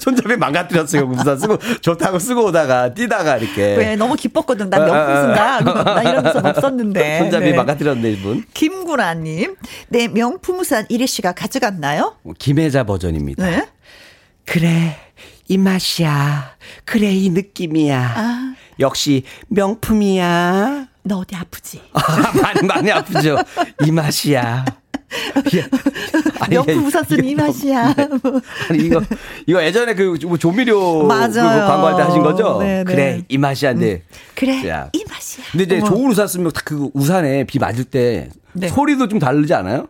손잡이 0.00 0.36
망가뜨렸어요. 0.36 1.04
우산 1.04 1.38
쓰고 1.38 1.56
좋다고 1.80 2.18
쓰고 2.18 2.44
오다가 2.46 2.92
뛰다가 2.92 3.38
이렇게. 3.38 3.76
왜 3.76 3.96
너무 3.96 4.14
기뻤거든. 4.14 4.68
난 4.68 4.82
아, 4.82 4.84
명품 4.84 5.10
아, 5.10 5.22
쓴다. 5.22 5.94
나 5.94 6.02
이러면서 6.02 6.40
못 6.40 6.60
썼는데. 6.60 7.18
손잡이 7.18 7.50
네. 7.50 7.56
망가뜨렸네 7.56 8.10
이분. 8.12 8.44
김구라님. 8.52 9.56
네, 9.88 10.08
명품 10.08 10.60
우산 10.60 10.84
이리 10.90 11.06
씨가 11.06 11.32
가져갔나요? 11.32 12.16
김혜자 12.38 12.84
버전입니다. 12.84 13.44
네. 13.46 13.66
그래 14.44 14.96
이 15.48 15.58
맛이야. 15.58 16.56
그래 16.84 17.12
이 17.12 17.30
느낌이야. 17.30 18.14
아. 18.16 18.54
역시 18.78 19.24
명품이야. 19.48 20.86
너 21.02 21.18
어디 21.18 21.34
아프지? 21.34 21.80
아, 21.92 22.32
많이 22.42 22.66
많이 22.66 22.90
아프죠. 22.90 23.36
이 23.84 23.90
맛이야. 23.90 24.64
예. 25.54 25.64
아니, 26.40 26.54
명품 26.54 26.86
우산 26.86 27.02
쓴이 27.04 27.34
맛이야. 27.34 27.94
아니 28.68 28.84
이거 28.84 29.02
이거 29.46 29.62
예전에 29.64 29.94
그 29.94 30.16
조미료 30.38 31.04
맞아요. 31.06 31.30
그 31.32 31.40
광고할 31.40 31.96
때 31.96 32.02
하신 32.02 32.22
거죠? 32.22 32.58
네, 32.60 32.78
네. 32.78 32.84
그래 32.84 33.22
이 33.28 33.36
맛이야인데. 33.38 34.02
그래 34.34 34.68
야. 34.68 34.88
이 34.92 35.04
맛이야. 35.08 35.44
근데 35.50 35.64
이제 35.64 35.78
어머. 35.78 35.86
좋은 35.88 36.10
우산 36.10 36.28
쓰면 36.28 36.52
딱그 36.52 36.90
우산에 36.94 37.44
비 37.44 37.58
맞을 37.58 37.84
때 37.84 38.28
네. 38.52 38.68
소리도 38.68 39.08
좀 39.08 39.18
다르지 39.18 39.52
않아요? 39.54 39.88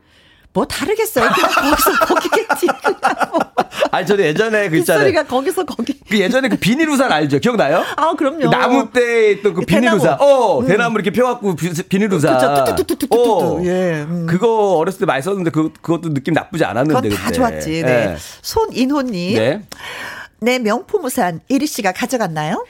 뭐 0.52 0.64
다르겠어요. 0.66 1.30
그냥 1.30 1.50
거기서 1.50 1.98
거기겠지. 2.06 2.66
뭐. 2.66 3.40
아니 3.92 4.06
저도 4.06 4.22
예전에 4.22 4.68
그 4.68 4.78
있잖아요. 4.78 5.04
빗소리가 5.06 5.22
거기서 5.24 5.64
거기. 5.64 5.98
그 6.08 6.18
예전에 6.18 6.48
그 6.48 6.56
비닐 6.56 6.88
우산 6.88 7.10
알죠? 7.12 7.38
기억나요? 7.38 7.84
아 7.96 8.14
그럼요. 8.14 8.38
그 8.40 8.44
나무 8.46 8.90
때 8.92 9.30
있던 9.32 9.54
그 9.54 9.60
비닐 9.62 9.82
대나무. 9.82 9.96
우산. 10.00 10.16
어, 10.20 10.64
대나무 10.66 10.96
이렇게 10.96 11.10
펴갖고 11.12 11.54
비- 11.54 11.70
비닐 11.84 12.12
우산. 12.12 12.34
그쵸, 12.34 12.54
뚜뚜뚜뚜뚜뚜뚜. 12.64 13.14
어. 13.16 13.64
예, 13.64 14.02
음. 14.08 14.26
그거 14.28 14.76
어렸을 14.76 14.98
때 15.00 15.06
많이 15.06 15.22
썼는데 15.22 15.50
그, 15.50 15.72
그것도 15.80 16.12
느낌 16.14 16.34
나쁘지 16.34 16.64
않았는데. 16.64 17.08
그건 17.08 17.16
다 17.16 17.24
그때. 17.26 17.36
좋았지. 17.36 17.82
네. 17.84 17.88
예. 18.12 18.16
손인호님. 18.42 19.36
네. 19.36 19.62
내 20.40 20.58
명품 20.58 21.04
우산 21.04 21.40
이리 21.48 21.66
씨가 21.66 21.92
가져갔나요? 21.92 22.64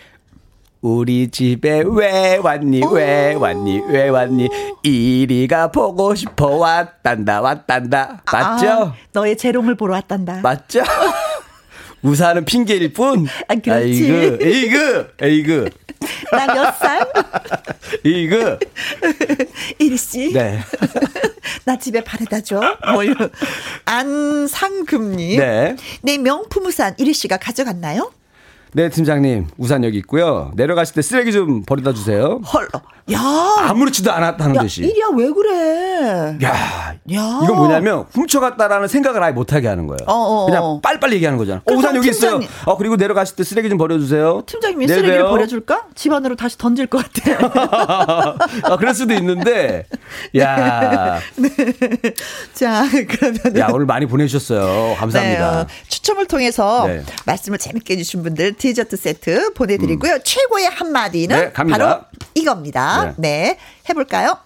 우리 0.80 1.30
집에 1.30 1.82
왜 1.86 2.36
왔니 2.38 2.80
왜 2.92 3.34
왔니 3.34 3.82
왜 3.88 4.08
왔니 4.08 4.48
이리가 4.82 5.70
보고 5.70 6.14
싶어 6.14 6.56
왔단다 6.56 7.42
왔단다 7.42 8.22
맞죠 8.32 8.68
아, 8.70 8.94
너의 9.12 9.36
재롱을 9.36 9.74
보러 9.74 9.94
왔단다. 9.94 10.40
맞죠 10.42 10.80
우산은 12.02 12.46
핑계일 12.46 12.94
뿐 12.94 13.26
아, 13.48 13.54
그렇지. 13.56 14.04
에이그 14.10 14.38
에이그 14.40 15.14
에이그 15.20 15.70
나 16.32 16.46
몇 16.46 16.72
살? 16.78 17.06
에이그 18.06 18.58
이리 19.78 19.96
씨. 19.98 20.32
네 20.32 20.60
나 21.66 21.76
집에 21.76 22.02
바래다 22.02 22.40
줘. 22.40 22.58
뭐 22.92 23.04
이런. 23.04 23.30
안상금님. 23.84 25.38
네. 25.38 25.76
내 26.02 26.16
명품 26.16 26.64
우산 26.66 26.94
이리 26.98 27.12
씨가 27.12 27.36
가져갔나요? 27.36 28.10
네, 28.72 28.88
팀장님 28.88 29.46
우산 29.58 29.84
여기 29.84 29.98
있고요 29.98 30.52
내려가실 30.54 30.94
때 30.94 31.02
쓰레기 31.02 31.32
좀 31.32 31.62
버려다 31.64 31.92
주세요 31.92 32.40
헐. 32.52 32.68
야. 33.12 33.20
아무렇지도 33.68 34.12
않았다는 34.12 34.56
야, 34.56 34.60
듯이 34.62 34.82
이리야 34.82 35.06
왜 35.16 35.30
그래? 35.30 36.38
야, 36.42 36.94
야. 37.12 37.40
이건 37.42 37.56
뭐냐면 37.56 38.04
훔쳐갔다라는 38.12 38.88
생각을 38.88 39.22
아예 39.22 39.32
못하게 39.32 39.68
하는 39.68 39.86
거예요. 39.86 39.98
어, 40.06 40.12
어, 40.14 40.42
어. 40.42 40.46
그냥 40.46 40.80
빨리빨리 40.80 41.16
얘기하는 41.16 41.36
거잖아. 41.38 41.60
어, 41.64 41.72
우산 41.72 41.96
여기 41.96 42.08
있어요. 42.10 42.38
팀장님. 42.38 42.48
어, 42.66 42.76
그리고 42.76 42.96
내려가실 42.96 43.36
때 43.36 43.44
쓰레기 43.44 43.68
좀 43.68 43.78
버려주세요. 43.78 44.42
팀장님이 44.46 44.86
네, 44.86 44.94
쓰레기를? 44.94 45.24
버려줄까? 45.24 45.86
집 45.94 46.12
안으로 46.12 46.36
다시 46.36 46.56
던질 46.56 46.86
것 46.86 47.04
같아. 47.12 48.36
아, 48.64 48.76
그럴 48.78 48.94
수도 48.94 49.12
있는데, 49.14 49.86
야, 50.38 51.18
자, 52.54 52.84
그러면. 53.08 53.58
야 53.58 53.68
오늘 53.72 53.86
많이 53.86 54.06
보내주셨어요. 54.06 54.96
감사합니다. 54.96 55.50
네, 55.50 55.60
어, 55.62 55.66
추첨을 55.88 56.26
통해서 56.26 56.86
네. 56.86 57.02
말씀을 57.26 57.58
재밌게 57.58 57.94
해주신 57.94 58.22
분들 58.22 58.54
디저트 58.60 58.96
세트 58.96 59.54
보내드리고요. 59.54 60.18
최고의 60.22 60.66
한마디는 60.68 61.36
네. 61.36 61.52
바로 61.52 62.00
이겁니다. 62.34 63.14
네. 63.16 63.58
해볼까요? 63.88 64.36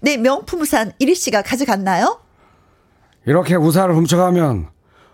네, 0.00 0.16
명품 0.16 0.60
우산 0.60 0.92
이리 1.00 1.14
씨가 1.16 1.42
가져갔나요? 1.42 2.20
이렇게 3.26 3.56
우산을 3.56 3.94
훔쳐가면 3.96 4.68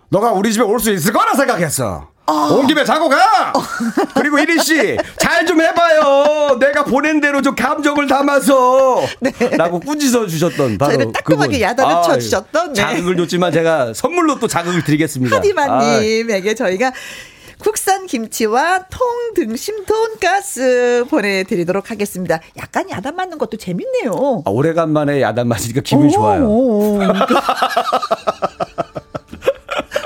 너가 0.09 0.31
우리 0.31 0.53
집에 0.53 0.63
올 0.63 0.79
수 0.79 0.91
있을 0.91 1.11
거라 1.11 1.33
생각했어. 1.33 2.09
어. 2.27 2.33
온 2.53 2.65
김에 2.67 2.83
자고 2.85 3.09
가. 3.09 3.53
그리고 4.15 4.37
이리 4.39 4.59
씨, 4.59 4.95
잘 5.19 5.45
좀 5.45 5.61
해봐요. 5.61 6.57
내가 6.59 6.83
보낸 6.85 7.19
대로 7.21 7.41
좀 7.41 7.55
감정을 7.55 8.07
담아서. 8.07 9.01
라고 9.57 9.79
꾸짖어 9.79 10.25
주셨던 10.27 10.77
바로 10.77 10.91
네. 10.91 10.97
저희를 10.97 11.13
따끔하게 11.13 11.47
그분. 11.51 11.61
야단을 11.61 11.95
아유, 11.95 12.03
쳐주셨던, 12.05 12.73
네. 12.73 12.81
자극을 12.81 13.17
줬지만 13.17 13.51
제가 13.51 13.93
선물로 13.93 14.39
또 14.39 14.47
자극을 14.47 14.83
드리겠습니다. 14.83 15.35
하디마님에게 15.35 16.55
저희가 16.55 16.91
국산 17.59 18.05
김치와 18.05 18.85
통등심 18.89 19.85
돈가스 19.85 21.05
보내드리도록 21.09 21.89
하겠습니다. 21.91 22.39
약간 22.57 22.89
야단 22.89 23.15
맞는 23.15 23.37
것도 23.37 23.57
재밌네요. 23.57 24.43
아, 24.45 24.49
오래간만에 24.49 25.21
야단 25.21 25.47
맞으니까 25.47 25.81
기분이 25.81 26.11
좋아요. 26.11 26.45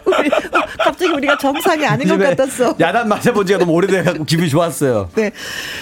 우리, 0.05 0.27
어, 0.29 0.65
갑자기 0.79 1.11
우리가 1.11 1.37
정상이 1.37 1.85
아닌 1.85 2.07
것 2.07 2.17
같았어. 2.17 2.75
야단 2.79 3.07
맞아본 3.07 3.45
지가 3.45 3.59
너무 3.59 3.71
오래돼갖고 3.73 4.25
기분이 4.25 4.49
좋았어요. 4.49 5.09
네. 5.15 5.31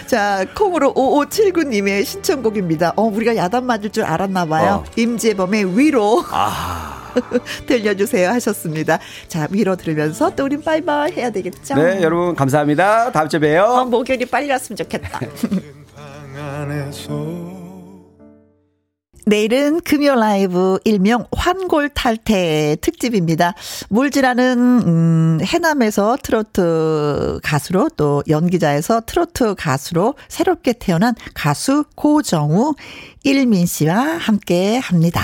자, 0.05 0.45
콩으로 0.55 0.93
5579님의 0.93 2.05
신청곡입니다. 2.05 2.93
어, 2.95 3.03
우리가 3.03 3.35
야단 3.35 3.65
맞을 3.65 3.89
줄 3.89 4.03
알았나 4.03 4.45
봐요. 4.45 4.83
어. 4.85 4.91
임재범의 4.95 5.77
위로 5.77 6.23
아. 6.31 6.96
들려주세요 7.67 8.29
하셨습니다. 8.29 8.99
자, 9.27 9.47
위로 9.51 9.75
들으면서 9.75 10.33
또 10.35 10.45
우린 10.45 10.61
바이바이 10.61 11.11
해야 11.13 11.29
되겠죠? 11.29 11.75
네, 11.75 12.01
여러분 12.01 12.35
감사합니다. 12.35 13.11
다음 13.11 13.29
주에 13.29 13.39
봬요. 13.39 13.63
어, 13.63 13.85
목요일이 13.85 14.25
빨리 14.25 14.49
왔으면 14.49 14.77
좋겠다. 14.77 15.19
내일은 19.27 19.81
금요 19.81 20.15
라이브 20.15 20.79
일명 20.85 21.25
환골 21.35 21.89
탈태 21.89 22.77
특집입니다. 22.79 23.55
물질하는 23.89 24.57
음, 24.87 25.39
해남에서 25.43 26.17
트로트 26.23 27.41
가수로 27.43 27.89
또 27.97 28.23
연기자에서 28.29 29.01
트로트 29.05 29.55
가수로 29.55 30.15
새롭게 30.29 30.71
태어난 30.71 31.13
가수 31.33 31.83
고정우 31.95 32.75
일민 33.25 33.65
씨와 33.65 33.97
함께 33.97 34.77
합니다. 34.77 35.21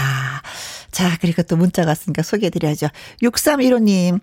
자, 0.93 1.17
그리고 1.19 1.41
또 1.41 1.57
문자가 1.57 1.89
왔으니까 1.89 2.21
소개해드려야죠. 2.21 2.87
6315님, 3.23 4.19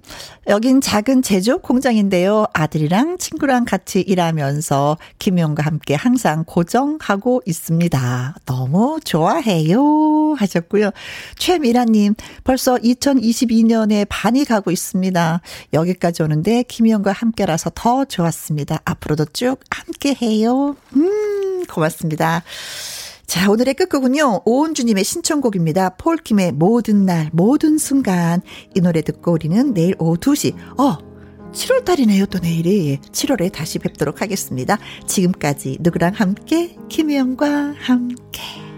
여긴 0.47 0.81
작은 0.81 1.23
제조업 1.23 1.63
공장인데요. 1.63 2.47
아들이랑 2.55 3.19
친구랑 3.19 3.65
같이 3.65 4.01
일하면서 4.01 4.97
김용과 5.19 5.65
함께 5.65 5.97
항상 5.97 6.45
고정하고 6.47 7.43
있습니다. 7.45 8.37
너무 8.47 9.01
좋아해요. 9.05 10.35
하셨고요. 10.35 10.91
최미라님, 11.39 12.15
벌써 12.45 12.77
2022년에 12.77 14.07
반이 14.09 14.45
가고 14.45 14.71
있습니다. 14.71 15.41
여기까지 15.73 16.23
오는데 16.23 16.63
김용과 16.63 17.11
함께라서 17.11 17.73
더 17.75 18.05
좋았습니다. 18.05 18.79
앞으로도 18.85 19.25
쭉 19.33 19.59
함께 19.73 20.17
해요. 20.23 20.77
음, 20.95 21.65
고맙습니다. 21.67 22.45
자, 23.31 23.49
오늘의 23.49 23.75
끝곡은요, 23.75 24.43
오은주님의 24.45 25.05
신청곡입니다. 25.05 25.91
폴킴의 25.91 26.51
모든 26.51 27.07
날, 27.07 27.31
모든 27.33 27.79
순간. 27.79 28.43
이 28.75 28.81
노래 28.81 29.03
듣고 29.03 29.31
우리는 29.31 29.73
내일 29.73 29.95
오후 30.01 30.17
2시, 30.17 30.57
어, 30.81 30.99
7월달이네요, 31.53 32.29
또 32.29 32.41
내일이. 32.41 32.99
7월에 33.13 33.53
다시 33.53 33.79
뵙도록 33.79 34.21
하겠습니다. 34.21 34.79
지금까지 35.07 35.77
누구랑 35.79 36.15
함께, 36.15 36.77
김혜영과 36.89 37.77
함께. 37.79 38.70